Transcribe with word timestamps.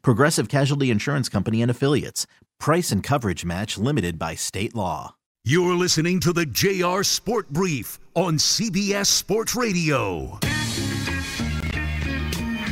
Progressive 0.00 0.48
Casualty 0.48 0.90
Insurance 0.90 1.28
Company 1.28 1.60
and 1.60 1.70
Affiliates. 1.70 2.26
Price 2.58 2.90
and 2.90 3.02
coverage 3.02 3.44
match 3.44 3.76
limited 3.76 4.18
by 4.18 4.34
state 4.34 4.74
law. 4.74 5.16
You're 5.44 5.74
listening 5.74 6.20
to 6.20 6.32
the 6.32 6.46
JR 6.46 7.02
Sport 7.02 7.50
Brief 7.50 7.98
on 8.14 8.36
CBS 8.36 9.06
Sports 9.06 9.56
Radio. 9.56 10.38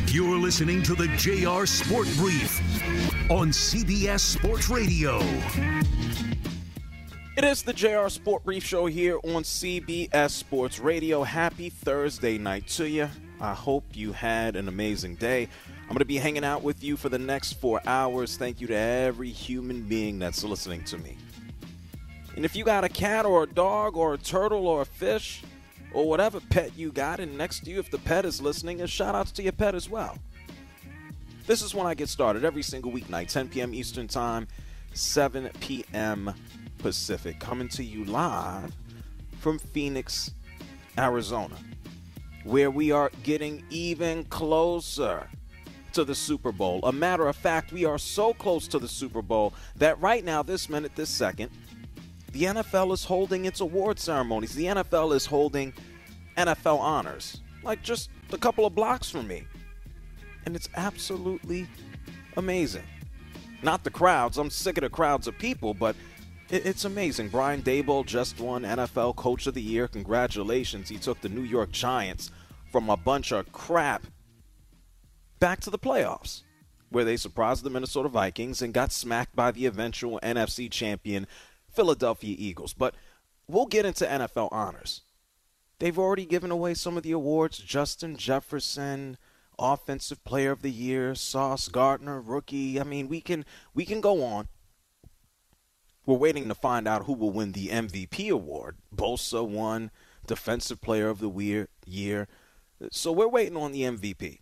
You're 0.07 0.39
listening 0.39 0.83
to 0.85 0.95
the 0.95 1.09
JR 1.17 1.67
Sport 1.67 2.09
Brief 2.17 2.61
on 3.31 3.51
CBS 3.51 4.21
Sports 4.21 4.69
Radio. 4.69 5.21
It 7.37 7.45
is 7.45 7.63
the 7.63 7.73
JR 7.73 8.09
Sport 8.09 8.45
Brief 8.45 8.65
Show 8.65 8.87
here 8.87 9.17
on 9.25 9.43
CBS 9.45 10.31
Sports 10.31 10.79
Radio. 10.79 11.23
Happy 11.23 11.71
Thursday 11.71 12.39
night 12.39 12.69
to 12.69 12.89
you. 12.89 13.09
I 13.41 13.55
hope 13.55 13.85
you 13.95 14.13
had 14.13 14.57
an 14.57 14.69
amazing 14.69 15.15
day. 15.15 15.49
I'm 15.91 15.95
going 15.95 16.03
to 16.03 16.05
be 16.05 16.19
hanging 16.19 16.45
out 16.45 16.63
with 16.63 16.85
you 16.85 16.97
for 16.97 17.09
the 17.09 17.19
next 17.19 17.55
four 17.55 17.81
hours. 17.85 18.37
Thank 18.37 18.61
you 18.61 18.69
to 18.69 18.77
every 18.77 19.29
human 19.29 19.83
being 19.83 20.21
that's 20.21 20.45
listening 20.45 20.85
to 20.85 20.99
me. 20.99 21.19
And 22.37 22.45
if 22.45 22.55
you 22.55 22.63
got 22.63 22.85
a 22.85 22.89
cat 22.89 23.27
or 23.27 23.43
a 23.43 23.47
dog 23.49 23.97
or 23.97 24.15
a 24.15 24.17
turtle 24.17 24.69
or 24.69 24.83
a 24.83 24.87
fish 24.87 25.43
or 25.93 26.09
whatever 26.09 26.39
pet 26.39 26.79
you 26.79 26.93
got, 26.93 27.19
and 27.19 27.37
next 27.37 27.65
to 27.65 27.73
you, 27.73 27.81
if 27.81 27.91
the 27.91 27.99
pet 27.99 28.25
is 28.25 28.41
listening, 28.41 28.83
a 28.83 28.87
shout 28.87 29.17
outs 29.17 29.33
to 29.33 29.43
your 29.43 29.51
pet 29.51 29.75
as 29.75 29.91
well. 29.91 30.17
This 31.49 31.61
is 31.61 31.75
when 31.75 31.89
I 31.89 31.95
get 31.95 32.09
started 32.09 32.45
every 32.45 32.63
single 32.63 32.93
weeknight, 32.93 33.27
10 33.27 33.49
p.m. 33.49 33.75
Eastern 33.75 34.07
Time, 34.07 34.47
7 34.95 35.51
p.m. 35.59 36.33
Pacific, 36.79 37.41
coming 37.41 37.69
to 37.71 37.83
you 37.83 38.05
live 38.05 38.73
from 39.41 39.59
Phoenix, 39.59 40.31
Arizona, 40.97 41.57
where 42.45 42.71
we 42.71 42.93
are 42.93 43.11
getting 43.25 43.65
even 43.71 44.23
closer 44.27 45.27
to 45.95 46.05
the 46.05 46.15
Super 46.15 46.53
Bowl. 46.53 46.81
A 46.83 46.93
matter 46.93 47.27
of 47.27 47.37
fact, 47.37 47.73
we 47.73 47.85
are 47.85 47.99
so 47.99 48.33
close 48.33 48.69
to 48.69 48.79
the 48.79 48.89
Super 48.89 49.23
Bowl 49.23 49.53
that 49.77 50.01
right 50.01 50.25
now, 50.25 50.43
this 50.43 50.69
minute, 50.69 50.93
this 50.97 51.11
second, 51.11 51.51
the 52.33 52.45
NFL 52.45 52.93
is 52.93 53.05
holding 53.05 53.45
its 53.45 53.61
award 53.61 53.99
ceremonies. 53.99 54.55
The 54.55 54.67
NFL 54.67 55.15
is 55.15 55.27
holding 55.27 55.73
NFL 56.37 56.79
honors, 56.79 57.41
like 57.63 57.83
just 57.83 58.11
a 58.33 58.39
couple 58.39 58.67
of 58.67 58.75
blocks 58.75 59.11
from 59.11 59.27
me. 59.27 59.45
And 60.47 60.57
it's 60.57 60.69
absolutely 60.77 61.67
amazing. 62.37 62.85
Not 63.63 63.85
the 63.85 63.91
crowds, 63.91 64.39
I'm 64.39 64.51
sick 64.51 64.79
of 64.79 64.83
the 64.83 64.89
crowds 64.91 65.27
of 65.27 65.37
people, 65.39 65.75
but 65.75 65.97
it's 66.49 66.85
amazing. 66.85 67.29
Brian 67.29 67.63
Daboll 67.63 68.05
just 68.05 68.41
won 68.41 68.63
NFL 68.63 69.17
Coach 69.17 69.47
of 69.47 69.55
the 69.55 69.63
Year. 69.63 69.87
Congratulations. 69.87 70.89
He 70.89 70.97
took 70.97 71.21
the 71.21 71.29
New 71.29 71.43
York 71.43 71.71
Giants 71.71 72.33
from 72.73 72.91
a 72.91 72.97
bunch 72.97 73.33
of 73.33 73.53
crap 73.53 74.05
back 75.41 75.61
to 75.61 75.71
the 75.71 75.79
playoffs, 75.79 76.43
where 76.91 77.05
they 77.05 77.17
surprised 77.17 77.65
the 77.65 77.71
Minnesota 77.71 78.09
Vikings 78.09 78.63
and 78.63 78.75
got 78.75 78.93
smacked 78.93 79.35
by 79.35 79.51
the 79.51 79.67
eventual 79.67 80.21
NFC 80.23 80.71
champion 80.71 81.27
Philadelphia 81.73 82.37
Eagles. 82.39 82.75
But 82.75 82.95
we'll 83.49 83.67
get 83.67 83.87
into 83.87 84.05
NFL 84.05 84.53
honors. 84.53 85.03
They've 85.79 85.99
already 85.99 86.27
given 86.27 86.51
away 86.51 86.75
some 86.75 86.97
of 86.97 87.03
the 87.03 87.13
awards 87.13 87.59
Justin 87.59 88.17
Jefferson, 88.17 89.17
Offensive 89.59 90.23
Player 90.25 90.53
of 90.53 90.63
the 90.63 90.71
Year, 90.71 91.15
Sauce 91.15 91.69
Gardner, 91.69 92.21
rookie. 92.21 92.79
I 92.79 92.85
mean, 92.85 93.09
we 93.09 93.21
can 93.21 93.45
we 93.75 93.85
can 93.85 94.01
go 94.01 94.23
on. 94.23 94.49
We're 96.05 96.17
waiting 96.17 96.49
to 96.49 96.55
find 96.55 96.87
out 96.89 97.05
who 97.05 97.13
will 97.13 97.31
win 97.31 97.53
the 97.53 97.69
MVP 97.69 98.31
award. 98.31 98.77
Bosa 98.95 99.47
won 99.47 99.91
Defensive 100.27 100.81
Player 100.81 101.09
of 101.09 101.21
the 101.21 101.67
Year. 101.87 102.29
So 102.91 103.13
we're 103.13 103.29
waiting 103.29 103.57
on 103.57 103.73
the 103.73 103.83
MVP. 103.83 104.41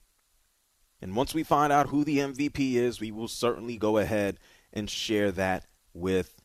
And 1.01 1.15
once 1.15 1.35
we 1.35 1.43
find 1.43 1.73
out 1.73 1.89
who 1.89 2.05
the 2.05 2.19
MVP 2.19 2.75
is, 2.75 3.01
we 3.01 3.11
will 3.11 3.29
certainly 3.29 3.77
go 3.77 3.99
ahead 3.99 4.39
and 4.73 4.91
share 4.91 5.31
that 5.33 5.67
with 5.95 6.43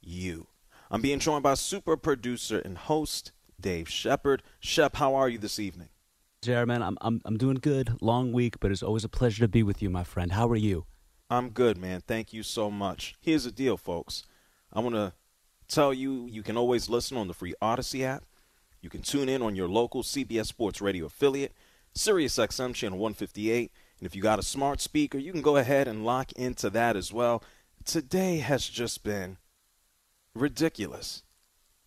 you. 0.00 0.46
I'm 0.90 1.02
being 1.02 1.18
joined 1.18 1.42
by 1.42 1.54
super 1.54 1.96
producer 1.96 2.60
and 2.60 2.78
host 2.78 3.32
Dave 3.60 3.88
Shepard. 3.88 4.42
Shep, 4.60 4.96
how 4.96 5.14
are 5.14 5.28
you 5.28 5.38
this 5.38 5.58
evening? 5.58 5.88
Jared, 6.42 6.68
man, 6.68 6.82
I'm, 6.82 6.96
I'm, 7.00 7.20
I'm 7.24 7.36
doing 7.36 7.56
good. 7.56 7.96
Long 8.00 8.32
week, 8.32 8.60
but 8.60 8.70
it's 8.70 8.82
always 8.82 9.02
a 9.02 9.08
pleasure 9.08 9.40
to 9.44 9.48
be 9.48 9.64
with 9.64 9.82
you, 9.82 9.90
my 9.90 10.04
friend. 10.04 10.32
How 10.32 10.48
are 10.48 10.56
you? 10.56 10.86
I'm 11.28 11.50
good, 11.50 11.76
man. 11.76 12.02
Thank 12.06 12.32
you 12.32 12.44
so 12.44 12.70
much. 12.70 13.16
Here's 13.20 13.44
the 13.44 13.50
deal, 13.50 13.76
folks. 13.76 14.22
I 14.72 14.78
want 14.80 14.94
to 14.94 15.12
tell 15.66 15.92
you 15.92 16.28
you 16.30 16.44
can 16.44 16.56
always 16.56 16.88
listen 16.88 17.16
on 17.16 17.26
the 17.26 17.34
free 17.34 17.54
Audacy 17.60 18.04
app. 18.04 18.24
You 18.80 18.90
can 18.90 19.02
tune 19.02 19.28
in 19.28 19.42
on 19.42 19.56
your 19.56 19.68
local 19.68 20.04
CBS 20.04 20.46
Sports 20.46 20.80
Radio 20.80 21.06
affiliate, 21.06 21.52
SiriusXM 21.96 22.74
channel 22.74 22.98
158. 22.98 23.72
And 23.98 24.06
if 24.06 24.14
you 24.14 24.22
got 24.22 24.38
a 24.38 24.42
smart 24.42 24.80
speaker, 24.80 25.18
you 25.18 25.32
can 25.32 25.42
go 25.42 25.56
ahead 25.56 25.88
and 25.88 26.04
lock 26.04 26.32
into 26.32 26.68
that 26.70 26.96
as 26.96 27.12
well. 27.12 27.42
Today 27.84 28.38
has 28.38 28.68
just 28.68 29.02
been 29.02 29.38
ridiculous 30.34 31.22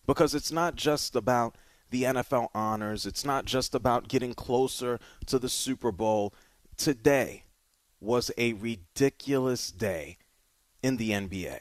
because 0.06 0.34
it's 0.34 0.50
not 0.50 0.74
just 0.74 1.14
about 1.14 1.56
the 1.90 2.04
NFL 2.04 2.48
honors, 2.54 3.06
it's 3.06 3.24
not 3.24 3.44
just 3.44 3.74
about 3.74 4.08
getting 4.08 4.34
closer 4.34 4.98
to 5.26 5.38
the 5.38 5.48
Super 5.48 5.92
Bowl. 5.92 6.32
Today 6.76 7.44
was 8.00 8.30
a 8.38 8.54
ridiculous 8.54 9.70
day 9.70 10.16
in 10.82 10.96
the 10.96 11.10
NBA. 11.10 11.60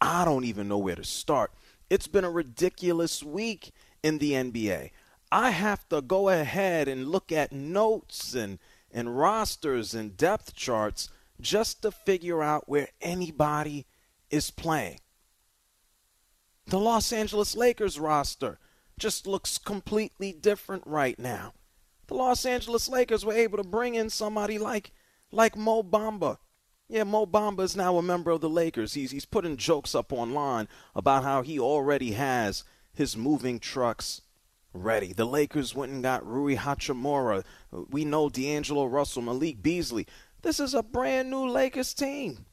I 0.00 0.24
don't 0.24 0.44
even 0.44 0.68
know 0.68 0.78
where 0.78 0.96
to 0.96 1.04
start. 1.04 1.52
It's 1.88 2.08
been 2.08 2.24
a 2.24 2.30
ridiculous 2.30 3.22
week 3.22 3.72
in 4.02 4.18
the 4.18 4.32
NBA. 4.32 4.90
I 5.30 5.50
have 5.50 5.88
to 5.88 6.02
go 6.02 6.28
ahead 6.28 6.88
and 6.88 7.08
look 7.08 7.32
at 7.32 7.52
notes 7.52 8.34
and, 8.34 8.58
and 8.92 9.16
rosters 9.18 9.94
and 9.94 10.16
depth 10.16 10.54
charts 10.54 11.08
just 11.40 11.82
to 11.82 11.90
figure 11.90 12.42
out 12.42 12.68
where 12.68 12.88
anybody 13.00 13.86
is 14.30 14.50
playing. 14.50 15.00
The 16.66 16.78
Los 16.78 17.12
Angeles 17.12 17.56
Lakers 17.56 17.98
roster 17.98 18.58
just 18.98 19.26
looks 19.26 19.58
completely 19.58 20.32
different 20.32 20.84
right 20.86 21.18
now. 21.18 21.54
The 22.06 22.14
Los 22.14 22.46
Angeles 22.46 22.88
Lakers 22.88 23.24
were 23.24 23.32
able 23.32 23.58
to 23.58 23.64
bring 23.64 23.94
in 23.94 24.10
somebody 24.10 24.58
like 24.58 24.92
like 25.30 25.56
Mo 25.56 25.82
Bamba 25.82 26.36
yeah, 26.92 27.04
Mo 27.04 27.24
Bamba 27.24 27.60
is 27.62 27.74
now 27.74 27.96
a 27.96 28.02
member 28.02 28.30
of 28.30 28.42
the 28.42 28.50
Lakers. 28.50 28.92
He's 28.92 29.12
he's 29.12 29.24
putting 29.24 29.56
jokes 29.56 29.94
up 29.94 30.12
online 30.12 30.68
about 30.94 31.24
how 31.24 31.40
he 31.40 31.58
already 31.58 32.12
has 32.12 32.64
his 32.92 33.16
moving 33.16 33.58
trucks 33.58 34.20
ready. 34.72 35.12
The 35.12 35.24
Lakers 35.24 35.74
went 35.74 35.92
and 35.92 36.02
got 36.02 36.26
Rui 36.26 36.56
Hachimura. 36.56 37.44
We 37.90 38.04
know 38.04 38.28
D'Angelo 38.28 38.86
Russell, 38.86 39.22
Malik 39.22 39.62
Beasley. 39.62 40.06
This 40.42 40.58
is 40.60 40.74
a 40.74 40.82
brand 40.82 41.30
new 41.30 41.48
Lakers 41.48 41.94
team. 41.94 42.46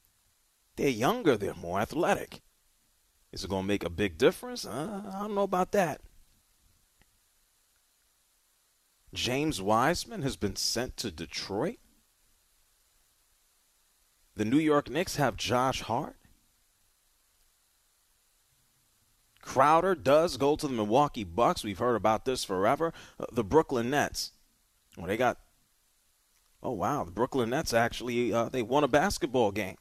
They're 0.75 0.89
younger, 0.89 1.38
they're 1.38 1.56
more 1.56 1.80
athletic. 1.80 2.42
Is 3.31 3.44
it 3.44 3.50
going 3.50 3.63
to 3.63 3.68
make 3.68 3.83
a 3.83 3.89
big 3.89 4.18
difference? 4.18 4.66
Uh, 4.66 5.04
I 5.13 5.19
don't 5.21 5.36
know 5.36 5.44
about 5.44 5.71
that. 5.74 6.01
James 9.13 9.62
Wiseman 9.62 10.21
has 10.21 10.36
been 10.36 10.56
sent 10.56 10.98
to 10.98 11.12
Detroit. 11.12 11.80
The 14.36 14.45
New 14.45 14.60
York 14.60 14.89
Knicks 14.89 15.16
have 15.18 15.36
Josh 15.36 15.81
Hart. 15.81 16.19
Crowder 19.42 19.96
does 19.96 20.38
go 20.38 20.56
to 20.56 20.68
the 20.68 20.74
Milwaukee 20.74 21.24
Bucks. 21.24 21.64
We've 21.64 21.80
heard 21.80 21.96
about 21.96 22.26
this 22.26 22.44
forever. 22.44 22.94
Uh, 23.20 23.26
the 23.32 23.44
Brooklyn 23.44 23.90
Nets. 23.90 24.32
Well, 24.98 25.08
they 25.08 25.18
got. 25.18 25.38
Oh 26.62 26.74
wow, 26.74 27.06
the 27.06 27.12
Brooklyn 27.12 27.52
Nets 27.52 27.74
actually 27.74 28.34
uh, 28.34 28.50
they 28.50 28.62
won 28.62 28.84
a 28.84 28.88
basketball 28.88 29.52
game. 29.52 29.78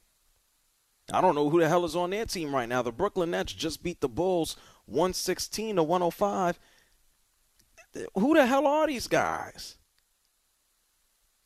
I 1.13 1.21
don't 1.21 1.35
know 1.35 1.49
who 1.49 1.61
the 1.61 1.69
hell 1.69 1.85
is 1.85 1.97
on 1.97 2.11
their 2.11 2.27
team 2.27 2.55
right 2.55 2.69
now. 2.69 2.83
The 2.83 2.93
Brooklyn 2.93 3.31
Nets 3.31 3.53
just 3.53 3.83
beat 3.83 4.01
the 4.01 4.09
Bulls 4.09 4.57
116 4.87 5.77
to 5.77 5.83
105. 5.83 6.59
Who 8.15 8.35
the 8.35 8.47
hell 8.47 8.67
are 8.67 8.87
these 8.87 9.09
guys? 9.09 9.77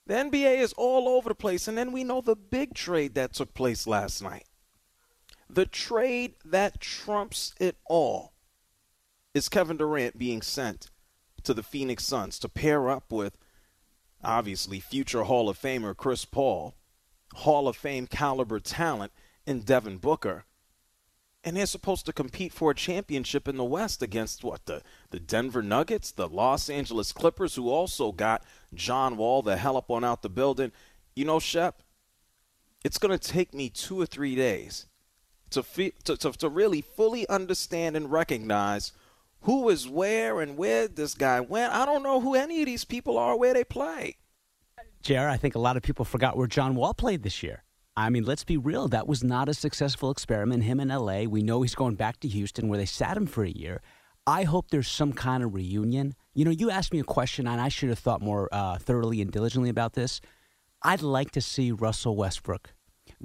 The 0.06 0.14
NBA 0.14 0.58
is 0.58 0.72
all 0.76 1.08
over 1.08 1.28
the 1.28 1.34
place. 1.34 1.68
And 1.68 1.78
then 1.78 1.92
we 1.92 2.02
know 2.02 2.20
the 2.20 2.36
big 2.36 2.74
trade 2.74 3.14
that 3.14 3.34
took 3.34 3.54
place 3.54 3.86
last 3.86 4.20
night. 4.20 4.46
The 5.52 5.66
trade 5.66 6.36
that 6.46 6.80
trumps 6.80 7.54
it 7.60 7.76
all 7.84 8.32
is 9.34 9.50
Kevin 9.50 9.76
Durant 9.76 10.16
being 10.16 10.40
sent 10.40 10.90
to 11.42 11.52
the 11.52 11.62
Phoenix 11.62 12.06
Suns 12.06 12.38
to 12.38 12.48
pair 12.48 12.88
up 12.88 13.12
with, 13.12 13.36
obviously, 14.24 14.80
future 14.80 15.24
Hall 15.24 15.50
of 15.50 15.60
Famer 15.60 15.94
Chris 15.94 16.24
Paul, 16.24 16.74
Hall 17.34 17.68
of 17.68 17.76
Fame 17.76 18.06
caliber 18.06 18.60
talent 18.60 19.12
in 19.46 19.60
Devin 19.60 19.98
Booker. 19.98 20.46
And 21.44 21.54
they're 21.54 21.66
supposed 21.66 22.06
to 22.06 22.14
compete 22.14 22.54
for 22.54 22.70
a 22.70 22.74
championship 22.74 23.46
in 23.46 23.58
the 23.58 23.64
West 23.64 24.02
against 24.02 24.42
what 24.42 24.64
the 24.64 24.80
the 25.10 25.20
Denver 25.20 25.60
Nuggets, 25.60 26.12
the 26.12 26.28
Los 26.28 26.70
Angeles 26.70 27.12
Clippers, 27.12 27.56
who 27.56 27.68
also 27.68 28.10
got 28.10 28.42
John 28.72 29.18
Wall 29.18 29.42
the 29.42 29.58
hell 29.58 29.76
up 29.76 29.90
on 29.90 30.02
out 30.02 30.22
the 30.22 30.30
building. 30.30 30.72
You 31.14 31.26
know, 31.26 31.40
Shep, 31.40 31.82
it's 32.82 32.96
going 32.96 33.18
to 33.18 33.28
take 33.32 33.52
me 33.52 33.68
two 33.68 34.00
or 34.00 34.06
three 34.06 34.34
days 34.34 34.86
to, 35.52 35.62
fe- 35.62 35.94
to, 36.04 36.16
to 36.16 36.32
to 36.32 36.48
really 36.48 36.80
fully 36.80 37.28
understand 37.28 37.96
and 37.96 38.10
recognize 38.10 38.92
who 39.42 39.68
is 39.68 39.88
where 39.88 40.40
and 40.40 40.56
where 40.56 40.88
this 40.88 41.14
guy 41.14 41.40
went. 41.40 41.72
I 41.72 41.84
don't 41.84 42.02
know 42.02 42.20
who 42.20 42.34
any 42.34 42.60
of 42.60 42.66
these 42.66 42.84
people 42.84 43.18
are, 43.18 43.36
where 43.36 43.54
they 43.54 43.64
play. 43.64 44.16
JR, 45.02 45.28
I 45.28 45.36
think 45.36 45.54
a 45.54 45.60
lot 45.60 45.76
of 45.76 45.82
people 45.82 46.04
forgot 46.04 46.36
where 46.36 46.46
John 46.46 46.74
Wall 46.76 46.94
played 46.94 47.22
this 47.22 47.42
year. 47.42 47.64
I 47.96 48.08
mean, 48.08 48.24
let's 48.24 48.44
be 48.44 48.56
real. 48.56 48.88
That 48.88 49.06
was 49.06 49.22
not 49.22 49.48
a 49.48 49.54
successful 49.54 50.10
experiment. 50.10 50.62
Him 50.62 50.80
in 50.80 50.88
LA. 50.88 51.22
We 51.22 51.42
know 51.42 51.62
he's 51.62 51.74
going 51.74 51.96
back 51.96 52.20
to 52.20 52.28
Houston 52.28 52.68
where 52.68 52.78
they 52.78 52.86
sat 52.86 53.16
him 53.16 53.26
for 53.26 53.44
a 53.44 53.50
year. 53.50 53.82
I 54.26 54.44
hope 54.44 54.70
there's 54.70 54.88
some 54.88 55.12
kind 55.12 55.42
of 55.42 55.52
reunion. 55.52 56.14
You 56.32 56.44
know, 56.44 56.52
you 56.52 56.70
asked 56.70 56.92
me 56.92 57.00
a 57.00 57.04
question, 57.04 57.46
and 57.46 57.60
I 57.60 57.68
should 57.68 57.88
have 57.88 57.98
thought 57.98 58.22
more 58.22 58.48
uh, 58.52 58.78
thoroughly 58.78 59.20
and 59.20 59.30
diligently 59.30 59.68
about 59.68 59.94
this. 59.94 60.20
I'd 60.84 61.02
like 61.02 61.32
to 61.32 61.40
see 61.40 61.72
Russell 61.72 62.16
Westbrook 62.16 62.72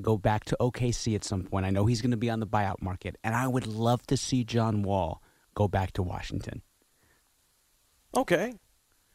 go 0.02 0.18
back 0.18 0.46
to 0.46 0.58
OKC 0.60 1.16
at 1.16 1.24
some 1.24 1.44
point. 1.44 1.66
I 1.66 1.70
know 1.70 1.86
he's 1.86 2.02
going 2.02 2.12
to 2.12 2.18
be 2.18 2.30
on 2.30 2.40
the 2.40 2.48
buyout 2.48 2.82
market, 2.82 3.16
and 3.24 3.36
I 3.36 3.48
would 3.48 3.68
love 3.68 4.06
to 4.08 4.18
see 4.18 4.44
John 4.44 4.84
Wall 4.84 5.22
go 5.56 5.68
back 5.68 5.92
to 5.94 6.04
Washington. 6.04 6.62
Okay. 8.16 8.54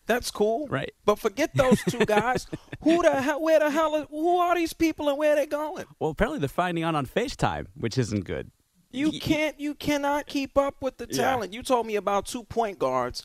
That's 0.07 0.31
cool. 0.31 0.67
Right. 0.69 0.93
But 1.05 1.19
forget 1.19 1.55
those 1.55 1.81
two 1.85 2.05
guys. 2.07 2.47
who 2.83 3.03
the 3.03 3.21
hell 3.23 3.41
where 3.41 3.61
the 3.61 3.71
hell 3.71 3.95
are, 3.95 4.07
who 4.11 4.39
are 4.39 4.55
these 4.55 4.73
people 4.73 5.09
and 5.09 5.17
where 5.17 5.37
they 5.37 5.47
going? 5.47 5.85
Well, 5.99 6.11
apparently 6.11 6.41
they're 6.41 6.49
finding 6.49 6.85
out 6.85 6.95
on 6.95 7.07
FaceTime, 7.07 7.67
which 7.75 7.97
isn't 7.99 8.25
good. 8.25 8.51
You 8.91 9.11
can't 9.21 9.59
you 9.59 9.75
cannot 9.75 10.27
keep 10.27 10.59
up 10.59 10.83
with 10.83 10.99
the 10.99 11.07
Yeah. 11.09 11.23
talent. 11.23 11.55
You 11.55 11.63
told 11.63 11.87
me 11.87 11.95
about 11.97 12.27
two 12.27 12.45
point 12.45 12.79
guards 12.79 13.25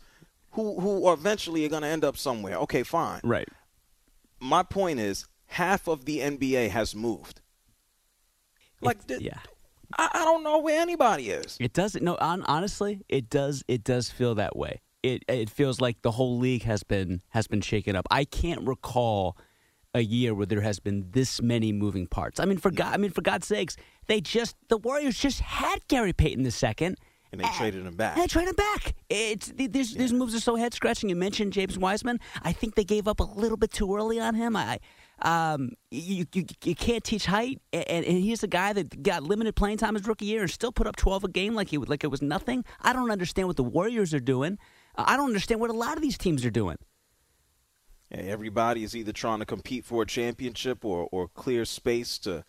who 0.51 0.79
who 0.79 1.11
eventually 1.11 1.65
are 1.65 1.69
going 1.69 1.81
to 1.81 1.89
end 1.89 2.05
up 2.05 2.15
somewhere. 2.15 2.55
Okay, 2.59 2.83
fine. 2.83 3.19
Right. 3.23 3.49
My 4.39 4.63
point 4.63 4.99
is 4.99 5.25
half 5.47 5.87
of 5.89 6.05
the 6.05 6.19
NBA 6.19 6.69
has 6.69 6.95
moved. 6.95 7.41
Like 8.81 9.05
th- 9.07 9.21
yeah. 9.21 9.39
I, 9.97 10.09
I 10.13 10.25
don't 10.25 10.43
know 10.43 10.59
where 10.59 10.81
anybody 10.81 11.29
is. 11.29 11.57
It 11.59 11.73
doesn't. 11.73 12.03
No, 12.03 12.17
on, 12.19 12.43
honestly, 12.43 13.01
it 13.09 13.29
does. 13.29 13.63
It 13.67 13.83
does 13.83 14.09
feel 14.09 14.35
that 14.35 14.55
way. 14.55 14.81
It 15.03 15.23
it 15.27 15.49
feels 15.49 15.79
like 15.79 16.01
the 16.01 16.11
whole 16.11 16.37
league 16.37 16.63
has 16.63 16.83
been 16.83 17.21
has 17.29 17.47
been 17.47 17.61
shaken 17.61 17.95
up. 17.95 18.05
I 18.11 18.25
can't 18.25 18.67
recall 18.67 19.37
a 19.93 20.01
year 20.01 20.33
where 20.33 20.45
there 20.45 20.61
has 20.61 20.79
been 20.79 21.07
this 21.11 21.41
many 21.41 21.71
moving 21.71 22.07
parts. 22.07 22.39
I 22.39 22.45
mean, 22.45 22.57
for 22.57 22.71
mm. 22.71 22.75
God, 22.75 22.93
I 22.93 22.97
mean, 22.97 23.11
for 23.11 23.21
God's 23.21 23.47
sakes, 23.47 23.75
they 24.07 24.21
just 24.21 24.55
the 24.69 24.77
Warriors 24.77 25.17
just 25.17 25.39
had 25.39 25.87
Gary 25.87 26.13
Payton 26.13 26.43
the 26.43 26.51
second. 26.51 26.97
And 27.31 27.41
they 27.41 27.47
traded 27.57 27.85
him 27.85 27.95
back. 27.95 28.15
And 28.15 28.23
they 28.23 28.27
traded 28.27 28.51
him 28.51 28.55
back. 28.55 28.95
It's 29.09 29.47
these 29.47 29.93
these 29.93 30.13
moves 30.13 30.33
are 30.33 30.39
so 30.39 30.55
head 30.55 30.73
scratching. 30.73 31.09
You 31.09 31.15
mentioned 31.15 31.51
James 31.53 31.77
Wiseman. 31.77 32.19
I 32.41 32.53
think 32.53 32.75
they 32.75 32.85
gave 32.85 33.07
up 33.07 33.19
a 33.19 33.23
little 33.23 33.57
bit 33.57 33.71
too 33.71 33.93
early 33.95 34.19
on 34.19 34.35
him. 34.35 34.55
I 34.55 34.79
um 35.21 35.71
you 35.89 36.25
you, 36.33 36.45
you 36.63 36.75
can't 36.75 37.03
teach 37.03 37.25
height, 37.25 37.59
and, 37.73 38.05
and 38.05 38.17
he's 38.17 38.43
a 38.43 38.47
guy 38.47 38.73
that 38.73 39.01
got 39.01 39.23
limited 39.23 39.55
playing 39.55 39.77
time 39.77 39.95
his 39.95 40.07
rookie 40.07 40.25
year 40.25 40.41
and 40.41 40.51
still 40.51 40.71
put 40.71 40.87
up 40.87 40.95
twelve 40.95 41.23
a 41.23 41.27
game 41.27 41.55
like 41.55 41.69
he 41.69 41.77
like 41.77 42.03
it 42.03 42.11
was 42.11 42.21
nothing. 42.21 42.63
I 42.81 42.93
don't 42.93 43.11
understand 43.11 43.47
what 43.47 43.57
the 43.57 43.63
Warriors 43.63 44.13
are 44.13 44.19
doing. 44.19 44.57
I 44.95 45.17
don't 45.17 45.27
understand 45.27 45.59
what 45.59 45.69
a 45.69 45.73
lot 45.73 45.95
of 45.95 46.01
these 46.01 46.17
teams 46.17 46.45
are 46.45 46.51
doing. 46.51 46.77
Everybody 48.11 48.83
is 48.83 48.95
either 48.95 49.11
trying 49.11 49.39
to 49.39 49.45
compete 49.45 49.83
for 49.83 50.03
a 50.03 50.05
championship 50.05 50.85
or, 50.85 51.09
or 51.11 51.27
clear 51.27 51.65
space 51.65 52.17
to 52.19 52.45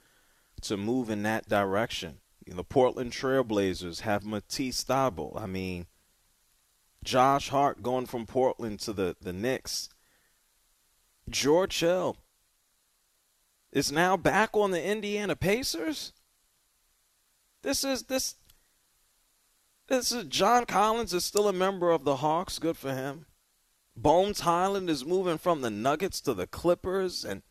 to 0.62 0.76
move 0.76 1.11
in 1.11 1.23
that 1.25 1.49
direction. 1.49 2.21
You 2.44 2.53
know, 2.53 2.59
the 2.59 2.64
Portland 2.64 3.12
Trailblazers 3.12 4.00
have 4.00 4.25
Matisse 4.25 4.85
Thybulle. 4.85 5.41
I 5.41 5.47
mean, 5.47 5.87
Josh 7.05 7.50
Hart 7.50 7.82
going 7.82 8.06
from 8.06 8.26
Portland 8.26 8.81
to 8.81 8.93
the, 8.93 9.17
the 9.21 9.32
Knicks. 9.32 9.88
George 11.29 11.79
Hill 11.79 12.17
is 13.73 13.93
now 13.93 14.17
back 14.17 14.50
on 14.55 14.70
the 14.70 14.82
Indiana 14.82 15.37
Pacers. 15.37 16.12
This 17.62 17.85
is 17.85 18.05
this 18.05 18.37
this 19.88 20.12
is 20.12 20.25
John 20.25 20.67
Collins 20.67 21.15
is 21.15 21.25
still 21.25 21.49
a 21.49 21.53
member 21.53 21.91
of 21.91 22.05
the 22.05 22.17
Hawks. 22.17 22.59
Good 22.59 22.76
for 22.76 22.93
him. 22.93 23.26
Bones 23.97 24.41
Hyland 24.41 24.88
is 24.88 25.05
moving 25.05 25.38
from 25.38 25.61
the 25.61 25.70
Nuggets 25.70 26.20
to 26.23 26.35
the 26.35 26.47
Clippers, 26.47 27.25
and 27.25 27.43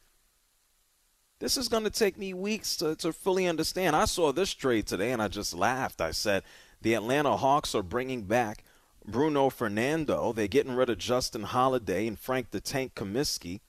this 1.40 1.58
is 1.58 1.68
going 1.68 1.84
to 1.84 1.90
take 1.90 2.18
me 2.18 2.34
weeks 2.34 2.78
to, 2.78 2.96
to 2.98 3.12
fully 3.12 3.48
understand. 3.48 3.96
I 3.96 4.06
saw 4.06 4.32
this 4.32 4.54
trade 4.54 4.88
today, 4.88 5.12
and 5.12 5.22
I 5.22 5.28
just 5.28 5.54
laughed. 5.54 6.00
I 6.00 6.12
said 6.12 6.44
the 6.82 6.94
Atlanta 6.94 7.36
Hawks 7.38 7.76
are 7.76 7.84
bringing 7.84 8.24
back 8.24 8.64
Bruno 9.06 9.50
Fernando. 9.50 10.32
They're 10.32 10.48
getting 10.48 10.76
rid 10.76 10.90
of 10.90 11.00
Justin 11.00 11.44
Holiday 11.44 12.08
and 12.08 12.18
Frank 12.18 12.52
the 12.52 12.62
Tank 12.62 12.96
Kaminsky. 12.96 13.60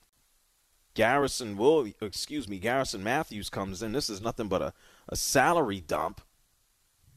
Garrison 0.98 1.56
will, 1.56 1.88
excuse 2.00 2.48
me, 2.48 2.58
Garrison 2.58 3.04
Matthews 3.04 3.48
comes 3.50 3.84
in. 3.84 3.92
This 3.92 4.10
is 4.10 4.20
nothing 4.20 4.48
but 4.48 4.60
a, 4.60 4.72
a 5.08 5.14
salary 5.14 5.80
dump. 5.80 6.20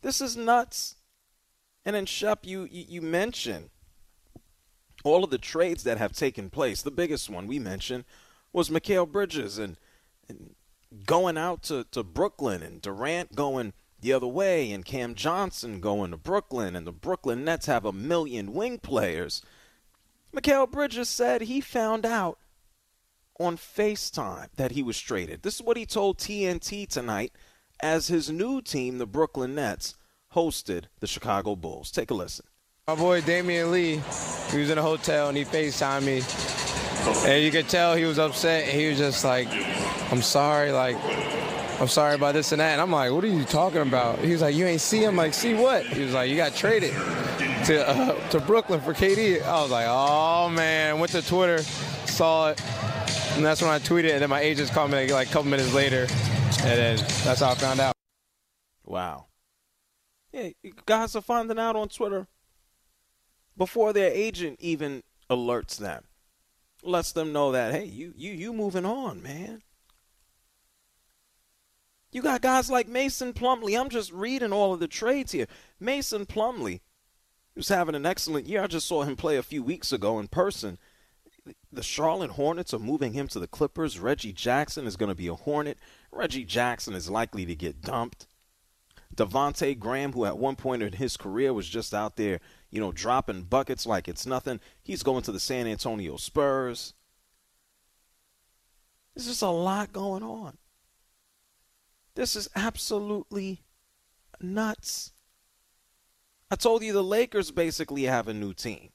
This 0.04 0.22
is 0.22 0.38
nuts. 0.38 0.98
And 1.84 1.96
then 1.96 2.06
Shep, 2.06 2.46
you, 2.46 2.68
you 2.70 2.86
you 2.88 3.02
mentioned 3.02 3.72
all 5.04 5.24
of 5.24 5.32
the 5.32 5.40
trades 5.40 5.82
that 5.84 5.98
have 5.98 6.14
taken 6.14 6.52
place. 6.52 6.84
The 6.84 6.92
biggest 6.92 7.28
one 7.28 7.48
we 7.48 7.58
mentioned 7.58 8.04
was 8.54 8.70
Mikal 8.70 9.12
Bridges 9.12 9.58
and, 9.58 9.78
and 10.30 10.54
going 11.08 11.36
out 11.36 11.64
to, 11.64 11.84
to 11.86 12.04
Brooklyn 12.04 12.62
and 12.62 12.84
Durant 12.84 13.34
going 13.34 13.74
the 14.00 14.14
other 14.14 14.28
way 14.28 14.72
and 14.72 14.86
Cam 14.86 15.16
Johnson 15.16 15.80
going 15.80 16.12
to 16.12 16.18
Brooklyn 16.18 16.76
and 16.76 16.86
the 16.86 16.92
Brooklyn 16.92 17.44
Nets 17.44 17.66
have 17.66 17.86
a 17.86 17.92
million 17.92 18.54
wing 18.54 18.78
players. 18.78 19.42
Mikal 20.32 20.70
Bridges 20.70 21.10
said 21.10 21.42
he 21.42 21.62
found 21.62 22.06
out 22.06 22.38
on 23.44 23.58
FaceTime 23.58 24.48
that 24.56 24.72
he 24.72 24.84
was 24.84 25.00
traded. 25.00 25.44
This 25.44 25.56
is 25.56 25.62
what 25.62 25.78
he 25.78 25.86
told 25.86 26.18
TNT 26.18 26.88
tonight 26.88 27.34
as 27.82 28.08
his 28.08 28.30
new 28.30 28.62
team, 28.62 28.98
the 28.98 29.06
Brooklyn 29.06 29.56
Nets, 29.56 29.96
hosted 30.36 30.86
the 31.00 31.08
Chicago 31.08 31.56
Bulls. 31.56 31.92
Take 31.92 32.12
a 32.12 32.14
listen. 32.14 32.46
My 32.88 32.96
boy 32.96 33.22
Damion 33.22 33.72
Lee, 33.72 34.02
he 34.52 34.60
was 34.60 34.70
in 34.70 34.78
a 34.78 34.82
hotel 34.82 35.30
and 35.30 35.38
he 35.38 35.46
FaceTimed 35.46 36.04
me. 36.04 36.22
And 37.30 37.44
you 37.44 37.52
could 37.52 37.68
tell 37.68 37.96
he 37.96 38.06
was 38.06 38.20
upset. 38.20 38.66
He 38.68 38.90
was 38.90 38.98
just 38.98 39.24
like, 39.24 39.48
I'm 40.12 40.22
sorry, 40.22 40.72
like, 40.72 40.98
I'm 41.82 41.88
sorry 41.88 42.16
about 42.16 42.34
this 42.34 42.52
and 42.52 42.62
that. 42.62 42.74
And 42.74 42.82
I'm 42.82 42.92
like, 42.92 43.12
what 43.12 43.24
are 43.24 43.28
you 43.28 43.44
talking 43.44 43.82
about? 43.82 44.20
He 44.20 44.32
was 44.32 44.42
like, 44.42 44.56
you 44.56 44.66
ain't 44.66 44.82
see 44.82 45.04
him. 45.04 45.16
like, 45.16 45.34
see 45.34 45.54
what? 45.54 45.86
He 45.86 46.04
was 46.04 46.14
like, 46.14 46.30
you 46.30 46.36
got 46.36 46.54
traded 46.54 46.92
to 47.66 47.88
uh, 47.88 48.30
to 48.30 48.40
Brooklyn 48.40 48.82
for 48.82 48.94
KD. 48.94 49.42
I 49.44 49.62
was 49.62 49.72
like, 49.72 49.88
oh 49.90 50.50
man. 50.50 51.00
Went 51.00 51.12
to 51.14 51.22
Twitter, 51.22 51.64
saw 52.06 52.50
it, 52.50 52.62
and 53.36 53.46
that's 53.46 53.62
when 53.62 53.72
I 53.72 53.80
tweeted. 53.80 54.14
And 54.14 54.22
then 54.22 54.30
my 54.30 54.42
agents 54.42 54.72
called 54.72 54.92
me 54.92 55.12
like 55.12 55.30
a 55.30 55.32
couple 55.32 55.50
minutes 55.50 55.74
later, 55.74 56.08
and 56.64 56.80
then 56.80 56.98
that's 57.24 57.40
how 57.40 57.52
I 57.52 57.56
found 57.56 57.80
out. 57.80 57.96
Wow. 58.86 59.28
Yeah, 60.32 60.50
guys 60.86 61.16
are 61.16 61.22
finding 61.22 61.60
out 61.60 61.76
on 61.76 61.90
Twitter 61.90 62.28
before 63.58 63.94
their 63.94 64.12
agent 64.12 64.58
even 64.60 65.04
alerts 65.30 65.78
them. 65.78 66.06
Lets 66.84 67.12
them 67.12 67.32
know 67.32 67.52
that, 67.52 67.74
hey, 67.74 67.86
you 67.86 68.14
you 68.16 68.32
you 68.32 68.54
moving 68.54 68.86
on, 68.86 69.22
man. 69.22 69.62
You 72.12 72.22
got 72.22 72.42
guys 72.42 72.70
like 72.70 72.88
Mason 72.88 73.34
Plumlee. 73.34 73.80
I'm 73.80 73.90
just 73.90 74.12
reading 74.12 74.52
all 74.52 74.74
of 74.74 74.80
the 74.80 74.88
trades 74.88 75.32
here. 75.32 75.48
Mason 75.80 76.26
Plumlee, 76.26 76.82
who's 77.56 77.70
having 77.70 77.96
an 77.96 78.06
excellent 78.06 78.48
year. 78.48 78.64
I 78.64 78.68
just 78.68 78.88
saw 78.88 79.04
him 79.04 79.16
play 79.16 79.38
a 79.38 79.44
few 79.44 79.64
weeks 79.64 79.94
ago 79.94 80.20
in 80.20 80.28
person. 80.28 80.78
The 81.72 81.84
Charlotte 81.84 82.32
Hornets 82.32 82.74
are 82.74 82.80
moving 82.80 83.14
him 83.14 83.28
to 83.30 83.40
the 83.40 83.48
Clippers. 83.48 84.00
Reggie 84.00 84.34
Jackson 84.34 84.86
is 84.86 84.96
going 84.96 85.10
to 85.10 85.16
be 85.16 85.28
a 85.28 85.34
Hornet. 85.34 85.78
Reggie 86.12 86.46
Jackson 86.46 86.94
is 86.94 87.10
likely 87.10 87.46
to 87.46 87.56
get 87.56 87.82
dumped. 87.82 88.28
Devonte 89.16 89.78
Graham, 89.78 90.14
who 90.14 90.26
at 90.26 90.38
one 90.38 90.56
point 90.56 90.84
in 90.84 90.94
his 90.94 91.18
career 91.18 91.54
was 91.54 91.68
just 91.68 91.94
out 91.94 92.16
there, 92.16 92.40
you 92.70 92.80
know, 92.80 92.92
dropping 92.92 93.44
buckets 93.44 93.86
like 93.86 94.08
it's 94.08 94.26
nothing, 94.26 94.60
he's 94.82 95.04
going 95.04 95.22
to 95.24 95.32
the 95.32 95.40
San 95.40 95.68
Antonio 95.68 96.16
Spurs. 96.16 96.94
There's 99.14 99.28
just 99.28 99.42
a 99.42 99.50
lot 99.50 99.92
going 99.92 100.24
on. 100.24 100.58
This 102.16 102.36
is 102.36 102.50
absolutely 102.56 103.64
nuts. 104.40 105.12
I 106.50 106.56
told 106.56 106.84
you 106.84 106.94
the 106.94 107.04
Lakers 107.04 107.52
basically 107.52 108.04
have 108.04 108.28
a 108.28 108.34
new 108.34 108.54
team. 108.54 108.90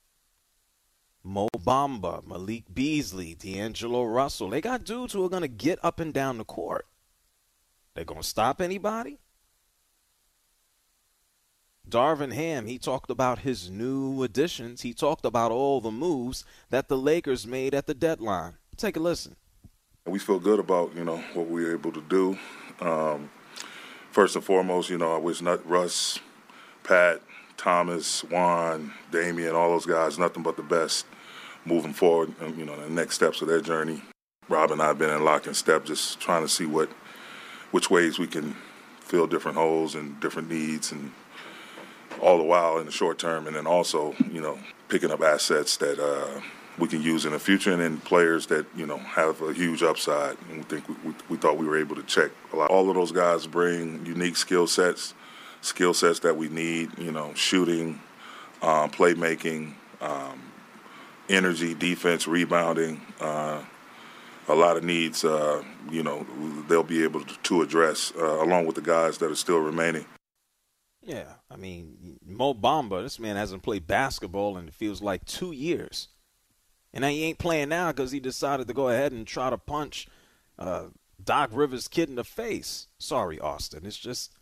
Mo 1.27 1.49
Bamba, 1.59 2.25
Malik 2.25 2.73
Beasley, 2.73 3.35
D'Angelo 3.35 4.05
Russell. 4.05 4.51
They 4.51 4.61
got 4.61 4.85
dudes 4.85 5.13
who 5.13 5.25
are 5.25 5.29
going 5.29 5.43
to 5.43 5.49
get 5.49 5.81
up 5.83 5.99
and 5.99 6.15
down 6.15 6.39
the 6.39 6.45
court. 6.45 6.87
They're 7.95 8.05
going 8.05 8.21
to 8.21 8.27
stop 8.27 8.61
anybody? 8.61 9.19
Darvin 11.89 12.33
Ham, 12.33 12.67
he 12.67 12.79
talked 12.79 13.11
about 13.11 13.41
his 13.41 13.69
new 13.69 14.23
additions. 14.23 14.83
He 14.83 14.95
talked 14.95 15.25
about 15.25 15.51
all 15.51 15.81
the 15.81 15.91
moves 15.91 16.45
that 16.71 16.89
the 16.89 16.97
Lakers 16.97 17.45
made 17.45 17.75
at 17.75 17.89
the 17.89 17.95
deadline. 17.95 18.55
Take 18.77 18.97
a 18.97 19.01
listen. 19.01 19.35
We 20.07 20.21
feel 20.21 20.39
good 20.39 20.61
about, 20.61 20.95
you 20.95 21.05
know, 21.05 21.19
what 21.35 21.49
we 21.49 21.65
were 21.65 21.73
able 21.73 21.91
to 21.91 22.03
do. 22.03 22.39
Um, 22.81 23.31
first 24.13 24.37
and 24.37 24.45
foremost, 24.45 24.91
you 24.91 24.99
know, 24.99 25.15
I 25.15 25.19
wish 25.19 25.43
not 25.43 25.69
Russ, 25.69 26.21
Pat, 26.85 27.21
Thomas, 27.57 28.23
Juan, 28.23 28.93
Damian, 29.11 29.57
all 29.57 29.71
those 29.71 29.87
guys, 29.87 30.19
nothing 30.21 30.45
but 30.45 30.57
the 30.57 30.63
best 30.63 31.05
moving 31.67 31.93
forward, 31.93 32.33
you 32.57 32.65
know, 32.65 32.81
the 32.81 32.89
next 32.89 33.17
steps 33.17 33.43
of 33.43 33.49
their 33.49 33.61
journey. 33.61 34.03
Rob 34.49 34.71
and 34.71 34.81
I 34.81 34.87
have 34.87 34.99
been 34.99 35.11
in 35.11 35.25
lock 35.25 35.47
and 35.47 35.57
step 35.57 35.85
just 35.85 36.21
trying 36.21 36.43
to 36.43 36.49
see 36.49 36.67
what, 36.67 36.89
which 37.73 37.91
ways 37.91 38.19
we 38.19 38.27
can 38.27 38.55
fill 39.01 39.27
different 39.27 39.59
holes 39.59 39.95
and 39.95 40.19
different 40.21 40.49
needs 40.49 40.93
and 40.93 41.13
all 42.21 42.39
the 42.39 42.45
while 42.45 42.79
in 42.79 42.87
the 42.87 42.93
short 42.93 43.19
term, 43.19 43.47
and 43.47 43.57
then 43.57 43.67
also, 43.67 44.15
you 44.31 44.41
know, 44.41 44.59
picking 44.89 45.11
up 45.11 45.21
assets 45.21 45.77
that 45.79 45.99
uh, 45.99 46.41
we 46.79 46.89
can 46.89 47.03
use 47.03 47.25
in 47.25 47.33
the 47.33 47.39
future, 47.39 47.73
and 47.73 47.81
then 47.81 47.99
players 47.99 48.47
that 48.47 48.67
you 48.77 48.87
know 48.87 48.99
have 48.99 49.41
a 49.43 49.53
huge 49.53 49.83
upside. 49.83 50.37
And 50.49 50.59
we 50.59 50.63
think 50.65 50.89
we, 50.89 50.95
we, 51.05 51.15
we 51.31 51.37
thought 51.37 51.57
we 51.57 51.67
were 51.67 51.79
able 51.79 51.97
to 51.97 52.03
check 52.03 52.31
a 52.53 52.57
lot. 52.57 52.71
All 52.71 52.89
of 52.89 52.95
those 52.95 53.13
guys 53.13 53.47
bring 53.47 54.05
unique 54.07 54.37
skill 54.37 54.67
sets, 54.67 55.15
skill 55.61 55.95
sets 55.95 56.21
that 56.21 56.37
we 56.37 56.49
need. 56.49 56.99
You 56.99 57.13
know, 57.13 57.33
shooting, 57.35 58.01
um, 58.63 58.91
playmaking, 58.91 59.75
um, 60.01 60.41
energy, 61.29 61.75
defense, 61.75 62.27
rebounding. 62.27 63.01
Uh, 63.21 63.63
a 64.49 64.55
lot 64.55 64.77
of 64.77 64.85
needs, 64.85 65.25
uh, 65.25 65.63
you 65.91 66.03
know, 66.03 66.25
they'll 66.69 66.83
be 66.83 67.03
able 67.03 67.25
to, 67.25 67.63
address 67.63 68.13
uh, 68.17 68.43
along 68.43 68.67
with 68.67 68.77
the 68.77 68.83
guys 68.83 69.19
that 69.19 69.31
are 69.31 69.37
still 69.37 69.59
remaining. 69.59 70.05
Yeah, 71.03 71.35
I 71.51 71.57
mean, 71.57 72.19
Mo 72.25 72.55
Bamba, 72.55 73.03
this 73.03 73.19
man 73.19 73.37
hasn't 73.37 73.63
played 73.63 73.87
basketball 73.87 74.59
in 74.59 74.69
it 74.69 74.75
feels 74.75 75.03
like 75.03 75.25
two 75.25 75.53
years. 75.53 76.09
And 76.93 77.05
he 77.05 77.25
ain't 77.25 77.39
playing 77.39 77.69
now 77.69 77.89
because 77.89 78.11
he 78.11 78.21
decided 78.21 78.67
to 78.69 78.75
go 78.75 78.89
ahead 78.89 79.13
and 79.13 79.27
try 79.27 79.51
to 79.51 79.59
punch 79.59 80.09
uh, 80.59 80.87
Doc 81.23 81.51
Rivers' 81.53 81.89
kid 81.89 82.09
in 82.09 82.15
the 82.15 82.25
face. 82.25 82.89
Sorry, 82.99 83.39
Austin. 83.39 83.85
It's 83.85 83.99
just, 83.99 84.33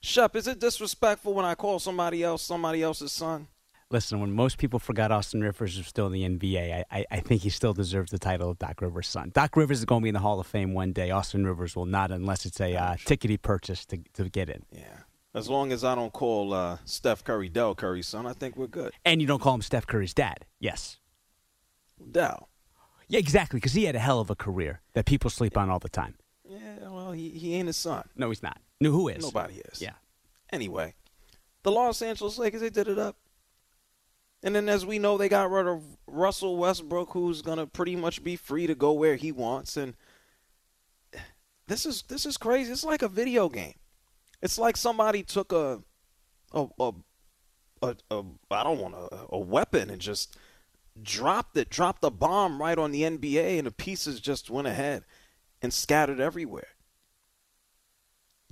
Shep, 0.00 0.36
is 0.36 0.46
it 0.46 0.60
disrespectful 0.60 1.34
when 1.34 1.44
I 1.44 1.54
call 1.54 1.78
somebody 1.78 2.22
else 2.22 2.42
somebody 2.42 2.82
else's 2.82 3.12
son? 3.12 3.48
Listen, 3.90 4.20
when 4.20 4.32
most 4.32 4.58
people 4.58 4.78
forgot 4.78 5.10
Austin 5.10 5.40
Rivers 5.40 5.78
was 5.78 5.86
still 5.86 6.06
in 6.06 6.12
the 6.12 6.22
NBA, 6.22 6.84
I, 6.90 6.98
I, 6.98 7.06
I 7.10 7.20
think 7.20 7.40
he 7.42 7.48
still 7.48 7.72
deserves 7.72 8.10
the 8.10 8.18
title 8.18 8.50
of 8.50 8.58
Doc 8.58 8.82
Rivers' 8.82 9.08
son. 9.08 9.30
Doc 9.32 9.56
Rivers 9.56 9.78
is 9.78 9.86
going 9.86 10.02
to 10.02 10.04
be 10.04 10.08
in 10.10 10.14
the 10.14 10.20
Hall 10.20 10.38
of 10.38 10.46
Fame 10.46 10.74
one 10.74 10.92
day. 10.92 11.10
Austin 11.10 11.46
Rivers 11.46 11.74
will 11.74 11.86
not 11.86 12.10
unless 12.10 12.44
it's 12.44 12.60
a 12.60 12.74
uh, 12.76 12.96
ticket 13.02 13.30
he 13.30 13.38
purchased 13.38 13.88
to, 13.90 13.98
to 14.12 14.28
get 14.28 14.50
in. 14.50 14.64
Yeah. 14.70 14.82
As 15.34 15.48
long 15.48 15.72
as 15.72 15.84
I 15.84 15.94
don't 15.94 16.12
call 16.12 16.52
uh, 16.52 16.78
Steph 16.84 17.24
Curry 17.24 17.48
Dell 17.48 17.74
Curry's 17.74 18.06
son, 18.06 18.26
I 18.26 18.34
think 18.34 18.56
we're 18.56 18.66
good. 18.66 18.92
And 19.06 19.22
you 19.22 19.26
don't 19.26 19.40
call 19.40 19.54
him 19.54 19.62
Steph 19.62 19.86
Curry's 19.86 20.12
dad. 20.12 20.44
Yes. 20.60 20.98
Dell. 22.10 22.50
Yeah, 23.08 23.20
exactly, 23.20 23.56
because 23.56 23.72
he 23.72 23.84
had 23.84 23.96
a 23.96 24.00
hell 24.00 24.20
of 24.20 24.28
a 24.28 24.34
career 24.34 24.82
that 24.92 25.06
people 25.06 25.30
sleep 25.30 25.56
on 25.56 25.70
all 25.70 25.78
the 25.78 25.88
time. 25.88 26.16
Yeah, 26.44 26.58
well, 26.82 27.12
he, 27.12 27.30
he 27.30 27.54
ain't 27.54 27.68
his 27.68 27.76
son. 27.78 28.06
No, 28.16 28.28
he's 28.28 28.42
not. 28.42 28.60
No, 28.82 28.90
who 28.90 29.08
is? 29.08 29.22
Nobody 29.22 29.62
is. 29.72 29.80
Yeah. 29.80 29.92
Anyway, 30.52 30.94
the 31.62 31.70
Los 31.70 32.02
Angeles 32.02 32.36
Lakers, 32.36 32.60
they 32.60 32.70
did 32.70 32.86
it 32.88 32.98
up. 32.98 33.16
And 34.42 34.54
then, 34.54 34.68
as 34.68 34.86
we 34.86 34.98
know, 34.98 35.18
they 35.18 35.28
got 35.28 35.50
rid 35.50 35.66
of 35.66 35.82
Russell 36.06 36.56
Westbrook, 36.56 37.10
who's 37.10 37.42
to 37.42 37.66
pretty 37.66 37.96
much 37.96 38.22
be 38.22 38.36
free 38.36 38.66
to 38.66 38.74
go 38.74 38.92
where 38.92 39.16
he 39.16 39.32
wants. 39.32 39.76
And 39.76 39.94
this 41.66 41.84
is 41.84 42.02
this 42.08 42.24
is 42.24 42.36
crazy. 42.36 42.70
It's 42.70 42.84
like 42.84 43.02
a 43.02 43.08
video 43.08 43.48
game. 43.48 43.74
It's 44.40 44.58
like 44.58 44.76
somebody 44.76 45.22
took 45.24 45.52
a 45.52 45.82
a 46.52 46.66
a, 46.78 46.92
a, 47.82 47.96
a 48.10 48.24
I 48.50 48.62
don't 48.62 48.80
want 48.80 48.94
a, 48.94 49.26
a 49.30 49.38
weapon 49.38 49.90
and 49.90 50.00
just 50.00 50.36
dropped 51.02 51.56
it, 51.56 51.68
dropped 51.68 52.04
a 52.04 52.10
bomb 52.10 52.60
right 52.60 52.78
on 52.78 52.92
the 52.92 53.02
NBA, 53.02 53.58
and 53.58 53.66
the 53.66 53.72
pieces 53.72 54.20
just 54.20 54.50
went 54.50 54.68
ahead 54.68 55.04
and 55.60 55.72
scattered 55.72 56.20
everywhere. 56.20 56.68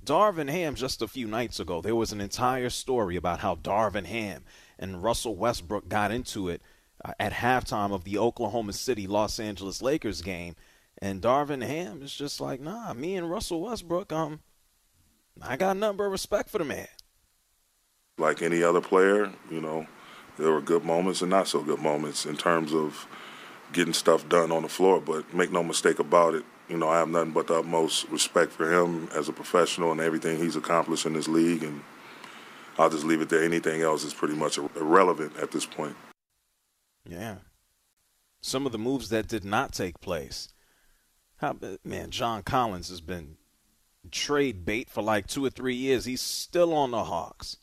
Darvin 0.03 0.49
Ham, 0.49 0.75
just 0.75 1.01
a 1.01 1.07
few 1.07 1.27
nights 1.27 1.59
ago, 1.59 1.81
there 1.81 1.95
was 1.95 2.13
an 2.13 2.21
entire 2.21 2.69
story 2.69 3.15
about 3.17 3.39
how 3.39 3.55
Darvin 3.55 4.05
Ham 4.05 4.45
and 4.79 5.03
Russell 5.03 5.35
Westbrook 5.35 5.89
got 5.89 6.11
into 6.11 6.49
it 6.49 6.61
uh, 7.03 7.13
at 7.19 7.33
halftime 7.33 7.93
of 7.93 8.03
the 8.03 8.17
Oklahoma 8.17 8.73
City 8.73 9.07
Los 9.07 9.39
Angeles 9.39 9.81
Lakers 9.81 10.21
game. 10.21 10.55
And 10.99 11.21
Darvin 11.21 11.65
Ham 11.65 12.01
is 12.01 12.13
just 12.13 12.41
like, 12.41 12.59
nah, 12.59 12.93
me 12.93 13.15
and 13.15 13.29
Russell 13.29 13.61
Westbrook, 13.61 14.11
um, 14.11 14.39
I 15.41 15.55
got 15.57 15.77
nothing 15.77 15.97
but 15.97 16.05
respect 16.05 16.49
for 16.49 16.57
the 16.57 16.65
man. 16.65 16.87
Like 18.17 18.41
any 18.41 18.63
other 18.63 18.81
player, 18.81 19.31
you 19.51 19.61
know, 19.61 19.85
there 20.37 20.51
were 20.51 20.61
good 20.61 20.83
moments 20.83 21.21
and 21.21 21.29
not 21.29 21.47
so 21.47 21.61
good 21.61 21.79
moments 21.79 22.25
in 22.25 22.35
terms 22.35 22.73
of 22.73 23.07
getting 23.73 23.93
stuff 23.93 24.27
done 24.27 24.51
on 24.51 24.63
the 24.63 24.69
floor. 24.69 24.99
But 24.99 25.33
make 25.33 25.51
no 25.51 25.61
mistake 25.61 25.99
about 25.99 26.33
it, 26.33 26.43
you 26.67 26.77
know, 26.77 26.89
I 26.89 26.97
have 26.97 27.09
nothing 27.09 27.31
but 27.31 27.47
the 27.47 27.59
utmost 27.59 28.09
respect 28.09 28.51
for 28.51 28.71
him 28.71 29.07
as 29.13 29.29
a 29.29 29.33
professional 29.33 29.91
and 29.91 30.01
everything 30.01 30.37
he's 30.37 30.55
accomplished 30.55 31.05
in 31.05 31.13
this 31.13 31.27
league. 31.27 31.63
And 31.63 31.81
I'll 32.77 32.89
just 32.89 33.05
leave 33.05 33.21
it 33.21 33.29
there. 33.29 33.43
Anything 33.43 33.81
else 33.81 34.03
is 34.03 34.13
pretty 34.13 34.35
much 34.35 34.57
irrelevant 34.57 35.37
at 35.37 35.51
this 35.51 35.65
point. 35.65 35.95
Yeah. 37.07 37.37
Some 38.41 38.65
of 38.65 38.71
the 38.71 38.77
moves 38.77 39.09
that 39.09 39.27
did 39.27 39.43
not 39.43 39.73
take 39.73 39.99
place. 39.99 40.49
How, 41.37 41.55
man, 41.83 42.11
John 42.11 42.43
Collins 42.43 42.89
has 42.89 43.01
been 43.01 43.37
trade 44.11 44.65
bait 44.65 44.89
for 44.89 45.01
like 45.01 45.27
two 45.27 45.43
or 45.45 45.49
three 45.49 45.75
years. 45.75 46.05
He's 46.05 46.21
still 46.21 46.73
on 46.73 46.91
the 46.91 47.05
Hawks. 47.05 47.57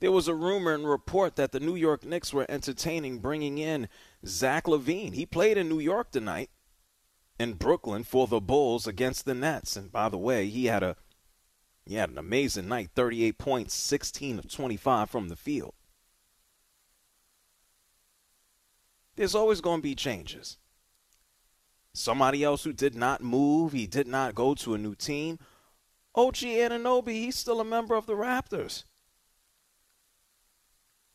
There 0.00 0.12
was 0.12 0.28
a 0.28 0.34
rumor 0.34 0.74
and 0.74 0.88
report 0.88 1.36
that 1.36 1.52
the 1.52 1.60
New 1.60 1.74
York 1.74 2.04
Knicks 2.04 2.32
were 2.32 2.46
entertaining 2.48 3.18
bringing 3.18 3.58
in 3.58 3.88
Zach 4.24 4.64
LaVine. 4.64 5.14
He 5.14 5.26
played 5.26 5.58
in 5.58 5.68
New 5.68 5.80
York 5.80 6.12
tonight 6.12 6.50
in 7.38 7.54
Brooklyn 7.54 8.04
for 8.04 8.26
the 8.26 8.40
Bulls 8.40 8.86
against 8.86 9.24
the 9.24 9.34
Nets. 9.34 9.76
And 9.76 9.90
by 9.90 10.08
the 10.08 10.18
way, 10.18 10.46
he 10.46 10.66
had 10.66 10.82
a 10.82 10.96
he 11.88 11.94
had 11.94 12.10
an 12.10 12.18
amazing 12.18 12.68
night, 12.68 12.90
38 12.94 13.38
points, 13.38 13.74
16 13.74 14.38
of 14.38 14.52
25 14.52 15.08
from 15.08 15.30
the 15.30 15.36
field. 15.36 15.72
There's 19.16 19.34
always 19.34 19.62
going 19.62 19.78
to 19.78 19.82
be 19.82 19.94
changes. 19.94 20.58
Somebody 21.94 22.44
else 22.44 22.62
who 22.62 22.74
did 22.74 22.94
not 22.94 23.22
move, 23.22 23.72
he 23.72 23.86
did 23.86 24.06
not 24.06 24.34
go 24.34 24.54
to 24.56 24.74
a 24.74 24.78
new 24.78 24.94
team. 24.94 25.38
OG 26.14 26.34
Anunoby, 26.34 27.12
he's 27.12 27.36
still 27.36 27.58
a 27.58 27.64
member 27.64 27.94
of 27.94 28.04
the 28.04 28.12
Raptors. 28.12 28.84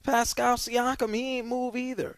Pascal 0.04 0.58
Siakam, 0.58 1.14
he 1.14 1.38
ain't 1.38 1.48
move 1.48 1.76
either. 1.76 2.18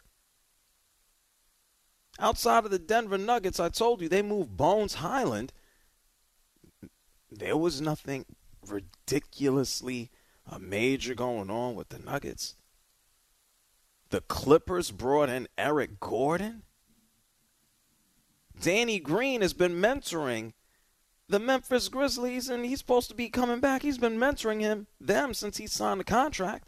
Outside 2.20 2.64
of 2.64 2.72
the 2.72 2.80
Denver 2.80 3.18
Nuggets, 3.18 3.60
I 3.60 3.68
told 3.68 4.02
you 4.02 4.08
they 4.08 4.22
moved 4.22 4.56
Bones 4.56 4.96
Hyland. 4.96 5.52
There 7.30 7.58
was 7.58 7.82
nothing 7.82 8.26
ridiculously 8.70 10.12
a 10.50 10.60
major 10.60 11.16
going 11.16 11.50
on 11.50 11.76
with 11.76 11.90
the 11.90 12.00
Nuggets. 12.00 12.56
The 14.10 14.22
Clippers 14.22 14.92
brought 14.92 15.30
in 15.30 15.48
Eric 15.58 16.00
Gordon. 16.00 16.64
Danny 18.60 19.00
Green 19.00 19.42
has 19.42 19.54
been 19.54 19.74
mentoring 19.74 20.54
the 21.28 21.40
Memphis 21.40 21.90
Grizzlies, 21.90 22.50
and 22.50 22.66
he's 22.66 22.80
supposed 22.80 23.10
to 23.10 23.16
be 23.16 23.30
coming 23.30 23.60
back. 23.60 23.82
He's 23.82 23.98
been 23.98 24.18
mentoring 24.18 24.62
him 24.62 24.88
them 25.00 25.34
since 25.34 25.58
he 25.58 25.68
signed 25.68 26.00
the 26.00 26.06
contract. 26.06 26.68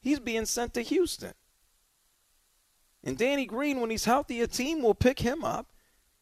He's 0.00 0.18
being 0.18 0.46
sent 0.46 0.74
to 0.74 0.82
Houston. 0.82 1.34
And 3.04 3.16
Danny 3.16 3.46
Green, 3.46 3.80
when 3.80 3.90
he's 3.90 4.06
healthy, 4.06 4.40
a 4.40 4.46
team 4.46 4.82
will 4.82 4.94
pick 4.94 5.20
him 5.20 5.44
up, 5.44 5.72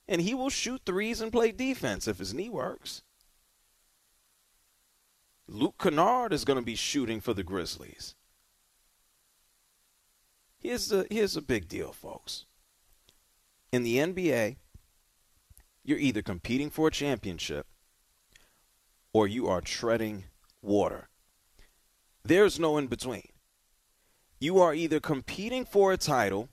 and 0.08 0.20
he 0.20 0.34
will 0.34 0.50
shoot 0.50 0.82
threes 0.84 1.20
and 1.20 1.32
play 1.32 1.52
defense 1.52 2.06
if 2.06 2.18
his 2.18 2.34
knee 2.34 2.50
works. 2.50 3.02
Luke 5.48 5.76
Kennard 5.78 6.32
is 6.32 6.44
going 6.44 6.58
to 6.58 6.64
be 6.64 6.74
shooting 6.74 7.20
for 7.20 7.32
the 7.32 7.44
Grizzlies. 7.44 8.14
Here's 10.58 10.88
the 10.88 11.06
here's 11.10 11.36
a 11.36 11.42
big 11.42 11.68
deal, 11.68 11.92
folks. 11.92 12.46
In 13.70 13.84
the 13.84 13.98
NBA, 13.98 14.56
you're 15.84 15.98
either 15.98 16.22
competing 16.22 16.70
for 16.70 16.88
a 16.88 16.90
championship 16.90 17.66
or 19.12 19.28
you 19.28 19.46
are 19.46 19.60
treading 19.60 20.24
water. 20.62 21.08
There's 22.24 22.58
no 22.58 22.76
in 22.76 22.88
between. 22.88 23.28
You 24.40 24.58
are 24.58 24.74
either 24.74 24.98
competing 24.98 25.64
for 25.64 25.92
a 25.92 25.96
title, 25.96 26.48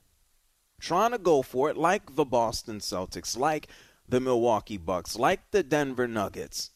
trying 0.80 1.12
to 1.12 1.18
go 1.18 1.42
for 1.42 1.70
it, 1.70 1.76
like 1.76 2.16
the 2.16 2.26
Boston 2.26 2.80
Celtics, 2.80 3.36
like 3.36 3.68
the 4.08 4.20
Milwaukee 4.20 4.78
Bucks, 4.78 5.18
like 5.18 5.50
the 5.52 5.64
Denver 5.64 6.08
Nuggets, 6.08 6.70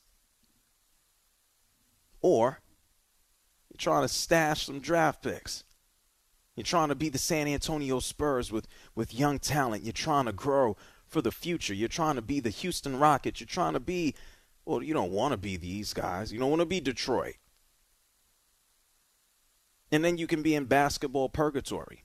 Or 2.28 2.60
you're 3.70 3.78
trying 3.78 4.02
to 4.02 4.10
stash 4.10 4.66
some 4.66 4.82
draft 4.82 5.24
picks. 5.24 5.64
You're 6.58 6.66
trying 6.66 6.90
to 6.90 6.96
be 6.96 7.08
the 7.08 7.18
San 7.18 7.48
Antonio 7.48 8.02
Spurs 8.02 8.52
with, 8.52 8.68
with 8.96 9.14
young 9.14 9.40
talent. 9.40 9.86
You're 9.86 9.94
trying 9.94 10.26
to 10.26 10.34
grow 10.34 10.76
for 11.06 11.22
the 11.22 11.32
future. 11.32 11.74
You're 11.74 11.88
trying 11.88 12.16
to 12.16 12.22
be 12.22 12.42
the 12.42 12.50
Houston 12.50 13.00
Rockets. 13.00 13.40
You're 13.40 13.48
trying 13.48 13.74
to 13.74 13.80
be, 13.80 14.14
well, 14.66 14.84
you 14.84 14.94
don't 14.94 15.14
want 15.14 15.32
to 15.32 15.38
be 15.38 15.56
these 15.56 15.94
guys. 15.94 16.34
You 16.34 16.40
don't 16.40 16.50
want 16.50 16.60
to 16.60 16.66
be 16.66 16.82
Detroit. 16.82 17.36
And 19.90 20.04
then 20.04 20.18
you 20.18 20.28
can 20.28 20.42
be 20.42 20.54
in 20.54 20.66
basketball 20.66 21.30
purgatory, 21.30 22.04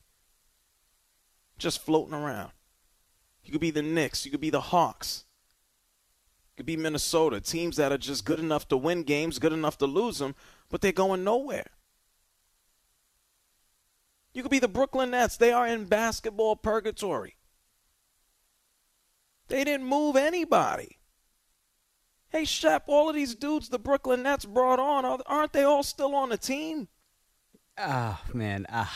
just 1.58 1.84
floating 1.84 2.14
around. 2.14 2.52
You 3.42 3.50
could 3.50 3.60
be 3.60 3.72
the 3.72 3.82
Knicks. 3.82 4.24
You 4.24 4.30
could 4.30 4.40
be 4.40 4.50
the 4.50 4.60
Hawks. 4.60 5.24
Could 6.62 6.66
be 6.66 6.76
Minnesota. 6.76 7.40
Teams 7.40 7.76
that 7.78 7.90
are 7.90 7.98
just 7.98 8.24
good 8.24 8.38
enough 8.38 8.68
to 8.68 8.76
win 8.76 9.02
games, 9.02 9.40
good 9.40 9.52
enough 9.52 9.78
to 9.78 9.86
lose 9.86 10.20
them, 10.20 10.36
but 10.70 10.80
they're 10.80 10.92
going 10.92 11.24
nowhere. 11.24 11.66
You 14.32 14.42
could 14.42 14.50
be 14.52 14.60
the 14.60 14.68
Brooklyn 14.68 15.10
Nets. 15.10 15.36
They 15.36 15.50
are 15.50 15.66
in 15.66 15.86
basketball 15.86 16.54
purgatory. 16.54 17.34
They 19.48 19.64
didn't 19.64 19.88
move 19.88 20.14
anybody. 20.14 20.98
Hey, 22.28 22.44
Shep, 22.44 22.84
all 22.86 23.08
of 23.08 23.16
these 23.16 23.34
dudes 23.34 23.68
the 23.68 23.80
Brooklyn 23.80 24.22
Nets 24.22 24.44
brought 24.44 24.78
on, 24.78 25.04
aren't 25.26 25.52
they 25.52 25.64
all 25.64 25.82
still 25.82 26.14
on 26.14 26.28
the 26.28 26.38
team? 26.38 26.86
Oh, 27.76 28.20
man. 28.32 28.66
Uh, 28.68 28.86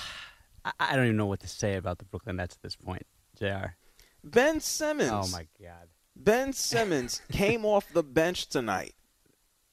I 0.79 0.95
don't 0.95 1.07
even 1.07 1.17
know 1.17 1.27
what 1.27 1.41
to 1.41 1.49
say 1.49 1.75
about 1.75 1.99
the 1.99 2.05
Brooklyn 2.05 2.37
Nets 2.37 2.55
at 2.55 2.63
this 2.63 2.77
point, 2.77 3.09
JR. 3.37 3.75
Ben 4.23 4.61
Simmons. 4.61 5.11
Oh, 5.13 5.27
my 5.33 5.49
God. 5.61 5.89
Ben 6.19 6.55
Simmons 6.55 7.21
came 7.31 7.65
off 7.65 7.93
the 7.93 8.03
bench 8.03 8.49
tonight 8.49 8.95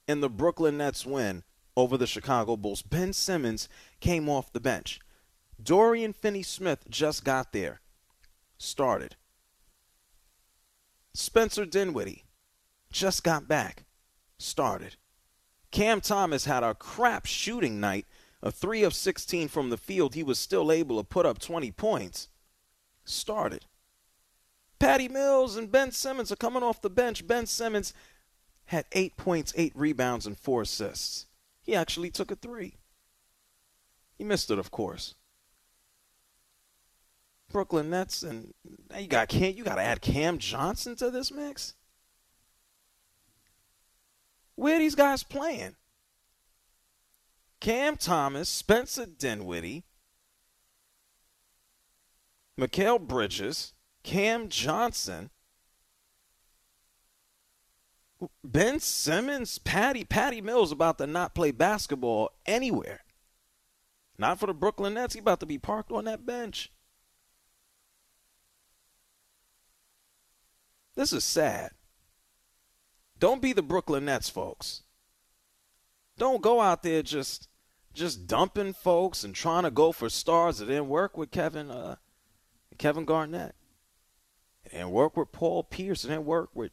in 0.06 0.20
the 0.20 0.28
Brooklyn 0.28 0.76
Nets 0.76 1.06
win 1.06 1.42
over 1.74 1.96
the 1.96 2.06
Chicago 2.06 2.56
Bulls. 2.56 2.82
Ben 2.82 3.12
Simmons 3.14 3.68
came 3.98 4.28
off 4.28 4.52
the 4.52 4.60
bench. 4.60 5.00
Dorian 5.60 6.12
Finney 6.12 6.42
Smith 6.42 6.84
just 6.90 7.24
got 7.24 7.52
there, 7.52 7.80
started. 8.58 9.16
Spencer 11.14 11.64
Dinwiddie 11.64 12.24
just 12.92 13.24
got 13.24 13.48
back, 13.48 13.84
started. 14.38 14.96
Cam 15.70 16.00
Thomas 16.00 16.44
had 16.44 16.62
a 16.62 16.74
crap 16.74 17.24
shooting 17.24 17.80
night, 17.80 18.06
a 18.42 18.52
3 18.52 18.82
of 18.84 18.94
16 18.94 19.48
from 19.48 19.70
the 19.70 19.78
field. 19.78 20.14
He 20.14 20.22
was 20.22 20.38
still 20.38 20.70
able 20.70 20.98
to 20.98 21.04
put 21.04 21.24
up 21.24 21.38
20 21.38 21.72
points, 21.72 22.28
started. 23.04 23.64
Patty 24.78 25.08
Mills 25.08 25.56
and 25.56 25.70
Ben 25.70 25.92
Simmons 25.92 26.32
are 26.32 26.36
coming 26.36 26.62
off 26.62 26.82
the 26.82 26.90
bench. 26.90 27.26
Ben 27.26 27.46
Simmons 27.46 27.94
had 28.66 28.86
eight 28.92 29.16
points, 29.16 29.52
eight 29.56 29.72
rebounds, 29.74 30.26
and 30.26 30.38
four 30.38 30.62
assists. 30.62 31.26
He 31.62 31.74
actually 31.74 32.10
took 32.10 32.30
a 32.30 32.36
three. 32.36 32.76
He 34.16 34.24
missed 34.24 34.50
it, 34.50 34.58
of 34.58 34.70
course. 34.70 35.14
Brooklyn 37.50 37.90
Nets, 37.90 38.22
and 38.22 38.52
you 38.98 39.06
got 39.06 39.28
Cam, 39.28 39.54
you 39.54 39.62
got 39.62 39.76
to 39.76 39.82
add 39.82 40.00
Cam 40.00 40.38
Johnson 40.38 40.96
to 40.96 41.10
this 41.10 41.30
mix. 41.30 41.74
Where 44.56 44.78
these 44.78 44.94
guys 44.94 45.22
playing? 45.22 45.76
Cam 47.60 47.96
Thomas, 47.96 48.48
Spencer 48.48 49.06
Dinwiddie, 49.06 49.84
Mikal 52.58 53.00
Bridges, 53.00 53.73
Cam 54.04 54.48
Johnson, 54.48 55.30
Ben 58.44 58.78
Simmons, 58.78 59.58
Patty, 59.58 60.04
Patty 60.04 60.40
Mills 60.40 60.70
about 60.70 60.98
to 60.98 61.06
not 61.06 61.34
play 61.34 61.50
basketball 61.50 62.30
anywhere. 62.46 63.00
Not 64.16 64.38
for 64.38 64.46
the 64.46 64.54
Brooklyn 64.54 64.94
Nets. 64.94 65.14
He 65.14 65.20
about 65.20 65.40
to 65.40 65.46
be 65.46 65.58
parked 65.58 65.90
on 65.90 66.04
that 66.04 66.24
bench. 66.24 66.70
This 70.94 71.12
is 71.12 71.24
sad. 71.24 71.72
Don't 73.18 73.42
be 73.42 73.52
the 73.52 73.62
Brooklyn 73.62 74.04
Nets, 74.04 74.28
folks. 74.28 74.82
Don't 76.16 76.42
go 76.42 76.60
out 76.60 76.84
there 76.84 77.02
just 77.02 77.48
just 77.92 78.26
dumping 78.26 78.72
folks 78.72 79.24
and 79.24 79.34
trying 79.34 79.62
to 79.62 79.70
go 79.70 79.92
for 79.92 80.08
stars. 80.08 80.58
that 80.58 80.66
didn't 80.66 80.88
work 80.88 81.16
with 81.16 81.30
Kevin 81.30 81.70
uh, 81.70 81.96
Kevin 82.78 83.04
Garnett. 83.04 83.54
Didn't 84.74 84.90
work 84.90 85.16
with 85.16 85.30
Paul 85.30 85.62
Pierce. 85.62 86.04
It 86.04 86.08
didn't 86.08 86.24
work 86.24 86.50
with 86.52 86.72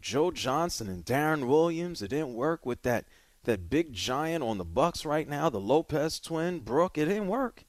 Joe 0.00 0.30
Johnson 0.30 0.88
and 0.88 1.04
Deron 1.04 1.46
Williams. 1.46 2.00
It 2.00 2.08
didn't 2.08 2.32
work 2.32 2.64
with 2.64 2.80
that 2.82 3.04
that 3.44 3.68
big 3.68 3.92
giant 3.92 4.42
on 4.42 4.56
the 4.56 4.64
Bucks 4.64 5.04
right 5.04 5.28
now, 5.28 5.50
the 5.50 5.60
Lopez 5.60 6.18
twin, 6.18 6.60
Brook. 6.60 6.96
It 6.96 7.06
didn't 7.06 7.26
work. 7.26 7.64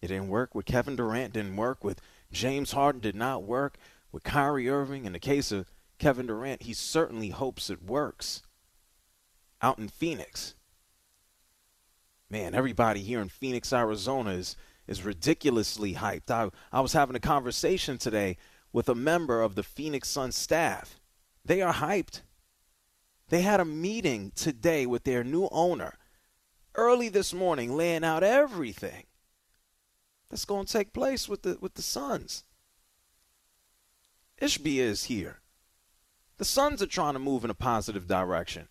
It 0.00 0.06
didn't 0.06 0.28
work 0.28 0.54
with 0.54 0.66
Kevin 0.66 0.94
Durant. 0.94 1.32
Didn't 1.32 1.56
work 1.56 1.82
with 1.82 2.00
James 2.30 2.72
Harden 2.72 3.00
did 3.00 3.16
not 3.16 3.42
work 3.42 3.76
with 4.12 4.22
Kyrie 4.22 4.70
Irving. 4.70 5.04
In 5.04 5.12
the 5.12 5.18
case 5.18 5.50
of 5.50 5.72
Kevin 5.98 6.28
Durant, 6.28 6.62
he 6.62 6.72
certainly 6.72 7.30
hopes 7.30 7.70
it 7.70 7.82
works 7.82 8.42
out 9.60 9.80
in 9.80 9.88
Phoenix. 9.88 10.54
Man, 12.30 12.54
everybody 12.54 13.00
here 13.00 13.20
in 13.20 13.30
Phoenix, 13.30 13.72
Arizona 13.72 14.30
is, 14.30 14.54
is 14.88 15.04
ridiculously 15.04 15.94
hyped. 15.94 16.30
I, 16.30 16.50
I 16.72 16.80
was 16.80 16.94
having 16.94 17.14
a 17.14 17.20
conversation 17.20 17.98
today 17.98 18.38
with 18.72 18.88
a 18.88 18.94
member 18.94 19.42
of 19.42 19.54
the 19.54 19.62
Phoenix 19.62 20.08
Sun 20.08 20.32
staff. 20.32 20.98
They 21.44 21.62
are 21.62 21.74
hyped. 21.74 22.22
They 23.28 23.42
had 23.42 23.60
a 23.60 23.64
meeting 23.64 24.32
today 24.34 24.86
with 24.86 25.04
their 25.04 25.22
new 25.22 25.48
owner 25.52 25.98
early 26.74 27.08
this 27.08 27.34
morning, 27.34 27.76
laying 27.76 28.04
out 28.04 28.22
everything 28.22 29.04
that's 30.30 30.44
going 30.44 30.66
to 30.66 30.72
take 30.72 30.92
place 30.92 31.28
with 31.28 31.42
the 31.42 31.58
with 31.60 31.74
the 31.74 31.82
Suns. 31.82 32.44
Ishbia 34.40 34.80
is 34.80 35.04
here. 35.04 35.40
The 36.38 36.44
Suns 36.44 36.80
are 36.80 36.86
trying 36.86 37.14
to 37.14 37.18
move 37.18 37.44
in 37.44 37.50
a 37.50 37.54
positive 37.54 38.06
direction. 38.06 38.68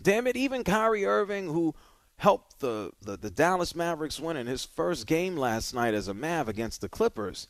Damn 0.00 0.26
it, 0.26 0.36
even 0.36 0.64
Kyrie 0.64 1.04
Irving, 1.04 1.48
who 1.48 1.74
helped 2.20 2.60
the, 2.60 2.92
the, 3.00 3.16
the 3.16 3.30
Dallas 3.30 3.74
Mavericks 3.74 4.20
win 4.20 4.36
in 4.36 4.46
his 4.46 4.62
first 4.62 5.06
game 5.06 5.38
last 5.38 5.74
night 5.74 5.94
as 5.94 6.06
a 6.06 6.12
Mav 6.12 6.48
against 6.48 6.82
the 6.82 6.88
Clippers, 6.88 7.48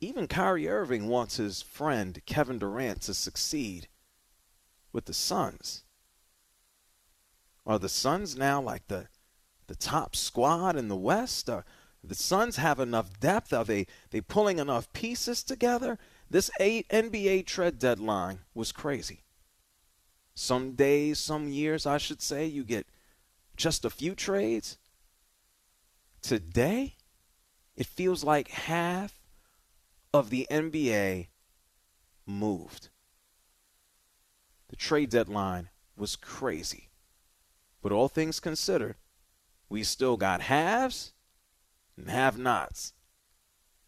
even 0.00 0.26
Kyrie 0.26 0.68
Irving 0.68 1.06
wants 1.06 1.36
his 1.36 1.62
friend 1.62 2.20
Kevin 2.26 2.58
Durant 2.58 3.02
to 3.02 3.14
succeed 3.14 3.86
with 4.92 5.04
the 5.04 5.14
Suns. 5.14 5.84
Are 7.64 7.78
the 7.78 7.88
Suns 7.88 8.36
now 8.36 8.60
like 8.60 8.88
the 8.88 9.06
the 9.68 9.76
top 9.76 10.16
squad 10.16 10.74
in 10.74 10.88
the 10.88 10.96
West? 10.96 11.48
Are, 11.48 11.64
the 12.02 12.16
Suns 12.16 12.56
have 12.56 12.80
enough 12.80 13.20
depth. 13.20 13.52
Are 13.52 13.64
they 13.64 13.86
they 14.10 14.22
pulling 14.22 14.58
enough 14.58 14.92
pieces 14.92 15.44
together? 15.44 16.00
This 16.28 16.50
eight 16.58 16.88
NBA 16.88 17.46
trade 17.46 17.78
deadline 17.78 18.40
was 18.54 18.72
crazy. 18.72 19.22
Some 20.34 20.72
days, 20.72 21.20
some 21.20 21.48
years, 21.48 21.86
I 21.86 21.98
should 21.98 22.20
say, 22.20 22.44
you 22.44 22.64
get 22.64 22.88
just 23.56 23.84
a 23.84 23.90
few 23.90 24.14
trades. 24.14 24.78
Today, 26.22 26.96
it 27.76 27.86
feels 27.86 28.24
like 28.24 28.48
half 28.48 29.20
of 30.12 30.30
the 30.30 30.46
NBA 30.50 31.28
moved. 32.26 32.88
The 34.68 34.76
trade 34.76 35.10
deadline 35.10 35.68
was 35.96 36.16
crazy. 36.16 36.88
But 37.82 37.92
all 37.92 38.08
things 38.08 38.40
considered, 38.40 38.96
we 39.68 39.82
still 39.82 40.16
got 40.16 40.40
halves 40.40 41.12
and 41.96 42.08
have 42.08 42.38
nots. 42.38 42.94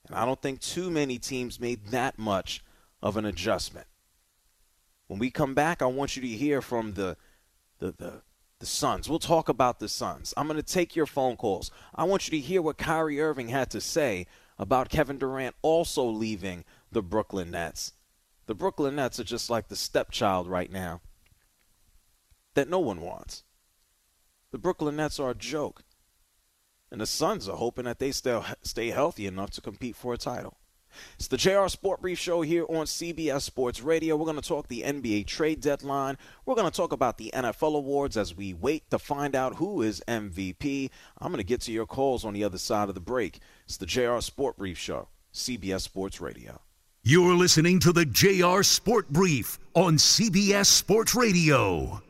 And 0.07 0.16
I 0.16 0.24
don't 0.24 0.40
think 0.40 0.61
too 0.61 0.90
many 0.90 1.18
teams 1.18 1.59
made 1.59 1.87
that 1.87 2.18
much 2.18 2.62
of 3.02 3.16
an 3.16 3.24
adjustment. 3.24 3.87
When 5.07 5.18
we 5.18 5.31
come 5.31 5.55
back, 5.55 5.83
I 5.83 5.87
want 5.87 6.16
you 6.16 6.22
to 6.22 6.29
hear 6.29 6.61
from 6.61 6.94
the 6.94 7.16
the 7.79 7.92
the, 7.92 8.22
the 8.59 8.66
Suns. 8.66 9.09
We'll 9.09 9.19
talk 9.19 9.49
about 9.49 9.81
the 9.81 9.88
Suns. 9.88 10.33
I'm 10.37 10.47
going 10.47 10.57
to 10.57 10.62
take 10.62 10.97
your 10.97 11.07
phone 11.07 11.37
calls. 11.37 11.71
I 11.95 12.05
want 12.05 12.27
you 12.27 12.31
to 12.33 12.47
hear 12.47 12.62
what 12.62 12.79
Kyrie 12.79 13.21
Irving 13.21 13.49
had 13.49 13.71
to 13.71 13.81
say 13.81 14.27
about 14.59 14.88
Kevin 14.88 15.19
Durant 15.19 15.55
also 15.62 16.05
leaving 16.05 16.64
the 16.90 17.03
Brooklyn 17.03 17.51
Nets. 17.51 17.92
The 18.47 18.55
Brooklyn 18.55 18.97
Nets 18.97 19.21
are 19.21 19.25
just 19.25 19.51
like 19.51 19.69
the 19.69 19.77
stepchild 19.77 20.47
right 20.49 20.71
now 20.71 21.01
that 22.55 22.71
no 22.71 22.79
one 22.79 23.03
wants. 23.03 23.45
The 24.53 24.59
Brooklyn 24.59 24.97
Nets 24.97 25.21
are 25.21 25.31
a 25.31 25.35
joke. 25.35 25.83
And 26.90 27.01
the 27.01 27.07
Suns 27.07 27.49
are 27.49 27.57
hoping 27.57 27.85
that 27.85 27.99
they 27.99 28.12
still 28.12 28.45
stay 28.62 28.88
healthy 28.88 29.27
enough 29.27 29.51
to 29.51 29.61
compete 29.61 29.97
for 29.97 30.14
a 30.14 30.19
title. 30.19 30.57
It's 31.16 31.28
the 31.28 31.37
JR 31.37 31.68
Sport 31.68 32.00
Brief 32.00 32.18
Show 32.18 32.42
here 32.42 32.64
on 32.68 32.87
CBS 32.87 33.42
Sports 33.42 33.82
Radio. 33.82 34.16
We're 34.16 34.24
going 34.24 34.40
to 34.40 34.48
talk 34.48 34.68
the 34.68 34.82
NBA 34.82 35.26
trade 35.26 35.61
deadline. 35.61 36.18
We're 36.44 36.54
going 36.54 36.70
to 36.70 36.76
talk 36.76 36.92
about 36.92 37.18
the 37.18 37.30
NFL 37.35 37.76
awards 37.76 38.16
as 38.16 38.37
we 38.37 38.54
wait 38.54 38.88
to 38.90 38.98
find 38.98 39.35
out 39.35 39.56
who 39.56 39.82
is 39.82 40.02
MVP. 40.09 40.90
I'm 41.18 41.32
going 41.32 41.38
to 41.38 41.44
get 41.44 41.61
to 41.62 41.72
your 41.72 41.87
calls 41.87 42.24
on 42.24 42.35
the 42.35 42.44
other 42.44 42.59
side 42.59 42.88
of 42.88 42.94
the 42.94 43.00
break. 43.00 43.40
It's 43.64 43.76
the 43.76 43.87
JR 43.87 44.20
Sport 44.20 44.56
Brief 44.56 44.78
Show, 44.78 45.09
CBS 45.32 45.82
Sports 45.82 46.20
Radio. 46.20 46.61
You're 47.02 47.35
listening 47.35 47.78
to 47.80 47.92
the 47.92 48.04
JR 48.04 48.62
Sport 48.62 49.09
Brief 49.11 49.59
on 49.74 49.96
CBS 49.96 50.66
Sports 50.66 51.14
Radio. 51.14 52.02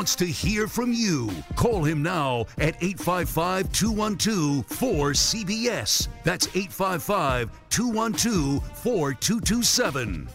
Wants 0.00 0.16
to 0.16 0.24
hear 0.24 0.66
from 0.66 0.94
you. 0.94 1.30
Call 1.56 1.84
him 1.84 2.02
now 2.02 2.46
at 2.56 2.74
855 2.82 3.70
212 3.70 4.66
4CBS. 4.66 6.08
That's 6.24 6.46
855 6.56 7.50
212 7.68 8.78
4227. 8.78 10.28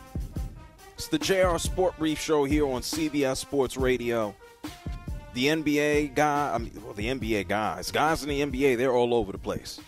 It's 0.93 1.07
the 1.07 1.17
JR 1.17 1.57
Sport 1.57 1.97
Brief 1.97 2.21
Show 2.21 2.43
here 2.43 2.67
on 2.67 2.83
CBS 2.83 3.37
Sports 3.37 3.75
Radio. 3.75 4.35
The 5.33 5.47
NBA 5.47 6.13
guy, 6.13 6.53
I 6.53 6.59
mean, 6.59 6.71
well, 6.83 6.93
the 6.93 7.07
NBA 7.07 7.47
guys, 7.47 7.89
guys 7.89 8.21
in 8.21 8.29
the 8.29 8.41
NBA, 8.41 8.77
they're 8.77 8.93
all 8.93 9.15
over 9.15 9.31
the 9.31 9.39
place. 9.39 9.79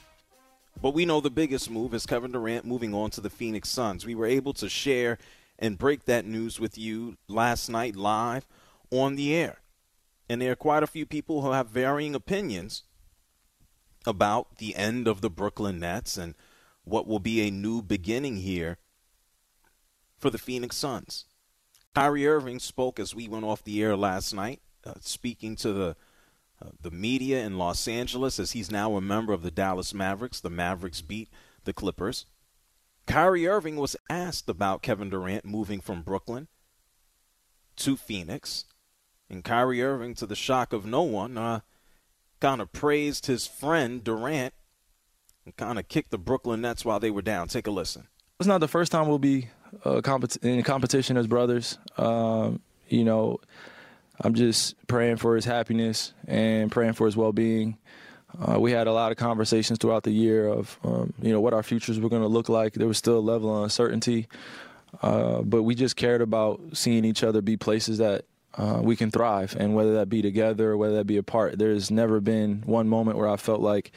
But 0.81 0.95
we 0.95 1.05
know 1.05 1.21
the 1.21 1.29
biggest 1.29 1.69
move 1.69 1.93
is 1.93 2.07
Kevin 2.07 2.31
Durant 2.31 2.65
moving 2.65 2.95
on 2.95 3.11
to 3.11 3.21
the 3.21 3.29
Phoenix 3.29 3.69
Suns. 3.69 4.07
We 4.07 4.15
were 4.15 4.25
able 4.25 4.53
to 4.53 4.69
share 4.69 5.19
and 5.59 5.77
break 5.77 6.05
that 6.05 6.25
news 6.25 6.59
with 6.59 6.79
you 6.79 7.15
last 7.27 7.69
night 7.69 7.95
live 7.95 8.47
on 8.89 9.15
the 9.15 9.35
air. 9.35 9.59
And 10.29 10.41
there 10.41 10.51
are 10.51 10.55
quite 10.55 10.83
a 10.83 10.87
few 10.87 11.05
people 11.05 11.41
who 11.41 11.51
have 11.51 11.67
varying 11.67 12.15
opinions 12.15 12.83
about 14.05 14.57
the 14.57 14.75
end 14.75 15.07
of 15.07 15.21
the 15.21 15.29
Brooklyn 15.29 15.79
Nets 15.79 16.17
and 16.17 16.35
what 16.83 17.07
will 17.07 17.19
be 17.19 17.41
a 17.41 17.51
new 17.51 17.81
beginning 17.81 18.37
here 18.37 18.77
for 20.17 20.29
the 20.29 20.37
Phoenix 20.37 20.75
Suns. 20.75 21.25
Kyrie 21.93 22.27
Irving 22.27 22.59
spoke 22.59 22.99
as 22.99 23.15
we 23.15 23.27
went 23.27 23.45
off 23.45 23.63
the 23.63 23.81
air 23.81 23.95
last 23.95 24.33
night, 24.33 24.61
uh, 24.85 24.93
speaking 25.01 25.55
to 25.57 25.73
the 25.73 25.95
uh, 26.61 26.69
the 26.81 26.91
media 26.91 27.43
in 27.43 27.57
Los 27.57 27.87
Angeles 27.87 28.39
as 28.39 28.51
he's 28.51 28.71
now 28.71 28.95
a 28.95 29.01
member 29.01 29.31
of 29.31 29.43
the 29.43 29.51
Dallas 29.51 29.93
Mavericks. 29.93 30.39
The 30.39 30.49
Mavericks 30.49 31.01
beat 31.01 31.29
the 31.65 31.73
Clippers. 31.73 32.25
Kyrie 33.05 33.47
Irving 33.47 33.75
was 33.75 33.95
asked 34.09 34.49
about 34.49 34.81
Kevin 34.81 35.09
Durant 35.09 35.45
moving 35.45 35.79
from 35.79 36.01
Brooklyn 36.01 36.47
to 37.77 37.95
Phoenix, 37.95 38.65
and 39.29 39.43
Kyrie 39.43 39.81
Irving, 39.81 40.15
to 40.15 40.25
the 40.25 40.35
shock 40.35 40.73
of 40.73 40.85
no 40.85 41.01
one, 41.01 41.37
uh, 41.37 41.61
kind 42.39 42.61
of 42.61 42.71
praised 42.71 43.25
his 43.25 43.47
friend 43.47 44.03
Durant 44.03 44.53
and 45.45 45.55
kind 45.57 45.79
of 45.79 45.87
kicked 45.87 46.11
the 46.11 46.17
Brooklyn 46.17 46.61
Nets 46.61 46.85
while 46.85 46.99
they 46.99 47.11
were 47.11 47.21
down. 47.21 47.47
Take 47.47 47.67
a 47.67 47.71
listen. 47.71 48.07
It's 48.39 48.47
not 48.47 48.59
the 48.59 48.67
first 48.67 48.91
time 48.91 49.07
we'll 49.07 49.17
be 49.17 49.49
uh, 49.85 50.01
in 50.41 50.63
competition 50.63 51.17
as 51.17 51.27
brothers. 51.27 51.77
Um, 51.97 52.61
you 52.87 53.03
know, 53.03 53.39
I'm 54.21 54.33
just 54.33 54.75
praying 54.87 55.17
for 55.17 55.35
his 55.35 55.45
happiness 55.45 56.13
and 56.27 56.71
praying 56.71 56.93
for 56.93 57.05
his 57.05 57.17
well-being. 57.17 57.77
Uh, 58.39 58.59
we 58.59 58.71
had 58.71 58.87
a 58.87 58.93
lot 58.93 59.11
of 59.11 59.17
conversations 59.17 59.79
throughout 59.79 60.03
the 60.03 60.11
year 60.11 60.47
of, 60.47 60.77
um, 60.83 61.13
you 61.21 61.31
know, 61.31 61.41
what 61.41 61.53
our 61.53 61.63
futures 61.63 61.99
were 61.99 62.09
going 62.09 62.21
to 62.21 62.27
look 62.27 62.49
like. 62.49 62.73
There 62.73 62.87
was 62.87 62.97
still 62.97 63.17
a 63.17 63.19
level 63.19 63.55
of 63.55 63.63
uncertainty, 63.63 64.27
uh, 65.01 65.41
but 65.41 65.63
we 65.63 65.75
just 65.75 65.95
cared 65.95 66.21
about 66.21 66.59
seeing 66.73 67.05
each 67.05 67.23
other 67.23 67.41
be 67.41 67.57
places 67.57 67.97
that 67.99 68.25
uh, 68.57 68.79
we 68.81 68.95
can 68.95 69.11
thrive, 69.11 69.55
and 69.59 69.75
whether 69.75 69.93
that 69.95 70.09
be 70.09 70.21
together 70.21 70.71
or 70.71 70.77
whether 70.77 70.95
that 70.95 71.07
be 71.07 71.17
apart. 71.17 71.57
There's 71.57 71.91
never 71.91 72.19
been 72.19 72.63
one 72.65 72.87
moment 72.87 73.17
where 73.17 73.29
I 73.29 73.37
felt 73.37 73.61
like 73.61 73.91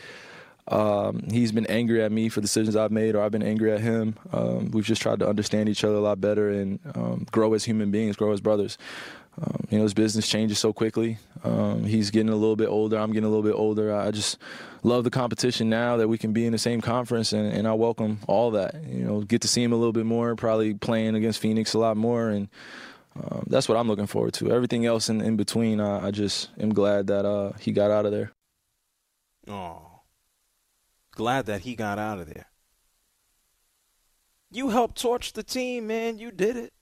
um, 0.69 1.25
he's 1.31 1.51
been 1.51 1.67
angry 1.67 2.03
at 2.03 2.13
me 2.13 2.29
for 2.29 2.41
decisions 2.41 2.77
I've 2.77 2.93
made, 2.93 3.15
or 3.15 3.23
I've 3.23 3.33
been 3.33 3.43
angry 3.43 3.73
at 3.73 3.81
him. 3.81 4.17
Um, 4.33 4.71
we've 4.71 4.85
just 4.85 5.03
tried 5.03 5.19
to 5.21 5.29
understand 5.29 5.69
each 5.69 5.83
other 5.83 5.97
a 5.97 6.01
lot 6.01 6.21
better 6.21 6.51
and 6.51 6.79
um, 6.95 7.27
grow 7.33 7.55
as 7.55 7.65
human 7.65 7.91
beings, 7.91 8.17
grow 8.17 8.33
as 8.33 8.41
brothers. 8.41 8.79
Um, 9.41 9.67
you 9.71 9.79
know, 9.79 9.85
his 9.85 9.95
business 9.95 10.29
changes 10.29 10.59
so 10.59 10.73
quickly. 10.73 11.19
Um, 11.45 11.85
he's 11.85 12.11
getting 12.11 12.29
a 12.29 12.37
little 12.37 12.57
bit 12.57 12.69
older. 12.69 12.99
I'm 12.99 13.13
getting 13.13 13.25
a 13.25 13.29
little 13.29 13.43
bit 13.45 13.55
older. 13.55 13.95
I 13.95 14.11
just 14.11 14.39
love 14.83 15.05
the 15.05 15.11
competition 15.11 15.71
now 15.71 15.97
that 15.97 16.09
we 16.09 16.19
can 16.19 16.33
be 16.33 16.45
in 16.47 16.53
the 16.53 16.59
same 16.59 16.81
conference, 16.81 17.33
and, 17.33 17.53
and 17.53 17.67
I 17.67 17.73
welcome 17.73 18.19
all 18.27 18.51
that. 18.53 18.75
You 18.85 19.05
know, 19.05 19.21
get 19.23 19.41
to 19.43 19.49
see 19.49 19.63
him 19.63 19.73
a 19.73 19.77
little 19.77 19.93
bit 19.93 20.07
more, 20.07 20.37
probably 20.37 20.75
playing 20.75 21.15
against 21.15 21.41
Phoenix 21.41 21.75
a 21.75 21.79
lot 21.79 21.97
more, 21.97 22.29
and 22.29 22.49
um, 23.17 23.45
that's 23.49 23.69
what 23.69 23.77
I'm 23.77 23.89
looking 23.89 24.07
forward 24.07 24.35
to. 24.35 24.51
Everything 24.51 24.87
else 24.87 25.09
in, 25.09 25.21
in 25.21 25.37
between, 25.37 25.81
uh, 25.81 26.01
I 26.03 26.11
just 26.11 26.51
am 26.59 26.73
glad 26.73 27.09
that 27.09 27.25
uh, 27.25 27.53
he 27.61 27.73
got 27.73 27.91
out 27.91 28.07
of 28.07 28.13
there. 28.13 28.33
Oh, 29.49 30.03
glad 31.13 31.47
that 31.47 31.63
he 31.63 31.75
got 31.75 31.99
out 31.99 32.19
of 32.21 32.27
there. 32.27 32.47
You 34.53 34.71
helped 34.71 35.01
torch 35.01 35.33
the 35.33 35.43
team, 35.43 35.87
man. 35.87 36.19
You 36.19 36.31
did 36.31 36.57
it. 36.57 36.73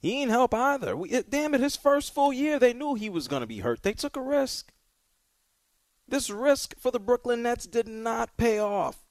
He 0.00 0.20
ain't 0.20 0.30
help 0.30 0.52
either. 0.52 0.94
We, 0.96 1.22
damn 1.22 1.54
it, 1.54 1.62
his 1.62 1.76
first 1.76 2.12
full 2.12 2.32
year, 2.32 2.58
they 2.58 2.74
knew 2.74 2.94
he 2.94 3.08
was 3.08 3.26
going 3.26 3.40
to 3.40 3.46
be 3.46 3.60
hurt. 3.60 3.82
They 3.82 3.94
took 3.94 4.16
a 4.16 4.20
risk. 4.20 4.70
This 6.06 6.28
risk 6.28 6.74
for 6.78 6.90
the 6.90 7.00
Brooklyn 7.00 7.42
Nets 7.42 7.66
did 7.66 7.88
not 7.88 8.36
pay 8.36 8.58
off. 8.58 9.03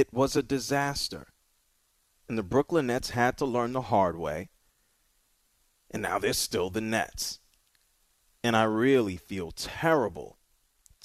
It 0.00 0.14
was 0.14 0.34
a 0.34 0.42
disaster. 0.42 1.26
And 2.26 2.38
the 2.38 2.42
Brooklyn 2.42 2.86
Nets 2.86 3.10
had 3.10 3.36
to 3.36 3.44
learn 3.44 3.74
the 3.74 3.82
hard 3.82 4.16
way. 4.16 4.48
And 5.90 6.02
now 6.02 6.18
they're 6.18 6.32
still 6.32 6.70
the 6.70 6.80
Nets. 6.80 7.38
And 8.42 8.56
I 8.56 8.62
really 8.62 9.18
feel 9.18 9.50
terrible, 9.50 10.38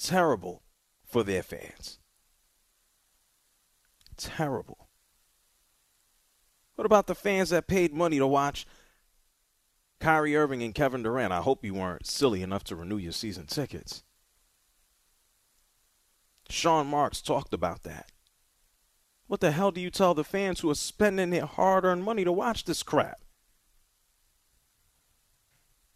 terrible 0.00 0.62
for 1.06 1.22
their 1.22 1.42
fans. 1.42 1.98
Terrible. 4.16 4.88
What 6.76 6.86
about 6.86 7.06
the 7.06 7.14
fans 7.14 7.50
that 7.50 7.66
paid 7.66 7.92
money 7.92 8.16
to 8.16 8.26
watch 8.26 8.66
Kyrie 10.00 10.36
Irving 10.36 10.62
and 10.62 10.74
Kevin 10.74 11.02
Durant? 11.02 11.34
I 11.34 11.42
hope 11.42 11.66
you 11.66 11.74
weren't 11.74 12.06
silly 12.06 12.40
enough 12.40 12.64
to 12.64 12.76
renew 12.76 12.96
your 12.96 13.12
season 13.12 13.44
tickets. 13.44 14.04
Sean 16.48 16.86
Marks 16.86 17.20
talked 17.20 17.52
about 17.52 17.82
that. 17.82 18.10
What 19.26 19.40
the 19.40 19.50
hell 19.50 19.72
do 19.72 19.80
you 19.80 19.90
tell 19.90 20.14
the 20.14 20.24
fans 20.24 20.60
who 20.60 20.70
are 20.70 20.76
spending 20.76 21.30
their 21.30 21.46
hard 21.46 21.84
earned 21.84 22.04
money 22.04 22.24
to 22.24 22.32
watch 22.32 22.64
this 22.64 22.82
crap? 22.82 23.18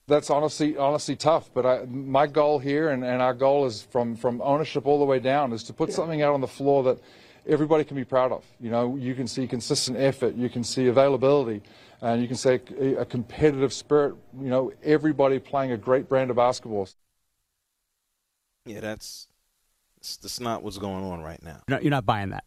That's 0.08 0.28
honestly 0.28 0.76
honestly 0.76 1.14
tough, 1.14 1.50
but 1.54 1.64
I, 1.64 1.84
my 1.86 2.26
goal 2.26 2.58
here 2.58 2.90
and, 2.90 3.04
and 3.04 3.22
our 3.22 3.32
goal 3.32 3.66
is 3.66 3.82
from, 3.82 4.16
from 4.16 4.42
ownership 4.42 4.84
all 4.84 4.98
the 4.98 5.04
way 5.04 5.20
down 5.20 5.52
is 5.52 5.62
to 5.64 5.72
put 5.72 5.92
something 5.92 6.20
out 6.20 6.34
on 6.34 6.40
the 6.40 6.48
floor 6.48 6.82
that 6.82 6.98
everybody 7.46 7.84
can 7.84 7.96
be 7.96 8.04
proud 8.04 8.32
of. 8.32 8.44
You 8.58 8.70
know, 8.70 8.96
you 8.96 9.14
can 9.14 9.28
see 9.28 9.46
consistent 9.46 9.98
effort, 9.98 10.34
you 10.34 10.48
can 10.48 10.64
see 10.64 10.88
availability, 10.88 11.62
and 12.00 12.20
you 12.20 12.26
can 12.26 12.36
see 12.36 12.58
a, 12.80 12.96
a 12.96 13.04
competitive 13.04 13.72
spirit. 13.72 14.16
You 14.36 14.48
know, 14.48 14.72
everybody 14.82 15.38
playing 15.38 15.70
a 15.70 15.76
great 15.76 16.08
brand 16.08 16.30
of 16.30 16.36
basketball. 16.36 16.88
Yeah, 18.66 18.80
that's 18.80 19.28
that's 20.02 20.40
not 20.40 20.64
what's 20.64 20.78
going 20.78 21.04
on 21.04 21.20
right 21.20 21.40
now. 21.40 21.60
You're 21.68 21.76
not, 21.76 21.82
you're 21.84 21.90
not 21.90 22.06
buying 22.06 22.30
that. 22.30 22.42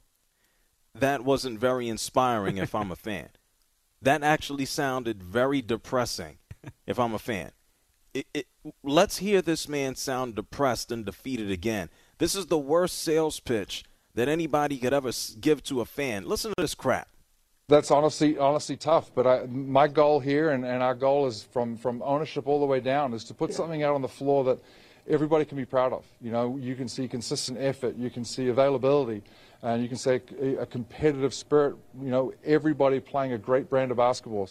That 0.96 1.24
wasn't 1.24 1.60
very 1.60 1.90
inspiring 1.90 2.58
if 2.58 2.76
I'm 2.76 2.92
a 2.92 2.96
fan. 2.96 3.30
That 4.02 4.22
actually 4.22 4.66
sounded 4.66 5.24
very 5.24 5.62
depressing 5.62 6.38
if 6.86 7.00
I'm 7.00 7.14
a 7.14 7.20
fan. 7.20 7.52
It, 8.14 8.28
it, 8.34 8.48
let's 8.84 9.18
hear 9.18 9.42
this 9.42 9.68
man 9.68 9.96
sound 9.96 10.36
depressed 10.36 10.92
and 10.92 11.04
defeated 11.04 11.50
again. 11.50 11.90
This 12.20 12.36
is 12.36 12.46
the 12.46 12.60
worst 12.60 13.02
sales 13.02 13.40
pitch 13.40 13.86
that 14.14 14.28
anybody 14.28 14.78
could 14.78 14.94
ever 14.94 15.12
give 15.40 15.64
to 15.64 15.82
a 15.82 15.86
fan. 15.86 16.28
Listen 16.28 16.52
to 16.56 16.62
this 16.62 16.76
crap. 16.76 17.08
That's 17.70 17.90
honestly 17.90 18.38
honestly 18.38 18.76
tough, 18.76 19.10
but 19.16 19.26
I, 19.26 19.46
my 19.48 19.88
goal 19.88 20.20
here 20.20 20.52
and, 20.52 20.66
and 20.66 20.84
our 20.84 20.94
goal 20.94 21.26
is 21.28 21.44
from, 21.44 21.78
from 21.78 22.04
ownership 22.04 22.46
all 22.46 22.60
the 22.60 22.66
way 22.66 22.82
down 22.82 23.14
is 23.14 23.24
to 23.26 23.34
put 23.34 23.54
something 23.54 23.82
out 23.84 23.96
on 23.96 24.02
the 24.02 24.08
floor 24.08 24.44
that 24.44 24.60
everybody 25.08 25.46
can 25.46 25.58
be 25.58 25.66
proud 25.66 25.94
of. 25.94 26.06
You 26.22 26.32
know, 26.32 26.58
you 26.58 26.76
can 26.76 26.88
see 26.88 27.08
consistent 27.08 27.58
effort, 27.60 27.96
you 27.96 28.10
can 28.10 28.26
see 28.26 28.50
availability, 28.50 29.24
and 29.64 29.82
you 29.82 29.88
can 29.88 29.98
say 29.98 30.22
a, 30.60 30.66
competitive 30.66 31.34
spirit. 31.34 31.76
You 32.00 32.12
know, 32.12 32.34
everybody 32.44 33.00
playing 33.00 33.32
a 33.32 33.38
great 33.38 33.70
brand 33.70 33.90
of 33.90 33.98
basketball. 33.98 34.50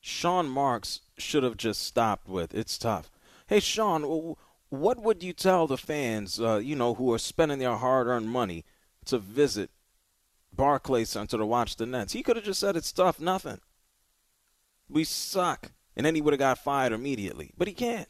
Sean 0.00 0.48
Marks 0.48 1.00
should 1.18 1.42
have 1.42 1.58
just 1.58 1.82
stopped 1.82 2.26
with 2.26 2.54
"It's 2.54 2.78
tough." 2.78 3.10
Hey, 3.46 3.60
Sean, 3.60 4.36
what 4.70 5.02
would 5.02 5.22
you 5.22 5.32
tell 5.32 5.66
the 5.66 5.76
fans, 5.76 6.40
uh, 6.40 6.56
you 6.56 6.74
know, 6.74 6.94
who 6.94 7.12
are 7.12 7.18
spending 7.18 7.58
their 7.58 7.76
hard-earned 7.76 8.30
money 8.30 8.64
to 9.04 9.18
visit 9.18 9.70
Barclays 10.52 11.10
Center 11.10 11.36
to 11.36 11.44
watch 11.44 11.76
the 11.76 11.84
Nets? 11.84 12.14
He 12.14 12.22
could 12.22 12.36
have 12.36 12.44
just 12.44 12.60
said 12.60 12.76
it's 12.76 12.92
tough, 12.92 13.20
nothing. 13.20 13.60
We 14.88 15.04
suck, 15.04 15.72
and 15.96 16.06
then 16.06 16.14
he 16.14 16.20
would 16.20 16.32
have 16.32 16.38
got 16.38 16.58
fired 16.58 16.92
immediately. 16.92 17.50
But 17.58 17.68
he 17.68 17.74
can't, 17.74 18.08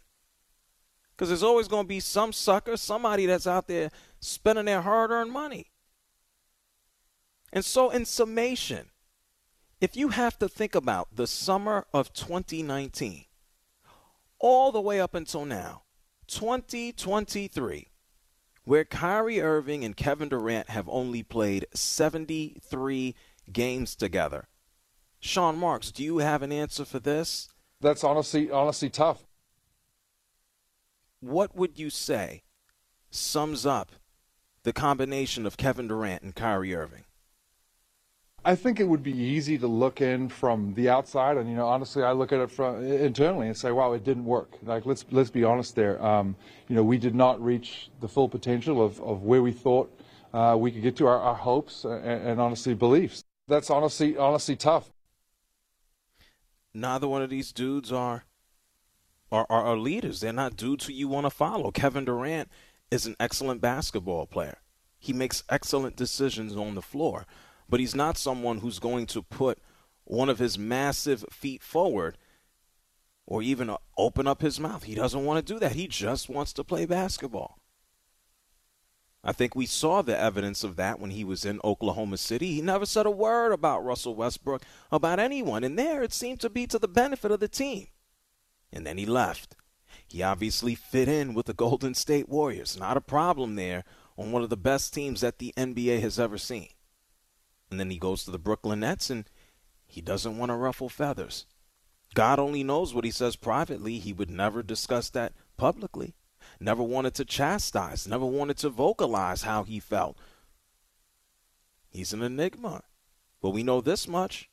because 1.11 1.29
there's 1.29 1.43
always 1.43 1.69
going 1.69 1.85
to 1.85 1.89
be 1.89 2.01
some 2.01 2.33
sucker, 2.33 2.77
somebody 2.77 3.27
that's 3.27 3.47
out 3.47 3.67
there 3.67 3.91
spending 4.21 4.67
their 4.67 4.83
hard-earned 4.83 5.33
money. 5.33 5.73
And 7.53 7.65
so, 7.65 7.91
in 7.91 8.05
summation, 8.05 8.91
if 9.81 9.97
you 9.97 10.09
have 10.09 10.39
to 10.39 10.49
think 10.49 10.75
about 10.75 11.17
the 11.17 11.27
summer 11.27 11.87
of 11.93 12.13
2019, 12.13 13.25
all 14.39 14.73
the 14.73 14.81
way 14.81 15.01
up 15.01 15.15
until 15.15 15.45
now 15.45 15.83
2023, 16.29 17.89
where 18.65 18.85
Kyrie 18.85 19.41
Irving 19.41 19.85
and 19.85 19.97
Kevin 19.97 20.29
Durant 20.29 20.71
have 20.71 20.89
only 20.89 21.23
played 21.23 21.67
73 21.75 23.15
games 23.53 23.97
together. 23.97 24.49
Sean 25.19 25.59
Marks, 25.59 25.91
do 25.91 26.05
you 26.05 26.19
have 26.19 26.43
an 26.43 26.53
answer 26.53 26.85
for 26.85 26.99
this? 26.99 27.49
That's 27.81 28.05
honestly 28.05 28.51
honestly 28.51 28.91
tough. 28.91 29.27
What 31.21 31.57
would 31.57 31.79
you 31.79 31.91
say 31.91 32.45
sums 33.11 33.67
up 33.67 33.93
the 34.63 34.73
combination 34.73 35.47
of 35.47 35.57
Kevin 35.57 35.89
Durant 35.89 36.23
and 36.23 36.35
Kyrie 36.35 36.75
Irving? 36.75 37.05
I 38.43 38.55
think 38.55 38.81
it 38.81 38.85
would 38.85 39.03
be 39.03 39.17
easy 39.17 39.59
to 39.59 39.67
look 39.67 40.01
in 40.01 40.31
from 40.31 40.73
the 40.73 40.89
outside, 40.89 41.37
and 41.37 41.49
you 41.49 41.55
know, 41.55 41.67
honestly, 41.67 42.03
I 42.03 42.13
look 42.13 42.33
at 42.33 42.41
it 42.41 42.51
from 42.51 42.83
internally 42.85 43.49
and 43.49 43.57
say, 43.57 43.71
"Wow, 43.71 43.93
it 43.93 44.03
didn't 44.03 44.25
work." 44.25 44.57
Like, 44.63 44.87
let's 44.87 45.05
let's 45.11 45.29
be 45.29 45.45
honest 45.45 45.77
there. 45.77 46.03
Um, 46.03 46.37
you 46.69 46.75
know, 46.75 46.83
we 46.83 46.97
did 46.97 47.15
not 47.15 47.43
reach 47.43 47.91
the 48.01 48.09
full 48.09 48.29
potential 48.29 48.83
of, 48.83 48.99
of 49.03 49.23
where 49.25 49.43
we 49.43 49.53
thought 49.53 49.95
uh, 50.33 50.57
we 50.59 50.71
could 50.71 50.83
get 50.83 50.97
to 50.97 51.07
our, 51.07 51.21
our 51.21 51.35
hopes 51.35 51.85
and, 51.85 52.03
and 52.03 52.41
honestly 52.41 52.73
beliefs. 52.73 53.25
That's 53.47 53.69
honestly 53.69 54.17
honestly 54.17 54.57
tough. 54.57 54.91
Neither 56.73 57.09
one 57.09 57.21
of 57.21 57.29
these 57.29 57.53
dudes 57.53 57.93
are 57.93 58.25
are, 59.31 59.47
are, 59.51 59.65
are 59.65 59.77
leaders. 59.77 60.21
They're 60.21 60.33
not 60.33 60.57
dudes 60.57 60.87
who 60.87 60.95
you 60.95 61.09
want 61.09 61.27
to 61.27 61.31
follow. 61.31 61.71
Kevin 61.71 62.07
Durant 62.07 62.49
is 62.91 63.07
an 63.07 63.17
excellent 63.21 63.61
basketball 63.61 64.27
player. 64.27 64.59
He 64.99 65.13
makes 65.13 65.45
excellent 65.49 65.97
decisions 65.97 66.57
on 66.57 66.75
the 66.75 66.83
floor 66.83 67.27
but 67.71 67.81
he's 67.81 67.95
not 67.95 68.19
someone 68.19 68.59
who's 68.59 68.81
going 68.81 69.07
to 69.07 69.23
put 69.23 69.59
one 70.05 70.29
of 70.29 70.41
his 70.41 70.59
massive 70.59 71.25
feet 71.31 71.63
forward 71.63 72.19
or 73.27 73.43
even 73.43 73.71
uh, 73.71 73.77
open 73.97 74.27
up 74.27 74.43
his 74.43 74.59
mouth. 74.59 74.83
He 74.83 74.97
doesn't 74.97 75.25
want 75.25 75.47
to 75.47 75.55
do 75.55 75.61
that. 75.61 75.73
He 75.73 75.87
just 75.87 76.29
wants 76.29 76.53
to 76.55 76.65
play 76.65 76.85
basketball. 76.85 77.59
I 79.23 79.33
think 79.33 79.55
we 79.55 79.67
saw 79.67 80.03
the 80.03 80.19
evidence 80.19 80.65
of 80.65 80.77
that 80.77 80.99
when 80.99 81.11
he 81.11 81.25
was 81.25 81.45
in 81.45 81.61
Oklahoma 81.63 82.17
City. 82.17 82.55
He 82.55 82.63
never 82.63 82.87
said 82.87 83.07
a 83.07 83.11
word 83.11 83.53
about 83.53 83.85
Russell 83.85 84.17
Westbrook, 84.17 84.63
about 84.91 85.21
anyone. 85.21 85.63
And 85.63 85.79
there 85.79 86.03
it 86.03 86.13
seemed 86.13 86.41
to 86.41 86.51
be 86.51 86.67
to 86.67 86.79
the 86.79 86.89
benefit 86.89 87.31
of 87.31 87.39
the 87.39 87.49
team. 87.49 87.87
And 88.73 88.85
then 88.87 88.99
he 88.99 89.07
left. 89.07 89.55
He 90.11 90.25
obviously 90.25 90.75
fit 90.75 91.09
in 91.09 91.35
with 91.35 91.47
the 91.47 91.55
Golden 91.55 91.95
State 91.95 92.29
Warriors. 92.29 92.77
Not 92.77 92.97
a 92.97 93.01
problem 93.01 93.55
there 93.55 93.85
on 94.19 94.33
one 94.33 94.43
of 94.43 94.51
the 94.51 94.57
best 94.57 94.93
teams 94.93 95.21
that 95.21 95.39
the 95.39 95.55
NBA 95.57 96.01
has 96.01 96.19
ever 96.19 96.37
seen. 96.37 96.69
And 97.71 97.79
then 97.79 97.91
he 97.91 97.99
goes 97.99 98.25
to 98.25 98.33
the 98.33 98.39
Brooklyn 98.39 98.81
Nets 98.81 99.09
and 99.09 99.25
he 99.87 100.01
doesn't 100.01 100.37
want 100.37 100.51
to 100.51 100.57
ruffle 100.57 100.89
feathers. 100.89 101.47
God 102.15 102.41
only 102.41 102.65
knows 102.65 102.93
what 102.93 103.05
he 103.05 103.13
says 103.13 103.37
privately. 103.37 104.01
He 104.01 104.13
would 104.13 104.31
never 104.31 104.65
discuss 104.65 105.11
that 105.11 105.33
publicly. 105.57 106.15
Never 106.59 106.83
wanted 106.83 107.15
to 107.15 107.25
chastise, 107.25 108.09
never 108.09 108.27
wanted 108.27 108.57
to 108.59 108.69
vocalize 108.69 109.43
how 109.43 109.63
he 109.63 109.79
felt. 109.79 110.19
He's 111.89 112.13
an 112.13 112.23
enigma. 112.23 112.83
But 113.41 113.51
we 113.51 113.63
know 113.63 113.81
this 113.81 114.09
much. 114.09 114.51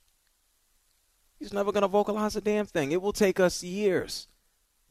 He's 1.39 1.53
never 1.53 1.71
going 1.71 1.81
to 1.81 1.87
vocalize 1.87 2.35
a 2.35 2.41
damn 2.41 2.67
thing. 2.67 2.91
It 2.91 3.01
will 3.01 3.13
take 3.13 3.39
us 3.39 3.63
years 3.63 4.27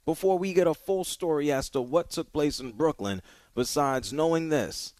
before 0.07 0.39
we 0.39 0.55
get 0.55 0.67
a 0.67 0.73
full 0.73 1.05
story 1.05 1.53
as 1.53 1.69
to 1.71 1.83
what 1.83 2.11
took 2.11 2.33
place 2.33 2.61
in 2.61 2.73
Brooklyn, 2.73 3.21
besides 3.55 4.13
knowing 4.13 4.49
this 4.49 4.95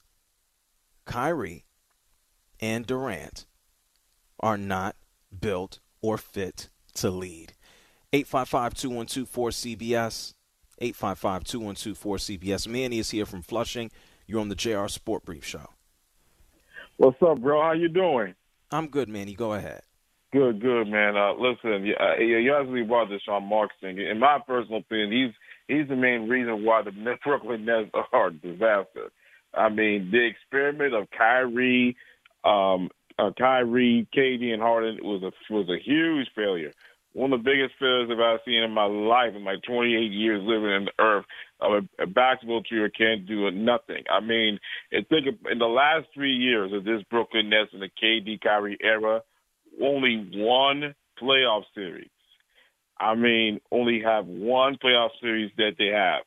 Kyrie 1.07 1.65
and 2.61 2.85
Durant 2.85 3.47
are 4.41 4.59
not 4.59 4.97
built 5.41 5.79
or 6.03 6.19
fit 6.19 6.69
to 6.95 7.11
lead. 7.11 7.55
855 8.13 8.75
212 8.75 9.31
4CBS. 9.31 10.35
855 10.79 11.45
212 11.45 11.99
4CBS. 11.99 12.69
Manny 12.69 12.99
is 12.99 13.11
here 13.11 13.25
from 13.25 13.43
Flushing. 13.43 13.91
You're 14.27 14.41
on 14.41 14.49
the 14.49 14.55
JR 14.55 14.89
Sport 14.89 15.25
Brief 15.25 15.45
Show. 15.45 15.71
What's 16.97 17.23
up, 17.23 17.41
bro? 17.41 17.63
How 17.63 17.73
you 17.73 17.89
doing? 17.89 18.35
I'm 18.71 18.89
good, 18.89 19.09
Manny. 19.09 19.35
Go 19.35 19.53
ahead. 19.55 19.83
Good, 20.37 20.61
good, 20.61 20.89
man. 20.89 21.17
Uh, 21.17 21.33
listen, 21.33 21.95
uh, 21.99 22.21
you 22.21 22.55
actually 22.55 22.83
brought 22.83 23.09
this 23.09 23.23
Sean 23.25 23.49
Markston. 23.49 23.99
In 23.99 24.19
my 24.19 24.39
personal 24.47 24.81
opinion, 24.81 25.11
he's 25.11 25.35
he's 25.67 25.89
the 25.89 25.97
main 25.97 26.29
reason 26.29 26.63
why 26.63 26.83
the 26.83 26.93
Brooklyn 27.25 27.65
Nets 27.65 27.91
are 28.13 28.27
a 28.27 28.33
disaster. 28.33 29.11
I 29.55 29.71
mean, 29.71 30.11
the 30.13 30.27
experiment 30.27 30.93
of 30.93 31.09
Kyrie 31.17 31.97
um, 32.45 32.91
uh, 33.19 33.31
Kyrie, 33.39 34.07
KD, 34.15 34.53
and 34.53 34.61
Harden 34.61 34.99
was 35.03 35.23
a 35.23 35.53
was 35.53 35.69
a 35.71 35.83
huge 35.83 36.29
failure. 36.35 36.73
One 37.15 37.33
of 37.33 37.43
the 37.43 37.51
biggest 37.51 37.75
failures 37.81 38.11
that 38.11 38.21
I've 38.21 38.41
seen 38.45 38.63
in 38.63 38.73
my 38.73 38.85
life 38.85 39.35
in 39.35 39.43
my 39.43 39.57
28 39.67 40.13
years 40.13 40.43
living 40.45 40.71
in 40.71 40.85
the 40.85 41.03
earth. 41.03 41.25
Uh, 41.59 41.81
a 41.99 42.07
basketball 42.07 42.63
trio 42.63 42.89
can't 42.97 43.27
do 43.27 43.51
nothing. 43.51 44.05
I 44.11 44.21
mean, 44.21 44.59
it 44.91 45.09
took 45.09 45.25
in 45.51 45.59
the 45.59 45.65
last 45.65 46.09
three 46.13 46.35
years 46.35 46.75
of 46.75 46.85
this 46.85 47.03
Brooklyn 47.11 47.49
Nets 47.49 47.71
and 47.73 47.81
the 47.81 47.89
KD 47.89 48.39
Kyrie 48.43 48.77
era, 48.83 49.23
only 49.83 50.31
one 50.35 50.95
playoff 51.23 51.63
series. 51.75 52.11
I 52.99 53.15
mean, 53.15 53.61
only 53.71 54.01
have 54.05 54.27
one 54.27 54.79
playoff 54.83 55.11
series 55.21 55.51
that 55.59 55.73
they 55.79 55.89
have. 55.89 56.23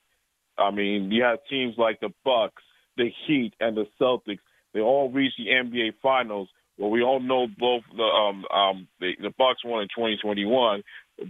I 0.57 0.71
mean, 0.71 1.11
you 1.11 1.23
have 1.23 1.39
teams 1.49 1.75
like 1.77 1.99
the 1.99 2.13
Bucks, 2.23 2.61
the 2.97 3.09
Heat, 3.25 3.53
and 3.59 3.75
the 3.75 3.85
Celtics 3.99 4.39
they 4.73 4.81
all 4.81 5.09
reached 5.09 5.37
the 5.37 5.47
NBA 5.47 5.93
Finals. 6.01 6.49
Well, 6.77 6.91
we 6.91 7.01
all 7.01 7.19
know 7.19 7.47
both 7.47 7.83
the 7.95 8.03
um 8.03 8.45
um 8.53 8.87
the, 8.99 9.13
the 9.21 9.33
Bucks 9.37 9.63
won 9.65 9.81
in 9.81 9.87
2021, 9.89 10.83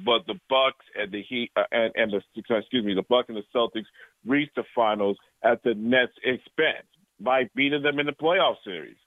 but 0.05 0.25
the 0.27 0.39
Bucks 0.49 0.86
and 0.95 1.12
the 1.12 1.23
Heat 1.23 1.51
uh, 1.55 1.63
and 1.71 1.91
and 1.95 2.12
the 2.12 2.21
excuse 2.58 2.86
me 2.86 2.93
the 2.93 3.03
Bucks 3.03 3.29
and 3.29 3.38
the 3.38 3.43
Celtics 3.55 3.88
reached 4.25 4.55
the 4.55 4.63
finals 4.75 5.17
at 5.43 5.63
the 5.63 5.73
Nets' 5.73 6.12
expense 6.23 6.88
by 7.19 7.49
beating 7.55 7.82
them 7.82 7.99
in 7.99 8.05
the 8.05 8.12
playoff 8.12 8.55
series. 8.63 8.97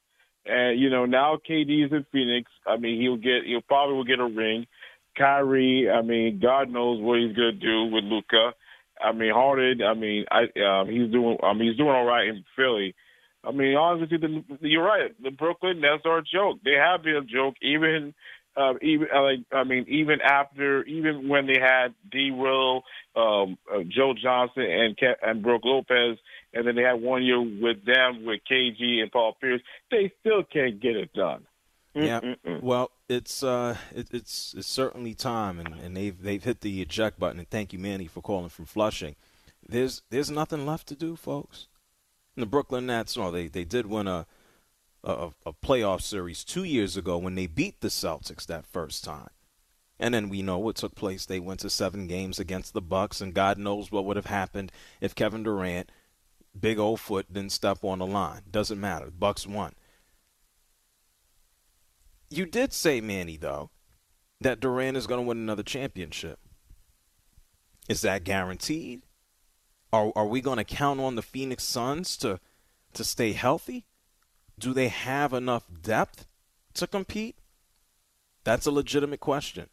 And 0.46 0.78
you 0.80 0.90
know 0.90 1.06
now 1.06 1.38
KD 1.48 1.86
is 1.86 1.92
in 1.92 2.06
Phoenix. 2.12 2.50
I 2.66 2.76
mean 2.76 3.00
he'll 3.00 3.16
get 3.16 3.44
he'll 3.46 3.62
probably 3.62 3.96
will 3.96 4.04
get 4.04 4.20
a 4.20 4.26
ring. 4.26 4.66
Kyrie, 5.16 5.90
I 5.90 6.02
mean 6.02 6.40
God 6.42 6.70
knows 6.70 7.00
what 7.00 7.20
he's 7.20 7.36
gonna 7.36 7.52
do 7.52 7.84
with 7.86 8.04
Luka. 8.04 8.52
I 9.00 9.12
mean 9.12 9.32
Harden, 9.32 9.82
I 9.82 9.94
mean 9.94 10.24
I 10.30 10.42
um, 10.60 10.88
he's 10.88 11.10
doing 11.12 11.38
I 11.42 11.52
mean 11.52 11.68
he's 11.68 11.78
doing 11.78 11.90
all 11.90 12.04
right 12.06 12.28
in 12.28 12.44
Philly. 12.56 12.94
I 13.44 13.50
mean, 13.50 13.76
honestly, 13.76 14.18
the, 14.18 14.44
you're 14.60 14.84
right. 14.84 15.10
The 15.20 15.30
Brooklyn 15.30 15.80
Nets 15.80 16.02
are 16.04 16.18
a 16.18 16.22
joke. 16.22 16.58
They 16.64 16.74
have 16.74 17.02
been 17.02 17.16
a 17.16 17.24
joke, 17.24 17.54
even 17.60 18.14
uh, 18.56 18.74
even 18.82 19.08
like 19.14 19.40
I 19.52 19.64
mean, 19.64 19.86
even 19.88 20.20
after, 20.20 20.84
even 20.84 21.28
when 21.28 21.46
they 21.46 21.58
had 21.58 21.94
D. 22.10 22.30
Will, 22.30 22.82
um, 23.16 23.56
uh, 23.72 23.80
Joe 23.88 24.14
Johnson, 24.20 24.62
and 24.64 24.96
Ke- 24.96 25.18
and 25.22 25.42
Brook 25.42 25.62
Lopez, 25.64 26.18
and 26.54 26.66
then 26.66 26.74
they 26.74 26.82
had 26.82 27.00
one 27.00 27.22
year 27.22 27.40
with 27.40 27.84
them 27.84 28.24
with 28.24 28.40
KG 28.50 29.00
and 29.00 29.10
Paul 29.10 29.36
Pierce. 29.40 29.62
They 29.90 30.12
still 30.20 30.42
can't 30.42 30.80
get 30.80 30.96
it 30.96 31.12
done. 31.12 31.46
Yeah. 31.94 32.20
Well, 32.62 32.90
it's 33.08 33.42
uh, 33.42 33.76
it, 33.94 34.08
it's 34.12 34.54
it's 34.56 34.66
certainly 34.66 35.14
time, 35.14 35.58
and, 35.58 35.74
and 35.74 35.96
they've 35.96 36.20
they've 36.20 36.42
hit 36.42 36.62
the 36.62 36.80
eject 36.80 37.18
button. 37.18 37.38
And 37.38 37.50
thank 37.50 37.72
you, 37.72 37.78
Manny, 37.78 38.06
for 38.06 38.22
calling 38.22 38.48
from 38.48 38.64
Flushing. 38.64 39.16
There's 39.68 40.02
there's 40.10 40.30
nothing 40.30 40.64
left 40.64 40.88
to 40.88 40.94
do, 40.94 41.16
folks 41.16 41.68
the 42.36 42.46
Brooklyn 42.46 42.86
Nets, 42.86 43.16
oh, 43.16 43.30
they 43.30 43.48
they 43.48 43.64
did 43.64 43.86
win 43.86 44.06
a, 44.06 44.26
a 45.04 45.30
a 45.44 45.52
playoff 45.52 46.02
series 46.02 46.44
two 46.44 46.64
years 46.64 46.96
ago 46.96 47.18
when 47.18 47.34
they 47.34 47.46
beat 47.46 47.80
the 47.80 47.88
Celtics 47.88 48.46
that 48.46 48.66
first 48.66 49.04
time. 49.04 49.30
And 49.98 50.14
then 50.14 50.28
we 50.28 50.42
know 50.42 50.58
what 50.58 50.76
took 50.76 50.94
place. 50.94 51.26
They 51.26 51.38
went 51.38 51.60
to 51.60 51.70
seven 51.70 52.08
games 52.08 52.40
against 52.40 52.72
the 52.72 52.80
Bucks, 52.80 53.20
and 53.20 53.34
God 53.34 53.58
knows 53.58 53.92
what 53.92 54.04
would 54.04 54.16
have 54.16 54.26
happened 54.26 54.72
if 55.00 55.14
Kevin 55.14 55.44
Durant, 55.44 55.92
big 56.58 56.78
old 56.78 57.00
foot, 57.00 57.32
didn't 57.32 57.52
step 57.52 57.84
on 57.84 57.98
the 57.98 58.06
line. 58.06 58.42
Doesn't 58.50 58.80
matter. 58.80 59.10
Bucks 59.10 59.46
won. 59.46 59.72
You 62.30 62.46
did 62.46 62.72
say, 62.72 63.00
Manny, 63.00 63.36
though, 63.36 63.70
that 64.40 64.60
Durant 64.60 64.96
is 64.96 65.06
going 65.06 65.20
to 65.20 65.26
win 65.26 65.38
another 65.38 65.62
championship. 65.62 66.38
Is 67.88 68.00
that 68.02 68.24
guaranteed? 68.24 69.02
Are 69.92 70.12
are 70.16 70.26
we 70.26 70.40
going 70.40 70.56
to 70.56 70.64
count 70.64 71.00
on 71.00 71.16
the 71.16 71.22
Phoenix 71.22 71.64
Suns 71.64 72.16
to 72.18 72.40
to 72.94 73.04
stay 73.04 73.32
healthy? 73.32 73.84
Do 74.58 74.72
they 74.72 74.88
have 74.88 75.32
enough 75.32 75.64
depth 75.82 76.26
to 76.74 76.86
compete? 76.86 77.36
That's 78.44 78.66
a 78.66 78.70
legitimate 78.70 79.20
question. 79.20 79.68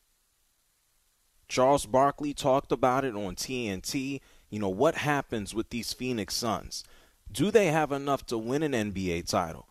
Charles 1.47 1.85
Barkley 1.85 2.33
talked 2.33 2.71
about 2.71 3.05
it 3.05 3.15
on 3.15 3.35
TNT. 3.35 4.21
You 4.49 4.59
know, 4.59 4.69
what 4.69 4.95
happens 4.95 5.53
with 5.53 5.69
these 5.69 5.93
Phoenix 5.93 6.35
Suns? 6.35 6.83
Do 7.31 7.51
they 7.51 7.67
have 7.67 7.91
enough 7.91 8.25
to 8.27 8.37
win 8.37 8.63
an 8.63 8.71
NBA 8.71 9.29
title? 9.29 9.67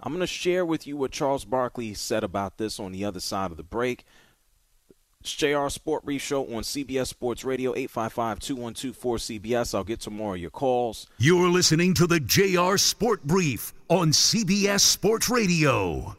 I'm 0.00 0.12
going 0.12 0.20
to 0.20 0.26
share 0.26 0.64
with 0.64 0.86
you 0.86 0.96
what 0.96 1.10
Charles 1.10 1.44
Barkley 1.44 1.94
said 1.94 2.24
about 2.24 2.58
this 2.58 2.80
on 2.80 2.92
the 2.92 3.04
other 3.04 3.20
side 3.20 3.50
of 3.50 3.56
the 3.56 3.62
break. 3.62 4.04
It's 5.20 5.34
JR 5.34 5.68
Sport 5.68 6.06
Brief 6.06 6.22
Show 6.22 6.44
on 6.44 6.62
CBS 6.62 7.08
Sports 7.08 7.44
Radio, 7.44 7.74
855-212-4CBS. 7.74 9.74
I'll 9.74 9.84
get 9.84 10.00
to 10.00 10.10
more 10.10 10.34
of 10.34 10.40
your 10.40 10.50
calls. 10.50 11.06
You're 11.18 11.50
listening 11.50 11.92
to 11.94 12.06
the 12.06 12.20
JR 12.20 12.78
Sport 12.78 13.24
Brief 13.24 13.74
on 13.88 14.12
CBS 14.12 14.80
Sports 14.80 15.28
Radio. 15.28 16.16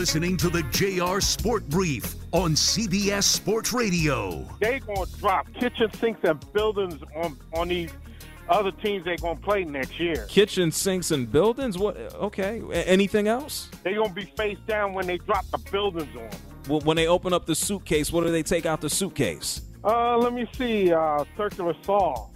Listening 0.00 0.34
to 0.34 0.48
the 0.48 0.62
JR 0.70 1.20
Sport 1.20 1.68
Brief 1.68 2.14
on 2.32 2.52
CBS 2.52 3.24
Sports 3.24 3.74
Radio. 3.74 4.48
They're 4.58 4.80
going 4.80 5.04
to 5.04 5.16
drop 5.18 5.46
kitchen 5.52 5.92
sinks 5.92 6.20
and 6.24 6.52
buildings 6.54 7.02
on, 7.14 7.38
on 7.52 7.68
these– 7.68 7.92
other 8.48 8.72
teams 8.72 9.04
they're 9.04 9.18
going 9.18 9.36
to 9.36 9.42
play 9.42 9.64
next 9.64 10.00
year. 10.00 10.24
Kitchen 10.28 10.72
sinks 10.72 11.10
and 11.10 11.30
buildings? 11.30 11.76
What? 11.76 11.98
Okay. 12.14 12.62
Anything 12.72 13.28
else? 13.28 13.68
They're 13.84 13.94
going 13.94 14.08
to 14.08 14.14
be 14.14 14.24
face 14.38 14.58
down 14.66 14.94
when 14.94 15.06
they 15.06 15.18
drop 15.18 15.44
the 15.50 15.58
buildings 15.70 16.08
on 16.16 16.30
them. 16.30 16.40
Well, 16.66 16.80
when 16.80 16.96
they 16.96 17.06
open 17.06 17.34
up 17.34 17.44
the 17.44 17.54
suitcase, 17.54 18.10
what 18.10 18.24
do 18.24 18.32
they 18.32 18.42
take 18.42 18.64
out 18.64 18.80
the 18.80 18.88
suitcase? 18.88 19.60
Uh, 19.84 20.16
let 20.16 20.32
me 20.32 20.48
see. 20.56 20.92
Uh, 20.92 21.24
Circular 21.36 21.74
Saw. 21.84 22.28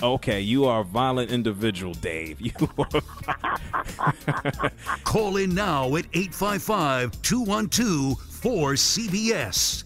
Okay, 0.00 0.40
you 0.40 0.64
are 0.64 0.82
a 0.82 0.84
violent 0.84 1.32
individual, 1.32 1.92
Dave. 1.94 2.40
You 2.48 2.52
are. 2.78 2.88
Call 5.04 5.38
in 5.38 5.54
now 5.54 5.96
at 5.96 6.06
855 6.12 7.20
212 7.22 8.16
4CBS. 8.16 9.84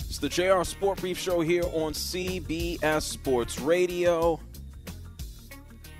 It's 0.00 0.18
the 0.18 0.28
JR 0.28 0.64
Sport 0.64 1.00
Brief 1.00 1.18
Show 1.18 1.42
here 1.42 1.64
on 1.74 1.92
CBS 1.92 3.02
Sports 3.02 3.60
Radio. 3.60 4.40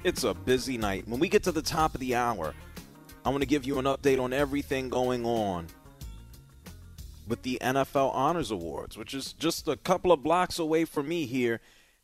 It's 0.05 0.25
a 0.25 0.33
busy 0.33 0.79
night. 0.79 1.07
When 1.07 1.21
we 1.21 1.29
get 1.29 1.43
to 1.43 1.53
the 1.53 1.61
top 1.61 1.95
of 1.95 2.01
the 2.01 2.15
hour, 2.15 2.55
I 3.27 3.29
want 3.29 3.43
to 3.43 3.49
give 3.49 3.67
you 3.67 3.79
an 3.79 3.85
update 3.85 4.19
on 4.19 4.33
everything 4.33 4.89
going 4.89 5.27
on 5.27 5.67
with 7.27 7.43
the 7.43 7.59
NFL 7.61 8.15
Honors 8.15 8.51
Awards, 8.51 8.97
which 8.97 9.13
is 9.13 9.35
just 9.35 9.69
a 9.69 9.77
couple 9.77 10.13
of 10.13 10.23
blocks 10.23 10.59
away 10.59 10.87
from 10.87 11.09
me 11.09 11.27
here 11.27 11.61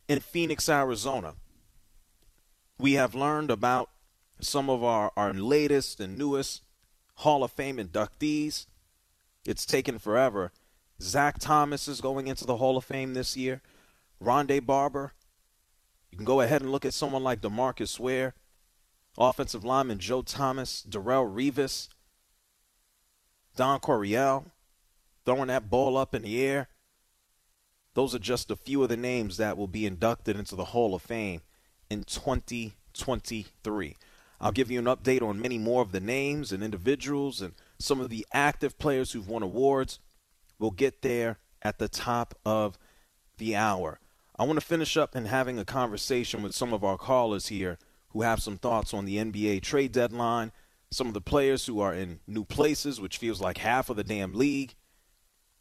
in 0.07 0.19
Phoenix, 0.19 0.69
Arizona. 0.69 1.35
We 2.77 2.93
have 2.93 3.15
learned 3.15 3.51
about 3.51 3.89
some 4.39 4.69
of 4.69 4.83
our, 4.83 5.11
our 5.15 5.33
latest 5.33 5.99
and 5.99 6.17
newest 6.17 6.61
Hall 7.15 7.43
of 7.43 7.51
Fame 7.51 7.77
inductees. 7.77 8.67
It's 9.45 9.65
taken 9.65 9.99
forever. 9.99 10.51
Zach 11.01 11.39
Thomas 11.39 11.87
is 11.87 12.01
going 12.01 12.27
into 12.27 12.45
the 12.45 12.57
Hall 12.57 12.77
of 12.77 12.83
Fame 12.83 13.13
this 13.13 13.35
year. 13.35 13.61
Rondé 14.21 14.65
Barber. 14.65 15.13
You 16.11 16.17
can 16.17 16.25
go 16.25 16.41
ahead 16.41 16.61
and 16.61 16.71
look 16.71 16.85
at 16.85 16.93
someone 16.93 17.23
like 17.23 17.41
DeMarcus 17.41 17.99
Ware. 17.99 18.33
Offensive 19.17 19.63
lineman 19.63 19.99
Joe 19.99 20.21
Thomas, 20.21 20.85
Darrelle 20.87 21.33
Revis, 21.33 21.87
Don 23.55 23.79
Coryell, 23.79 24.51
throwing 25.25 25.47
that 25.47 25.69
ball 25.69 25.95
up 25.95 26.13
in 26.13 26.23
the 26.23 26.41
air. 26.41 26.67
Those 27.95 28.13
are 28.13 28.19
just 28.19 28.51
a 28.51 28.57
few 28.57 28.83
of 28.83 28.89
the 28.89 28.97
names 28.97 29.37
that 29.37 29.57
will 29.57 29.67
be 29.67 29.85
inducted 29.85 30.37
into 30.37 30.55
the 30.55 30.65
Hall 30.65 30.93
of 30.93 31.01
Fame 31.01 31.41
in 31.89 32.03
2023. 32.03 33.95
I'll 34.41 34.51
give 34.51 34.69
you 34.69 34.79
an 34.79 34.85
update 34.85 35.21
on 35.21 35.41
many 35.41 35.57
more 35.57 35.81
of 35.81 35.93
the 35.93 36.01
names 36.01 36.51
and 36.51 36.61
individuals 36.61 37.41
and 37.41 37.53
some 37.79 38.01
of 38.01 38.09
the 38.09 38.27
active 38.33 38.77
players 38.77 39.13
who've 39.13 39.29
won 39.29 39.43
awards. 39.43 39.99
We'll 40.59 40.71
get 40.71 41.01
there 41.01 41.39
at 41.61 41.79
the 41.79 41.87
top 41.87 42.35
of 42.45 42.77
the 43.37 43.55
hour. 43.55 43.99
I 44.37 44.43
want 44.43 44.59
to 44.59 44.65
finish 44.65 44.97
up 44.97 45.15
in 45.15 45.25
having 45.25 45.57
a 45.57 45.65
conversation 45.65 46.43
with 46.43 46.53
some 46.53 46.73
of 46.73 46.83
our 46.83 46.97
callers 46.97 47.47
here 47.47 47.77
who 48.09 48.23
have 48.23 48.41
some 48.41 48.57
thoughts 48.57 48.93
on 48.93 49.05
the 49.05 49.15
NBA 49.15 49.61
trade 49.61 49.93
deadline, 49.93 50.51
some 50.91 51.07
of 51.07 51.13
the 51.13 51.21
players 51.21 51.65
who 51.65 51.79
are 51.79 51.93
in 51.93 52.19
new 52.27 52.43
places, 52.43 52.99
which 52.99 53.17
feels 53.17 53.39
like 53.39 53.59
half 53.59 53.89
of 53.89 53.95
the 53.95 54.03
damn 54.03 54.33
league, 54.33 54.75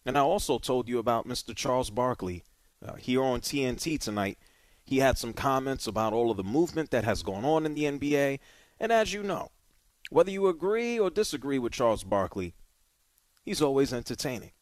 and 0.07 0.19
I 0.19 0.21
also 0.21 0.59
told 0.59 0.89
you 0.89 0.99
about 0.99 1.27
Mr. 1.27 1.55
Charles 1.55 1.91
Barkley 1.91 2.45
uh, 2.85 2.95
here 2.95 3.23
on 3.23 3.41
TNT 3.41 3.99
tonight. 3.99 4.39
He 4.85 4.99
had 4.99 5.17
some 5.17 5.33
comments 5.33 5.87
about 5.87 6.13
all 6.13 6.31
of 6.31 6.37
the 6.37 6.45
movement 6.45 6.91
that 6.91 7.05
has 7.05 7.23
gone 7.23 7.45
on 7.45 7.65
in 7.65 7.75
the 7.75 7.85
NBA. 7.85 8.39
And 8.79 8.93
as 8.93 9.15
you 9.15 9.23
know, 9.23 9.51
whether 10.11 10.31
you 10.31 10.49
agree 10.49 10.99
or 10.99 11.09
disagree 11.09 11.59
with 11.59 11.73
Charles 11.73 12.05
Barkley, 12.05 12.55
he's 13.45 13.63
always 13.63 13.95
entertaining. 13.95 14.53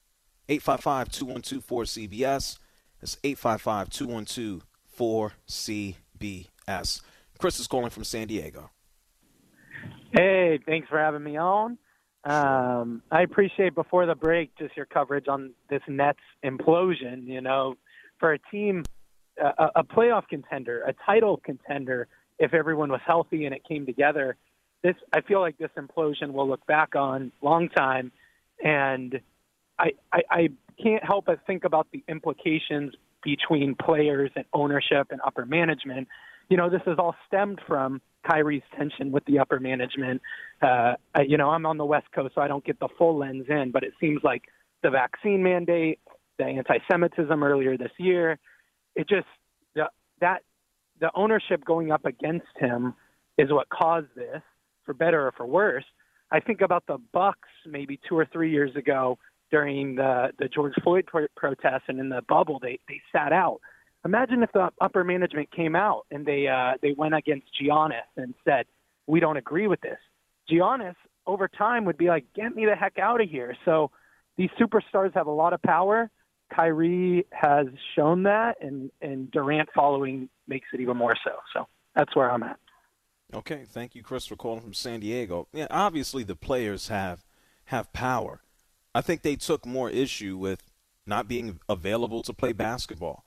855 0.48 1.10
212 1.10 1.66
4CBS. 1.66 2.58
That's 3.00 3.16
855 3.24 3.90
212 3.90 4.64
4CBS. 4.96 7.00
Chris 7.38 7.58
is 7.58 7.66
calling 7.66 7.90
from 7.90 8.04
San 8.04 8.28
Diego. 8.28 8.70
Hey, 10.12 10.60
thanks 10.64 10.88
for 10.88 10.98
having 10.98 11.24
me 11.24 11.36
on. 11.36 11.78
Um, 12.24 13.02
I 13.10 13.22
appreciate 13.22 13.74
before 13.74 14.06
the 14.06 14.14
break 14.14 14.56
just 14.56 14.76
your 14.76 14.86
coverage 14.86 15.26
on 15.28 15.52
this 15.68 15.82
Nets 15.88 16.20
implosion. 16.44 17.26
You 17.26 17.40
know, 17.40 17.76
for 18.20 18.32
a 18.32 18.38
team, 18.50 18.84
a, 19.40 19.68
a 19.76 19.84
playoff 19.84 20.28
contender, 20.28 20.82
a 20.82 20.94
title 21.04 21.40
contender, 21.44 22.06
if 22.38 22.54
everyone 22.54 22.90
was 22.90 23.00
healthy 23.06 23.44
and 23.44 23.54
it 23.54 23.62
came 23.64 23.86
together, 23.86 24.36
this 24.82 24.94
I 25.12 25.20
feel 25.20 25.40
like 25.40 25.58
this 25.58 25.70
implosion 25.76 26.32
will 26.32 26.48
look 26.48 26.64
back 26.66 26.94
on 26.94 27.32
long 27.40 27.68
time, 27.68 28.12
and 28.62 29.20
I, 29.78 29.92
I, 30.12 30.22
I 30.30 30.48
can't 30.82 31.04
help 31.04 31.26
but 31.26 31.40
think 31.46 31.64
about 31.64 31.88
the 31.92 32.02
implications 32.08 32.94
between 33.22 33.74
players 33.74 34.30
and 34.34 34.44
ownership 34.52 35.08
and 35.10 35.20
upper 35.24 35.46
management. 35.46 36.08
You 36.52 36.58
know, 36.58 36.68
this 36.68 36.82
has 36.84 36.96
all 36.98 37.14
stemmed 37.26 37.62
from 37.66 38.02
Kyrie's 38.30 38.62
tension 38.76 39.10
with 39.10 39.24
the 39.24 39.38
upper 39.38 39.58
management. 39.58 40.20
Uh, 40.60 40.96
you 41.26 41.38
know, 41.38 41.48
I'm 41.48 41.64
on 41.64 41.78
the 41.78 41.86
West 41.86 42.08
Coast, 42.14 42.34
so 42.34 42.42
I 42.42 42.46
don't 42.46 42.62
get 42.62 42.78
the 42.78 42.90
full 42.98 43.16
lens 43.16 43.46
in, 43.48 43.70
but 43.72 43.82
it 43.82 43.94
seems 43.98 44.20
like 44.22 44.42
the 44.82 44.90
vaccine 44.90 45.42
mandate, 45.42 45.98
the 46.38 46.44
anti-Semitism 46.44 47.42
earlier 47.42 47.78
this 47.78 47.92
year, 47.98 48.38
it 48.94 49.08
just 49.08 49.26
the, 49.74 49.84
that 50.20 50.42
the 51.00 51.10
ownership 51.14 51.64
going 51.64 51.90
up 51.90 52.04
against 52.04 52.52
him 52.58 52.92
is 53.38 53.50
what 53.50 53.70
caused 53.70 54.14
this, 54.14 54.42
for 54.84 54.92
better 54.92 55.26
or 55.26 55.32
for 55.32 55.46
worse. 55.46 55.86
I 56.30 56.40
think 56.40 56.60
about 56.60 56.86
the 56.86 56.98
Bucks 57.14 57.48
maybe 57.66 57.98
two 58.06 58.18
or 58.18 58.26
three 58.30 58.50
years 58.50 58.76
ago 58.76 59.16
during 59.50 59.94
the 59.94 60.32
the 60.38 60.48
George 60.48 60.74
Floyd 60.84 61.06
pro- 61.06 61.28
protests 61.34 61.84
and 61.88 61.98
in 61.98 62.10
the 62.10 62.20
bubble, 62.28 62.58
they 62.60 62.78
they 62.88 63.00
sat 63.10 63.32
out 63.32 63.60
Imagine 64.04 64.42
if 64.42 64.50
the 64.52 64.70
upper 64.80 65.04
management 65.04 65.50
came 65.52 65.76
out 65.76 66.06
and 66.10 66.26
they 66.26 66.48
uh, 66.48 66.72
they 66.82 66.92
went 66.92 67.14
against 67.14 67.46
Giannis 67.60 68.02
and 68.16 68.34
said, 68.44 68.66
"We 69.06 69.20
don't 69.20 69.36
agree 69.36 69.68
with 69.68 69.80
this." 69.80 69.98
Giannis 70.50 70.96
over 71.26 71.46
time 71.46 71.84
would 71.84 71.96
be 71.96 72.08
like, 72.08 72.24
"Get 72.34 72.54
me 72.54 72.66
the 72.66 72.74
heck 72.74 72.98
out 72.98 73.20
of 73.20 73.28
here." 73.28 73.56
So 73.64 73.90
these 74.36 74.50
superstars 74.60 75.14
have 75.14 75.28
a 75.28 75.32
lot 75.32 75.52
of 75.52 75.62
power. 75.62 76.10
Kyrie 76.52 77.26
has 77.30 77.66
shown 77.94 78.24
that, 78.24 78.56
and 78.60 78.90
and 79.00 79.30
Durant 79.30 79.68
following 79.72 80.28
makes 80.48 80.66
it 80.72 80.80
even 80.80 80.96
more 80.96 81.14
so. 81.24 81.32
So 81.54 81.68
that's 81.94 82.14
where 82.16 82.30
I'm 82.30 82.42
at. 82.42 82.58
Okay, 83.34 83.64
thank 83.66 83.94
you, 83.94 84.02
Chris, 84.02 84.26
for 84.26 84.36
calling 84.36 84.60
from 84.60 84.74
San 84.74 85.00
Diego. 85.00 85.46
Yeah, 85.52 85.68
obviously 85.70 86.24
the 86.24 86.36
players 86.36 86.88
have 86.88 87.24
have 87.66 87.92
power. 87.92 88.40
I 88.94 89.00
think 89.00 89.22
they 89.22 89.36
took 89.36 89.64
more 89.64 89.88
issue 89.88 90.36
with 90.36 90.64
not 91.06 91.28
being 91.28 91.60
available 91.68 92.22
to 92.24 92.32
play 92.32 92.52
basketball 92.52 93.24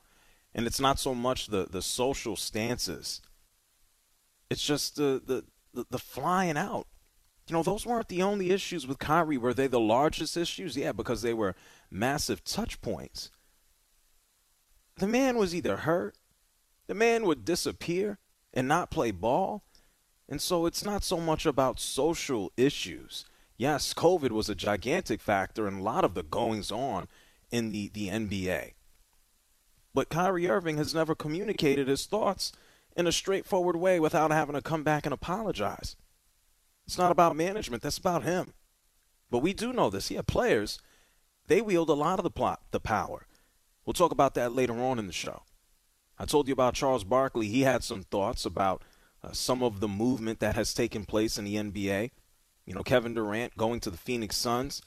and 0.55 0.65
it's 0.65 0.79
not 0.79 0.97
so 0.97 1.13
much 1.13 1.47
the 1.47 1.67
the 1.69 1.81
social 1.81 2.35
stances. 2.35 3.21
It's 4.49 4.65
just 4.65 4.95
the 4.95 5.21
the 5.23 5.43
the, 5.73 5.85
the 5.91 5.99
flying 5.99 6.57
out. 6.57 6.87
You 7.47 7.53
know, 7.53 7.61
those 7.61 7.85
weren't 7.85 8.07
the 8.07 8.23
only 8.23 8.49
issues 8.49 8.87
with 8.87 8.97
Kyrie. 8.97 9.37
Were 9.37 9.53
they 9.53 9.67
the 9.67 9.79
largest 9.79 10.35
issues? 10.35 10.75
Yeah, 10.75 10.93
because 10.93 11.21
they 11.21 11.33
were 11.33 11.55
massive 11.91 12.43
touch 12.43 12.81
points. 12.81 13.29
The 14.97 15.07
man 15.07 15.37
was 15.37 15.53
either 15.53 15.77
hurt, 15.77 16.15
the 16.87 16.95
man 16.95 17.25
would 17.25 17.43
disappear 17.43 18.17
and 18.53 18.67
not 18.67 18.89
play 18.89 19.11
ball. 19.11 19.63
And 20.27 20.41
so 20.41 20.65
it's 20.65 20.83
not 20.83 21.03
so 21.03 21.17
much 21.17 21.45
about 21.45 21.79
social 21.79 22.51
issues. 22.57 23.25
Yes, 23.57 23.93
COVID 23.93 24.31
was 24.31 24.49
a 24.49 24.55
gigantic 24.55 25.21
factor 25.21 25.67
in 25.67 25.75
a 25.75 25.83
lot 25.83 26.03
of 26.03 26.15
the 26.15 26.23
goings 26.23 26.71
on 26.71 27.07
in 27.51 27.71
the, 27.71 27.89
the 27.93 28.07
NBA. 28.07 28.71
But 29.95 30.09
Kyrie 30.09 30.49
Irving 30.49 30.75
has 30.75 30.93
never 30.93 31.15
communicated 31.15 31.87
his 31.87 32.05
thoughts 32.05 32.51
in 32.97 33.07
a 33.07 33.13
straightforward 33.13 33.77
way 33.77 33.97
without 33.97 34.29
having 34.29 34.55
to 34.55 34.61
come 34.61 34.83
back 34.83 35.05
and 35.05 35.13
apologize. 35.13 35.95
It's 36.85 36.97
not 36.97 37.13
about 37.13 37.37
management, 37.37 37.81
that's 37.81 37.97
about 37.97 38.23
him. 38.23 38.53
But 39.31 39.39
we 39.39 39.53
do 39.53 39.71
know 39.71 39.89
this. 39.89 40.11
Yeah, 40.11 40.21
players, 40.21 40.79
they 41.47 41.61
wield 41.61 41.89
a 41.89 41.93
lot 41.93 42.19
of 42.19 42.23
the 42.23 42.29
plot, 42.29 42.61
the 42.71 42.79
power. 42.81 43.25
We'll 43.85 43.93
talk 43.93 44.11
about 44.11 44.33
that 44.33 44.53
later 44.53 44.77
on 44.83 44.99
in 44.99 45.07
the 45.07 45.13
show. 45.13 45.43
I 46.19 46.25
told 46.25 46.49
you 46.49 46.53
about 46.53 46.73
Charles 46.73 47.05
Barkley. 47.05 47.47
He 47.47 47.61
had 47.61 47.81
some 47.81 48.03
thoughts 48.03 48.45
about 48.45 48.83
uh, 49.23 49.31
some 49.31 49.63
of 49.63 49.79
the 49.79 49.87
movement 49.87 50.41
that 50.41 50.55
has 50.55 50.73
taken 50.73 51.05
place 51.05 51.37
in 51.37 51.45
the 51.45 51.55
NBA. 51.55 52.11
You 52.65 52.73
know, 52.73 52.83
Kevin 52.83 53.13
Durant 53.13 53.55
going 53.55 53.79
to 53.79 53.89
the 53.89 53.97
Phoenix 53.97 54.35
Suns. 54.35 54.81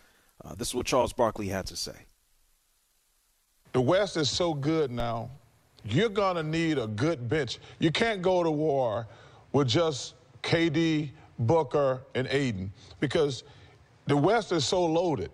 Uh, 0.44 0.54
this 0.54 0.68
is 0.68 0.74
what 0.74 0.86
Charles 0.86 1.14
Barkley 1.14 1.48
had 1.48 1.64
to 1.66 1.76
say. 1.76 2.04
The 3.72 3.80
West 3.80 4.16
is 4.16 4.30
so 4.30 4.54
good 4.54 4.90
now. 4.90 5.30
You're 5.84 6.08
going 6.08 6.36
to 6.36 6.42
need 6.42 6.78
a 6.78 6.86
good 6.86 7.28
bench. 7.28 7.58
You 7.78 7.90
can't 7.90 8.20
go 8.22 8.42
to 8.42 8.50
war 8.50 9.06
with 9.52 9.68
just 9.68 10.14
KD, 10.42 11.10
Booker, 11.38 12.00
and 12.14 12.26
Ayton 12.30 12.72
because 13.00 13.44
the 14.06 14.16
West 14.16 14.52
is 14.52 14.64
so 14.64 14.84
loaded. 14.84 15.30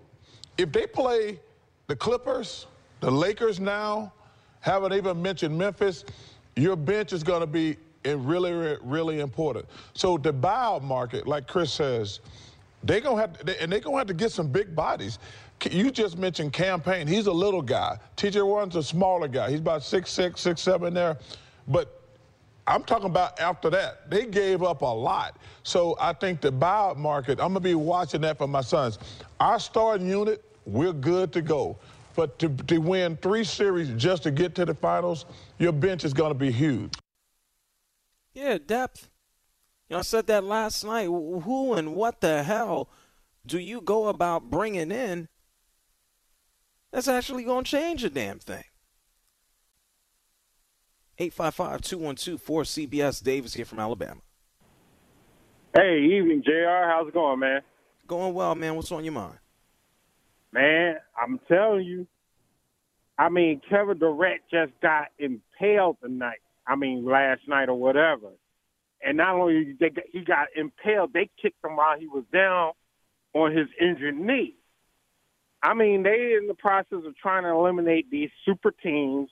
If 0.59 0.73
they 0.73 0.87
play 0.87 1.41
the 1.87 1.97
Clippers, 1.97 2.67
the 3.01 3.11
Lakers 3.11 3.59
now, 3.61 4.13
haven't 4.61 4.93
even 4.93 5.21
mentioned 5.21 5.57
Memphis, 5.57 6.05
your 6.57 6.77
bench 6.77 7.13
is 7.13 7.23
going 7.23 7.41
to 7.41 7.47
be 7.47 7.77
really, 8.05 8.77
really 8.83 9.21
important. 9.21 9.67
So 9.95 10.19
the 10.19 10.33
buyout 10.33 10.83
market, 10.83 11.27
like 11.27 11.47
Chris 11.47 11.73
says, 11.73 12.21
they're 12.83 13.01
going 13.01 13.17
to 13.17 13.21
have 13.21 13.61
and 13.61 13.73
they're 13.73 13.81
to 13.81 13.97
have 13.97 14.07
to 14.07 14.15
get 14.15 14.31
some 14.31 14.49
big 14.49 14.75
bodies. 14.75 15.19
You 15.71 15.91
just 15.91 16.19
mentioned 16.19 16.53
Cam 16.53 16.81
Payne. 16.81 17.07
He's 17.07 17.27
a 17.27 17.33
little 17.33 17.63
guy. 17.63 17.99
TJ 18.17 18.45
Warren's 18.45 18.77
a 18.77 18.83
smaller 18.83 19.29
guy. 19.29 19.51
He's 19.51 19.61
about 19.61 19.83
six 19.83 20.11
six, 20.11 20.41
six 20.41 20.61
seven 20.61 20.95
there. 20.95 21.19
But 21.69 22.01
I'm 22.67 22.83
talking 22.83 23.07
about 23.07 23.39
after 23.41 23.71
that. 23.71 24.11
They 24.11 24.27
gave 24.27 24.63
up 24.63 24.83
a 24.83 24.87
lot. 24.87 25.37
So 25.63 25.97
I 26.01 26.13
think 26.13 26.41
the 26.41 26.51
buyout 26.51 26.97
market, 26.97 27.33
I'm 27.33 27.53
going 27.53 27.55
to 27.55 27.61
be 27.61 27.75
watching 27.75 28.23
that 28.23 28.39
for 28.39 28.47
my 28.47 28.63
Suns. 28.63 28.99
Our 29.41 29.59
starting 29.59 30.09
unit, 30.09 30.43
we're 30.67 30.93
good 30.93 31.33
to 31.35 31.43
go. 31.43 31.77
But 32.17 32.39
to, 32.39 32.49
to 32.49 32.79
win 32.79 33.17
three 33.17 33.45
series 33.45 33.91
just 34.01 34.23
to 34.23 34.31
get 34.31 34.55
to 34.55 34.65
the 34.65 34.75
finals, 34.75 35.27
your 35.59 35.73
bench 35.73 36.05
is 36.05 36.15
going 36.15 36.31
to 36.31 36.39
be 36.39 36.51
huge. 36.51 36.95
Yeah, 38.33 38.59
depth. 38.65 39.11
You 39.89 39.95
know, 39.95 40.01
I 40.01 40.03
said 40.03 40.27
that 40.29 40.45
last 40.45 40.85
night. 40.85 41.07
Who 41.07 41.75
and 41.75 41.95
what 41.95 42.21
the 42.21 42.43
hell 42.43 42.89
do 43.47 43.59
you 43.59 43.81
go 43.81 44.09
about 44.09 44.51
bringing 44.51 44.91
in 44.91 45.29
that's 46.95 47.09
actually 47.09 47.43
going 47.43 47.65
to 47.65 47.71
change 47.71 48.05
a 48.05 48.09
damn 48.11 48.39
thing? 48.39 48.63
855 51.19 51.81
212 51.81 52.41
4CBS. 52.41 53.23
Davis 53.23 53.55
here 53.55 53.65
from 53.65 53.81
Alabama. 53.81 54.21
Hey, 55.75 55.99
evening, 55.99 56.43
JR. 56.45 56.89
How's 56.89 57.09
it 57.09 57.15
going, 57.15 57.41
man? 57.41 57.63
Going 58.07 58.33
well, 58.33 58.55
man. 58.55 58.77
What's 58.77 58.93
on 58.93 59.03
your 59.03 59.13
mind? 59.13 59.39
Man, 60.53 60.97
I'm 61.21 61.41
telling 61.49 61.85
you. 61.85 62.07
I 63.19 63.29
mean, 63.29 63.61
Kevin 63.69 63.99
Durant 63.99 64.43
just 64.51 64.73
got 64.81 65.09
impaled 65.19 65.97
tonight. 66.01 66.39
I 66.67 66.77
mean, 66.77 67.05
last 67.05 67.43
night 67.49 67.69
or 67.69 67.75
whatever. 67.75 68.29
And 69.05 69.17
not 69.17 69.35
only 69.35 69.77
they 69.79 69.91
got, 69.91 70.05
he 70.13 70.21
got 70.21 70.47
impaled, 70.57 71.13
they 71.13 71.29
kicked 71.41 71.65
him 71.65 71.77
while 71.77 71.99
he 71.99 72.07
was 72.07 72.25
down 72.33 72.73
on 73.35 73.57
his 73.57 73.67
injured 73.81 74.17
knee. 74.17 74.55
I 75.65 75.73
mean, 75.73 76.03
they 76.03 76.37
in 76.39 76.47
the 76.47 76.55
process 76.55 76.99
of 77.07 77.17
trying 77.17 77.45
to 77.45 77.49
eliminate 77.49 78.11
these 78.11 78.29
super 78.45 78.71
teams, 78.71 79.31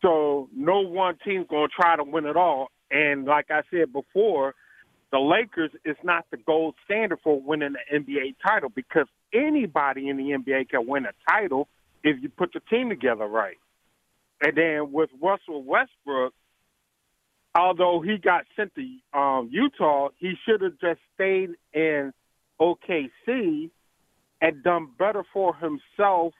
so 0.00 0.48
no 0.56 0.80
one 0.80 1.18
team's 1.22 1.46
going 1.48 1.68
to 1.68 1.74
try 1.74 1.96
to 1.96 2.02
win 2.02 2.24
it 2.24 2.36
all. 2.36 2.68
And 2.90 3.26
like 3.26 3.50
I 3.50 3.60
said 3.70 3.92
before, 3.92 4.54
the 5.12 5.18
Lakers 5.18 5.70
is 5.84 5.96
not 6.02 6.24
the 6.30 6.38
gold 6.38 6.76
standard 6.86 7.18
for 7.22 7.38
winning 7.38 7.74
an 7.90 8.04
NBA 8.04 8.36
title 8.42 8.70
because 8.74 9.06
anybody 9.34 10.08
in 10.08 10.16
the 10.16 10.30
NBA 10.30 10.70
can 10.70 10.86
win 10.86 11.04
a 11.04 11.12
title 11.30 11.68
if 12.02 12.22
you 12.22 12.30
put 12.30 12.54
the 12.54 12.60
team 12.70 12.88
together 12.88 13.26
right. 13.26 13.58
And 14.40 14.56
then 14.56 14.92
with 14.92 15.10
Russell 15.20 15.62
Westbrook, 15.62 16.32
although 17.54 18.00
he 18.00 18.16
got 18.16 18.44
sent 18.56 18.72
to 18.76 19.18
um, 19.18 19.50
Utah, 19.52 20.08
he 20.16 20.32
should 20.46 20.62
have 20.62 20.80
just 20.80 21.00
stayed 21.14 21.50
in 21.74 22.14
OKC 22.58 23.70
and 24.40 24.62
done 24.62 24.88
better 24.98 25.24
for 25.32 25.54
himself 25.54 26.32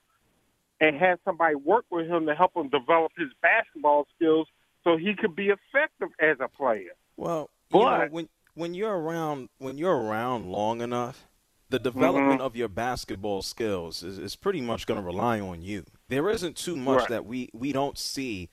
and 0.80 0.96
had 0.96 1.18
somebody 1.24 1.54
work 1.54 1.84
with 1.90 2.06
him 2.06 2.26
to 2.26 2.34
help 2.34 2.56
him 2.56 2.68
develop 2.68 3.12
his 3.16 3.28
basketball 3.42 4.06
skills 4.16 4.46
so 4.82 4.96
he 4.96 5.14
could 5.14 5.36
be 5.36 5.48
effective 5.48 6.08
as 6.20 6.38
a 6.40 6.48
player. 6.48 6.90
Well, 7.16 7.50
but, 7.70 7.78
know, 7.78 8.08
when 8.10 8.28
when 8.54 8.74
you're 8.74 8.96
around 8.96 9.50
when 9.58 9.78
you're 9.78 9.96
around 9.96 10.46
long 10.46 10.80
enough, 10.80 11.28
the 11.70 11.78
development 11.78 12.38
mm-hmm. 12.38 12.46
of 12.46 12.56
your 12.56 12.68
basketball 12.68 13.42
skills 13.42 14.02
is, 14.02 14.18
is 14.18 14.36
pretty 14.36 14.60
much 14.60 14.86
going 14.86 15.00
to 15.00 15.06
rely 15.06 15.38
on 15.38 15.62
you. 15.62 15.84
There 16.08 16.28
isn't 16.28 16.56
too 16.56 16.76
much 16.76 17.00
right. 17.00 17.08
that 17.10 17.26
we, 17.26 17.48
we 17.52 17.72
don't 17.72 17.96
see 17.96 18.50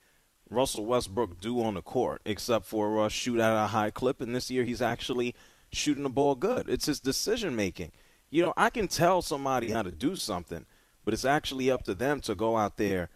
Russell 0.48 0.86
Westbrook 0.86 1.40
do 1.40 1.62
on 1.62 1.74
the 1.74 1.82
court, 1.82 2.22
except 2.24 2.64
for 2.64 3.04
uh, 3.04 3.08
shoot 3.08 3.40
at 3.40 3.64
a 3.64 3.66
high 3.66 3.90
clip. 3.90 4.20
And 4.20 4.34
this 4.34 4.50
year, 4.50 4.64
he's 4.64 4.80
actually 4.80 5.34
shooting 5.72 6.04
the 6.04 6.10
ball 6.10 6.36
good. 6.36 6.68
It's 6.68 6.86
his 6.86 7.00
decision 7.00 7.56
making. 7.56 7.90
You 8.30 8.42
know, 8.42 8.54
I 8.56 8.70
can 8.70 8.88
tell 8.88 9.22
somebody 9.22 9.70
how 9.70 9.82
to 9.82 9.90
do 9.90 10.16
something, 10.16 10.66
but 11.04 11.14
it's 11.14 11.24
actually 11.24 11.70
up 11.70 11.84
to 11.84 11.94
them 11.94 12.20
to 12.22 12.34
go 12.34 12.56
out 12.56 12.76
there 12.76 13.08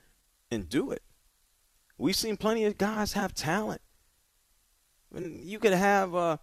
and 0.51 0.69
do 0.69 0.91
it. 0.91 1.03
We've 1.99 2.17
seen 2.17 2.37
plenty 2.37 2.65
of 2.65 2.79
guys 2.79 3.13
have 3.13 3.35
talent. 3.35 3.83
I 5.15 5.21
mean, 5.21 5.41
you 5.45 5.59
could 5.59 5.75
have 5.75 6.15
uh, 6.15 6.39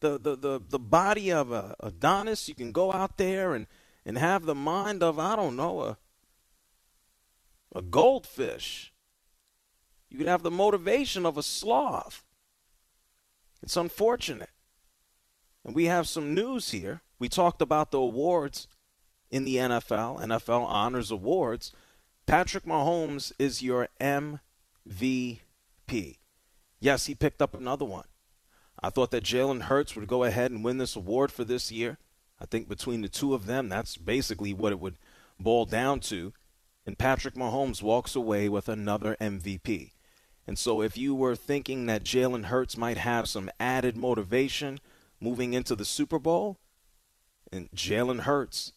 the, 0.00 0.18
the, 0.18 0.36
the, 0.36 0.60
the 0.68 0.78
body 0.78 1.32
of 1.32 1.50
a 1.50 1.74
Adonis. 1.80 2.48
You 2.48 2.54
can 2.54 2.72
go 2.72 2.92
out 2.92 3.16
there 3.16 3.54
and, 3.54 3.66
and 4.04 4.18
have 4.18 4.44
the 4.44 4.54
mind 4.54 5.02
of, 5.02 5.18
I 5.18 5.34
don't 5.34 5.56
know, 5.56 5.80
a, 5.80 5.98
a 7.74 7.82
goldfish. 7.82 8.92
You 10.10 10.18
could 10.18 10.28
have 10.28 10.42
the 10.42 10.50
motivation 10.50 11.24
of 11.26 11.36
a 11.38 11.42
sloth. 11.42 12.24
It's 13.62 13.76
unfortunate. 13.76 14.50
And 15.64 15.74
we 15.74 15.86
have 15.86 16.06
some 16.06 16.34
news 16.34 16.70
here. 16.70 17.00
We 17.18 17.28
talked 17.28 17.62
about 17.62 17.90
the 17.90 17.98
awards 17.98 18.68
in 19.30 19.44
the 19.44 19.56
NFL, 19.56 20.20
NFL 20.20 20.64
Honors 20.66 21.10
Awards. 21.10 21.72
Patrick 22.26 22.64
Mahomes 22.64 23.32
is 23.38 23.62
your 23.62 23.88
MVP. 24.00 25.40
Yes, 26.80 27.06
he 27.06 27.14
picked 27.14 27.40
up 27.40 27.54
another 27.54 27.84
one. 27.84 28.06
I 28.82 28.90
thought 28.90 29.10
that 29.12 29.24
Jalen 29.24 29.62
Hurts 29.62 29.96
would 29.96 30.06
go 30.06 30.24
ahead 30.24 30.50
and 30.50 30.62
win 30.62 30.78
this 30.78 30.96
award 30.96 31.32
for 31.32 31.44
this 31.44 31.72
year. 31.72 31.98
I 32.38 32.44
think 32.44 32.68
between 32.68 33.00
the 33.00 33.08
two 33.08 33.32
of 33.32 33.46
them, 33.46 33.68
that's 33.68 33.96
basically 33.96 34.52
what 34.52 34.72
it 34.72 34.80
would 34.80 34.98
boil 35.40 35.64
down 35.64 36.00
to. 36.00 36.32
And 36.84 36.98
Patrick 36.98 37.34
Mahomes 37.34 37.82
walks 37.82 38.14
away 38.14 38.48
with 38.48 38.68
another 38.68 39.16
MVP. 39.20 39.92
And 40.46 40.58
so 40.58 40.82
if 40.82 40.96
you 40.96 41.14
were 41.14 41.34
thinking 41.34 41.86
that 41.86 42.04
Jalen 42.04 42.44
Hurts 42.44 42.76
might 42.76 42.98
have 42.98 43.28
some 43.28 43.50
added 43.58 43.96
motivation 43.96 44.78
moving 45.20 45.54
into 45.54 45.74
the 45.74 45.84
Super 45.84 46.18
Bowl, 46.18 46.58
and 47.52 47.70
Jalen 47.72 48.20
Hurts 48.20 48.72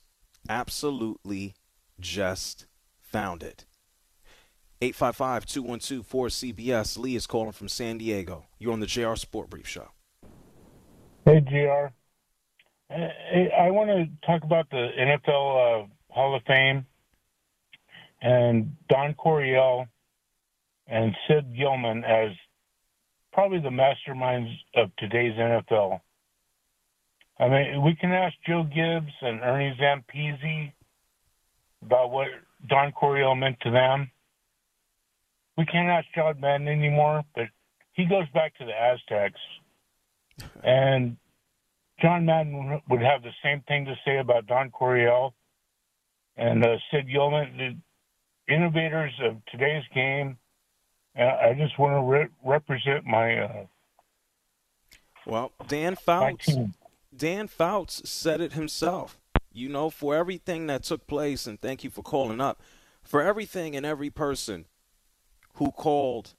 absolutely 0.48 1.56
just 2.00 2.66
found 3.02 3.44
it. 3.44 3.66
855 4.82 5.46
212 5.46 6.08
4CBS. 6.08 6.98
Lee 6.98 7.16
is 7.16 7.28
calling 7.28 7.52
from 7.52 7.68
San 7.68 7.98
Diego. 7.98 8.46
You're 8.60 8.74
on 8.74 8.80
the 8.80 8.86
JR 8.86 9.16
Sport 9.16 9.50
Brief 9.50 9.68
Show. 9.68 9.90
Hey, 11.26 11.42
JR. 11.42 11.92
I 12.92 13.70
want 13.70 13.90
to 13.90 14.08
talk 14.26 14.44
about 14.44 14.70
the 14.72 14.90
NFL 14.98 15.84
uh, 15.84 15.88
Hall 16.10 16.36
of 16.36 16.42
Fame 16.48 16.86
and 18.22 18.76
Don 18.88 19.14
Coryell 19.14 19.86
and 20.88 21.16
Sid 21.28 21.56
Gilman 21.56 22.04
as 22.04 22.32
probably 23.32 23.60
the 23.60 23.70
masterminds 23.70 24.52
of 24.76 24.90
today's 24.98 25.34
NFL. 25.34 26.00
I 27.40 27.48
mean, 27.48 27.84
we 27.84 27.96
can 27.96 28.12
ask 28.12 28.36
Joe 28.46 28.64
Gibbs 28.64 29.14
and 29.22 29.42
Ernie 29.42 29.78
Zampese 29.80 30.74
about 31.82 32.12
what 32.12 32.28
Don 32.68 32.92
Coryell 32.92 33.36
meant 33.36 33.60
to 33.62 33.72
them. 33.72 34.12
We 35.58 35.66
can't 35.66 35.88
ask 35.88 36.06
John 36.14 36.40
Madden 36.40 36.68
anymore, 36.68 37.24
but 37.36 37.46
he 37.94 38.06
goes 38.06 38.28
back 38.34 38.56
to 38.58 38.66
the 38.66 38.74
Aztecs. 38.74 39.40
And 40.64 41.18
John 42.02 42.26
Madden 42.26 42.82
would 42.90 43.02
have 43.02 43.24
the 43.24 43.34
same 43.44 43.62
thing 43.68 43.86
to 43.86 43.96
say 44.06 44.20
about 44.20 44.48
Don 44.48 44.72
Coryell 44.72 45.34
and 46.38 46.64
uh, 46.64 46.78
Sid 46.90 47.10
Gilman, 47.12 47.58
the 47.58 48.54
innovators 48.54 49.12
of 49.22 49.36
today's 49.52 49.84
game. 49.94 50.38
Uh, 51.18 51.24
I 51.24 51.54
just 51.58 51.78
want 51.78 51.94
to 51.94 52.10
re- 52.10 52.30
represent 52.46 53.06
my. 53.06 53.40
Uh, 53.40 53.66
well, 55.26 55.52
Dan 55.68 55.98
Fouts. 55.98 56.48
Dan 57.16 57.48
Fouts 57.48 58.08
said 58.10 58.42
it 58.42 58.54
himself. 58.54 59.20
You 59.52 59.68
know, 59.68 59.90
for 59.90 60.16
everything 60.16 60.68
that 60.68 60.84
took 60.84 61.08
place, 61.08 61.48
and 61.48 61.60
thank 61.60 61.84
you 61.84 61.90
for 61.90 62.04
calling 62.04 62.40
up, 62.40 62.62
for 63.02 63.22
everything 63.22 63.76
and 63.76 63.86
every 63.86 64.10
person 64.10 64.66
who 65.56 65.72
called, 65.72 66.36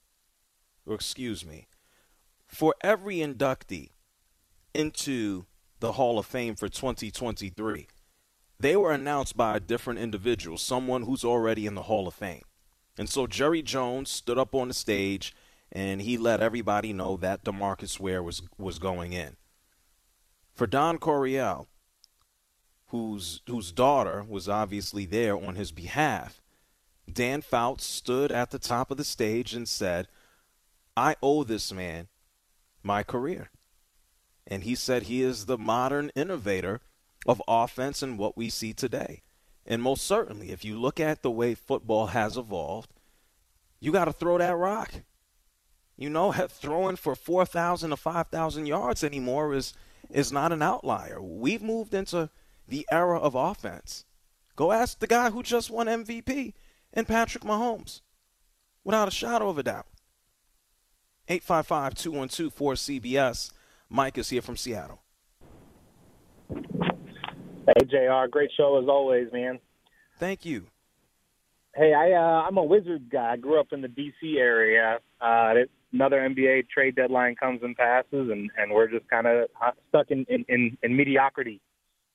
or 0.87 0.95
excuse 0.95 1.45
me, 1.45 1.66
for 2.47 2.75
every 2.81 3.16
inductee 3.16 3.91
into 4.73 5.45
the 5.81 5.93
Hall 5.93 6.18
of 6.18 6.27
Fame 6.27 6.55
for 6.55 6.68
2023, 6.68 7.89
they 8.59 8.77
were 8.77 8.93
announced 8.93 9.37
by 9.37 9.57
a 9.57 9.61
different 9.61 9.99
individual, 9.99 10.59
someone 10.59 11.03
who's 11.03 11.25
already 11.25 11.66
in 11.66 11.75
the 11.75 11.83
Hall 11.83 12.07
of 12.07 12.14
Fame. 12.14 12.43
And 12.99 13.09
so 13.09 13.27
Jerry 13.27 13.62
Jones 13.62 14.11
stood 14.11 14.39
up 14.39 14.55
on 14.55 14.68
the 14.68 14.75
stage 14.75 15.35
and 15.73 16.03
he 16.03 16.18
let 16.18 16.41
everybody 16.41 16.93
know 16.93 17.16
that 17.16 17.45
DeMarcus 17.45 17.99
Ware 17.99 18.23
was 18.23 18.43
was 18.59 18.79
going 18.79 19.12
in. 19.12 19.37
For 20.61 20.67
Don 20.67 20.99
Coryell, 20.99 21.69
whose 22.89 23.41
whose 23.47 23.73
daughter 23.73 24.27
was 24.29 24.47
obviously 24.47 25.07
there 25.07 25.35
on 25.35 25.55
his 25.55 25.73
behalf, 25.73 26.43
Dan 27.11 27.41
Fouts 27.41 27.87
stood 27.87 28.31
at 28.31 28.51
the 28.51 28.59
top 28.59 28.91
of 28.91 28.99
the 28.99 29.05
stage 29.05 29.55
and 29.55 29.67
said, 29.67 30.07
I 30.95 31.17
owe 31.23 31.45
this 31.45 31.73
man 31.73 32.09
my 32.83 33.03
career. 33.03 33.49
And 34.47 34.63
he 34.63 34.75
said 34.75 35.05
he 35.05 35.23
is 35.23 35.47
the 35.47 35.57
modern 35.57 36.11
innovator 36.15 36.83
of 37.27 37.41
offense 37.49 38.03
and 38.03 38.19
what 38.19 38.37
we 38.37 38.51
see 38.51 38.75
today. 38.75 39.23
And 39.65 39.81
most 39.81 40.07
certainly, 40.07 40.51
if 40.51 40.63
you 40.63 40.79
look 40.79 41.01
at 41.01 41.23
the 41.23 41.31
way 41.31 41.55
football 41.55 42.09
has 42.09 42.37
evolved, 42.37 42.91
you 43.81 43.93
got 43.93 44.05
to 44.05 44.13
throw 44.13 44.37
that 44.37 44.59
rock. 44.59 44.93
You 45.97 46.11
know, 46.11 46.33
throwing 46.51 46.97
for 46.97 47.15
4,000 47.15 47.89
to 47.89 47.97
5,000 47.97 48.67
yards 48.67 49.03
anymore 49.03 49.55
is, 49.55 49.73
is 50.13 50.33
not 50.33 50.53
an 50.53 50.63
outlier. 50.63 51.21
We've 51.21 51.63
moved 51.63 51.95
into 51.95 52.31
the 52.67 52.87
era 52.91 53.19
of 53.19 53.35
offense. 53.35 54.05
Go 54.57 54.73
ask 54.73 54.99
the 54.99 55.07
guy 55.07 55.31
who 55.31 55.43
just 55.43 55.71
won 55.71 55.87
MVP 55.87 56.55
and 56.93 57.07
Patrick 57.07 57.45
Mahomes, 57.45 58.01
without 58.85 59.09
a 59.09 59.13
shadow 59.13 59.49
of 59.49 59.59
a 59.59 59.63
doubt. 59.63 59.87
855 61.29 61.95
212 61.95 62.55
4CBS. 62.55 63.53
Mike 63.89 64.19
is 64.19 64.29
here 64.29 64.43
from 64.43 64.57
Seattle. 64.57 65.01
Hey, 66.51 67.85
JR. 67.87 68.27
Great 68.29 68.51
show 68.57 68.81
as 68.83 68.89
always, 68.89 69.33
man. 69.33 69.61
Thank 70.19 70.45
you. 70.45 70.67
Hey, 71.75 71.95
I 71.95 72.13
uh, 72.13 72.47
I'm 72.47 72.57
a 72.57 72.65
Wizards 72.65 73.05
guy. 73.11 73.33
I 73.33 73.37
grew 73.37 73.61
up 73.61 73.69
in 73.73 73.81
the 73.81 73.89
D.C. 73.89 74.39
area. 74.39 74.99
Uh, 75.21 75.55
another 75.93 76.18
NBA 76.18 76.68
trade 76.68 76.95
deadline 76.97 77.36
comes 77.36 77.61
and 77.62 77.76
passes, 77.76 78.30
and, 78.30 78.51
and 78.57 78.72
we're 78.72 78.88
just 78.88 79.09
kind 79.09 79.26
of 79.26 79.49
stuck 79.88 80.11
in, 80.11 80.24
in, 80.28 80.45
in, 80.49 80.78
in 80.82 80.97
mediocrity. 80.97 81.61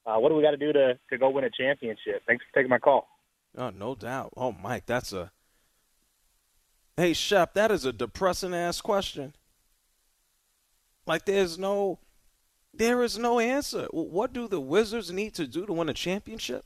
Uh, 0.05 0.17
what 0.17 0.29
do 0.29 0.35
we 0.35 0.43
got 0.43 0.51
to 0.51 0.57
do 0.57 0.71
to 0.71 0.99
to 1.09 1.17
go 1.17 1.29
win 1.29 1.43
a 1.43 1.49
championship? 1.49 2.21
Thanks 2.27 2.45
for 2.45 2.59
taking 2.59 2.69
my 2.69 2.77
call. 2.77 3.07
Oh, 3.57 3.69
no 3.71 3.95
doubt. 3.95 4.33
Oh, 4.37 4.51
Mike, 4.51 4.85
that's 4.85 5.13
a. 5.13 5.31
Hey, 6.97 7.13
Shep, 7.13 7.53
that 7.55 7.71
is 7.71 7.85
a 7.85 7.91
depressing 7.91 8.53
ass 8.53 8.81
question. 8.81 9.33
Like, 11.07 11.25
there's 11.25 11.59
no, 11.59 11.99
there 12.73 13.03
is 13.03 13.17
no 13.17 13.39
answer. 13.39 13.87
What 13.91 14.33
do 14.33 14.47
the 14.47 14.61
Wizards 14.61 15.11
need 15.11 15.33
to 15.35 15.45
do 15.45 15.65
to 15.65 15.73
win 15.73 15.89
a 15.89 15.93
championship? 15.93 16.65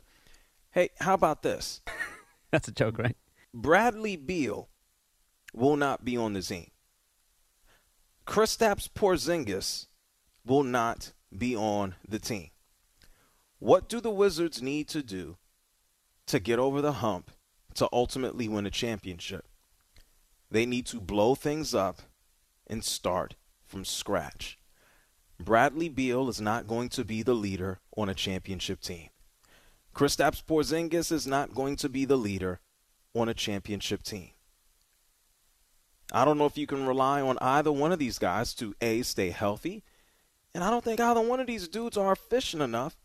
Hey, 0.71 0.89
how 0.99 1.13
about 1.13 1.41
this? 1.41 1.81
That's 2.51 2.67
a 2.67 2.71
joke, 2.71 2.99
right? 2.99 3.17
Bradley 3.53 4.15
Beal 4.15 4.69
will 5.53 5.75
not 5.75 6.05
be 6.05 6.15
on 6.15 6.33
the 6.33 6.41
team. 6.41 6.69
Kristaps 8.29 8.87
Porzingis 8.87 9.87
will 10.45 10.61
not 10.61 11.13
be 11.35 11.55
on 11.55 11.95
the 12.07 12.19
team. 12.19 12.51
What 13.57 13.89
do 13.89 13.99
the 13.99 14.11
Wizards 14.11 14.61
need 14.61 14.87
to 14.89 15.01
do 15.01 15.37
to 16.27 16.39
get 16.39 16.59
over 16.59 16.79
the 16.79 17.01
hump 17.01 17.31
to 17.73 17.89
ultimately 17.91 18.47
win 18.47 18.67
a 18.67 18.69
championship? 18.69 19.47
They 20.51 20.67
need 20.67 20.85
to 20.85 21.01
blow 21.01 21.33
things 21.33 21.73
up 21.73 22.03
and 22.67 22.83
start 22.83 23.33
from 23.65 23.83
scratch. 23.83 24.59
Bradley 25.39 25.89
Beal 25.89 26.29
is 26.29 26.39
not 26.39 26.67
going 26.67 26.89
to 26.89 27.03
be 27.03 27.23
the 27.23 27.33
leader 27.33 27.79
on 27.97 28.09
a 28.09 28.13
championship 28.13 28.79
team. 28.79 29.09
Kristaps 29.95 30.43
Porzingis 30.45 31.11
is 31.11 31.25
not 31.25 31.55
going 31.55 31.77
to 31.77 31.89
be 31.89 32.05
the 32.05 32.15
leader 32.15 32.59
on 33.15 33.27
a 33.27 33.33
championship 33.33 34.03
team. 34.03 34.29
I 36.11 36.25
don't 36.25 36.37
know 36.37 36.45
if 36.45 36.57
you 36.57 36.65
can 36.65 36.87
rely 36.87 37.21
on 37.21 37.37
either 37.39 37.71
one 37.71 37.91
of 37.91 37.99
these 37.99 38.17
guys 38.17 38.53
to 38.55 38.75
A, 38.81 39.03
stay 39.03 39.29
healthy, 39.29 39.83
and 40.53 40.63
I 40.63 40.71
don't 40.71 40.83
think 40.83 40.99
either 40.99 41.21
one 41.21 41.39
of 41.39 41.47
these 41.47 41.67
dudes 41.67 41.97
are 41.97 42.11
efficient 42.11 42.63
enough 42.63 42.97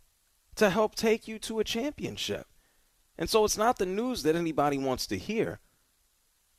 to 0.57 0.71
help 0.71 0.95
take 0.95 1.29
you 1.29 1.39
to 1.41 1.61
a 1.61 1.65
championship. 1.65 2.47
And 3.19 3.29
so 3.29 3.45
it's 3.45 3.59
not 3.59 3.79
the 3.79 3.87
news 3.87 4.23
that 4.23 4.37
anybody 4.37 4.79
wants 4.79 5.07
to 5.09 5.19
hear. 5.19 5.61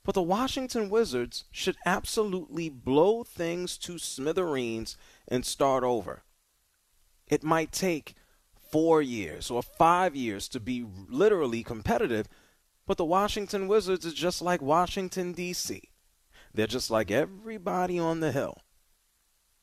But 0.04 0.14
the 0.14 0.22
Washington 0.22 0.90
Wizards 0.90 1.46
should 1.52 1.78
absolutely 1.86 2.70
blow 2.70 3.24
things 3.24 3.78
to 3.80 3.98
smithereens 3.98 4.98
and 5.28 5.44
start 5.46 5.84
over. 5.84 6.24
It 7.28 7.44
might 7.44 7.72
take 7.72 8.14
four 8.72 9.02
years 9.02 9.50
or 9.50 9.64
five 9.64 10.16
years 10.16 10.48
to 10.50 10.60
be 10.60 10.86
literally 11.10 11.64
competitive, 11.64 12.28
but 12.86 12.98
the 12.98 13.06
Washington 13.06 13.68
Wizards 13.68 14.06
is 14.06 14.14
just 14.14 14.44
like 14.44 14.62
Washington, 14.62 15.34
D.C. 15.34 15.90
They're 16.56 16.68
just 16.68 16.90
like 16.90 17.12
everybody 17.12 18.00
on 18.00 18.22
the 18.22 18.32
hill. 18.32 18.58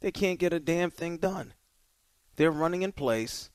They 0.01 0.11
can't 0.11 0.38
get 0.38 0.53
a 0.53 0.61
damn 0.61 0.90
thing 0.90 1.16
done. 1.16 1.55
They're 2.36 2.51
running 2.51 2.82
in 2.82 2.93
place. 2.93 3.51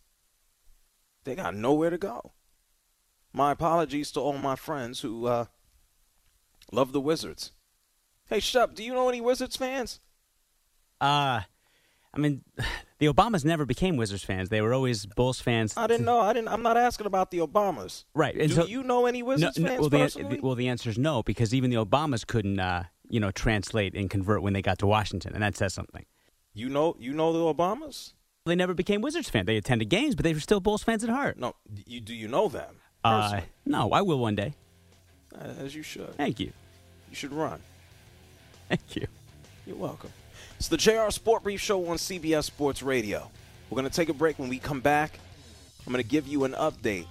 They 1.24 1.36
got 1.36 1.54
nowhere 1.54 1.92
to 1.92 1.98
go. 1.98 2.32
My 3.34 3.52
apologies 3.52 4.12
to 4.14 4.22
all 4.22 4.38
my 4.38 4.56
friends 4.56 5.02
who 5.02 5.28
uh, 5.28 5.46
love 6.72 6.94
the 6.94 7.02
Wizards. 7.02 7.52
Hey, 8.28 8.40
Shep, 8.40 8.74
do 8.74 8.84
you 8.84 8.94
know 8.94 9.08
any 9.08 9.22
Wizards 9.22 9.56
fans? 9.56 10.00
Uh, 11.00 11.42
I 12.14 12.18
mean, 12.20 12.42
the 13.00 13.08
Obamas 13.08 13.46
never 13.46 13.66
became 13.66 13.98
Wizards 13.98 14.24
fans. 14.24 14.50
They 14.50 14.62
were 14.62 14.74
always 14.74 15.06
Bulls 15.06 15.40
fans. 15.40 15.76
I 15.78 15.86
didn't 15.86 16.06
know. 16.06 16.20
I 16.20 16.34
didn't. 16.34 16.48
I'm 16.48 16.64
not 16.64 16.78
asking 16.78 17.06
about 17.06 17.32
the 17.32 17.40
Obamas. 17.40 18.06
Right. 18.14 18.36
And 18.36 18.50
do 18.50 18.56
so, 18.56 18.66
you 18.66 18.84
know 18.84 19.06
any 19.06 19.22
Wizards 19.22 19.60
no, 19.60 19.68
fans 19.68 19.80
well, 19.80 19.90
the, 19.90 19.98
personally? 20.00 20.40
well, 20.42 20.56
the 20.56 20.68
answer 20.70 20.90
is 20.90 20.98
no, 20.98 21.22
because 21.24 21.54
even 21.54 21.70
the 21.70 21.78
Obamas 21.78 22.26
couldn't, 22.26 22.60
uh, 22.60 22.86
you 23.10 23.20
know, 23.20 23.32
translate 23.32 23.93
and 23.93 24.10
convert 24.10 24.41
when 24.41 24.53
they 24.53 24.62
got 24.62 24.80
to 24.80 24.88
Washington, 24.88 25.34
and 25.34 25.43
that 25.43 25.55
says 25.58 25.74
something. 25.74 26.05
You 26.53 26.70
know, 26.70 26.95
you 26.99 27.14
know 27.14 27.34
the 27.34 27.53
Obamas. 27.53 28.14
They 28.45 28.55
never 28.55 28.74
became 28.74 29.01
Wizards 29.01 29.30
fans. 29.30 29.45
They 29.45 29.58
attended 29.58 29.89
games, 29.89 30.16
but 30.16 30.24
they 30.24 30.34
were 30.34 30.39
still 30.39 30.60
Bulls 30.60 30.84
fans 30.84 31.03
at 31.03 31.10
heart. 31.10 31.38
No, 31.38 31.53
you 31.86 31.99
do 31.99 32.14
you 32.14 32.28
know 32.28 32.47
them? 32.47 32.76
Uh, 33.03 33.41
no, 33.66 33.91
I 33.91 34.01
will 34.01 34.20
one 34.20 34.36
day. 34.36 34.53
As 35.60 35.76
you 35.76 35.84
should. 35.84 36.16
Thank 36.16 36.39
you. 36.39 36.51
You 37.10 37.16
should 37.16 37.34
run. 37.34 37.60
Thank 38.70 38.95
you. 38.95 39.08
You're 39.66 39.76
welcome. 39.76 40.12
It's 40.58 40.68
the 40.68 40.78
JR 40.78 41.10
Sport 41.10 41.43
Brief 41.43 41.62
Show 41.62 41.88
on 41.88 41.97
CBS 41.97 42.45
Sports 42.45 42.82
Radio. 42.82 43.30
We're 43.70 43.76
going 43.76 43.89
to 43.89 43.95
take 43.95 44.10
a 44.10 44.14
break. 44.14 44.39
When 44.39 44.49
we 44.49 44.60
come 44.60 44.82
back, 44.82 45.20
I'm 45.86 45.93
going 45.93 46.03
to 46.03 46.10
give 46.10 46.28
you 46.28 46.45
an 46.45 46.53
update 46.53 47.05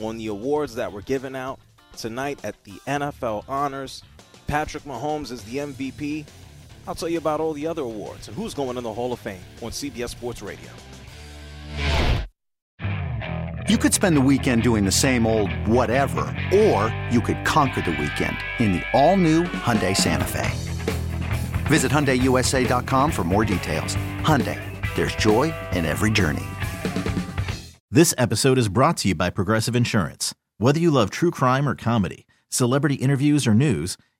on 0.00 0.18
the 0.18 0.28
awards 0.28 0.74
that 0.76 0.92
were 0.92 1.02
given 1.02 1.34
out 1.34 1.58
tonight 1.96 2.38
at 2.44 2.62
the 2.64 2.72
NFL 2.86 3.44
Honors. 3.48 4.02
Patrick 4.46 4.84
Mahomes 4.84 5.30
is 5.30 5.42
the 5.44 5.58
MVP. 5.58 6.24
I'll 6.86 6.94
tell 6.94 7.08
you 7.08 7.18
about 7.18 7.40
all 7.40 7.52
the 7.52 7.66
other 7.66 7.82
awards 7.82 8.28
and 8.28 8.36
who's 8.36 8.54
going 8.54 8.76
in 8.76 8.84
the 8.84 8.92
Hall 8.92 9.12
of 9.12 9.18
Fame 9.20 9.40
on 9.62 9.70
CBS 9.70 10.10
Sports 10.10 10.42
Radio. 10.42 10.70
You 13.66 13.78
could 13.78 13.94
spend 13.94 14.14
the 14.14 14.20
weekend 14.20 14.62
doing 14.62 14.84
the 14.84 14.92
same 14.92 15.26
old 15.26 15.50
whatever, 15.66 16.20
or 16.52 16.94
you 17.10 17.22
could 17.22 17.44
conquer 17.46 17.80
the 17.80 17.92
weekend 17.92 18.36
in 18.58 18.72
the 18.72 18.82
all-new 18.92 19.44
Hyundai 19.44 19.96
Santa 19.96 20.26
Fe. 20.26 20.50
Visit 21.68 21.90
HyundaiUSA.com 21.90 23.10
for 23.10 23.24
more 23.24 23.42
details. 23.46 23.96
Hyundai, 24.20 24.60
there's 24.96 25.16
joy 25.16 25.54
in 25.72 25.86
every 25.86 26.10
journey. 26.10 26.44
This 27.90 28.14
episode 28.18 28.58
is 28.58 28.68
brought 28.68 28.98
to 28.98 29.08
you 29.08 29.14
by 29.14 29.30
Progressive 29.30 29.74
Insurance. 29.74 30.34
Whether 30.58 30.78
you 30.80 30.90
love 30.90 31.08
true 31.08 31.30
crime 31.30 31.66
or 31.66 31.74
comedy, 31.74 32.26
celebrity 32.50 32.96
interviews 32.96 33.46
or 33.46 33.54
news, 33.54 33.96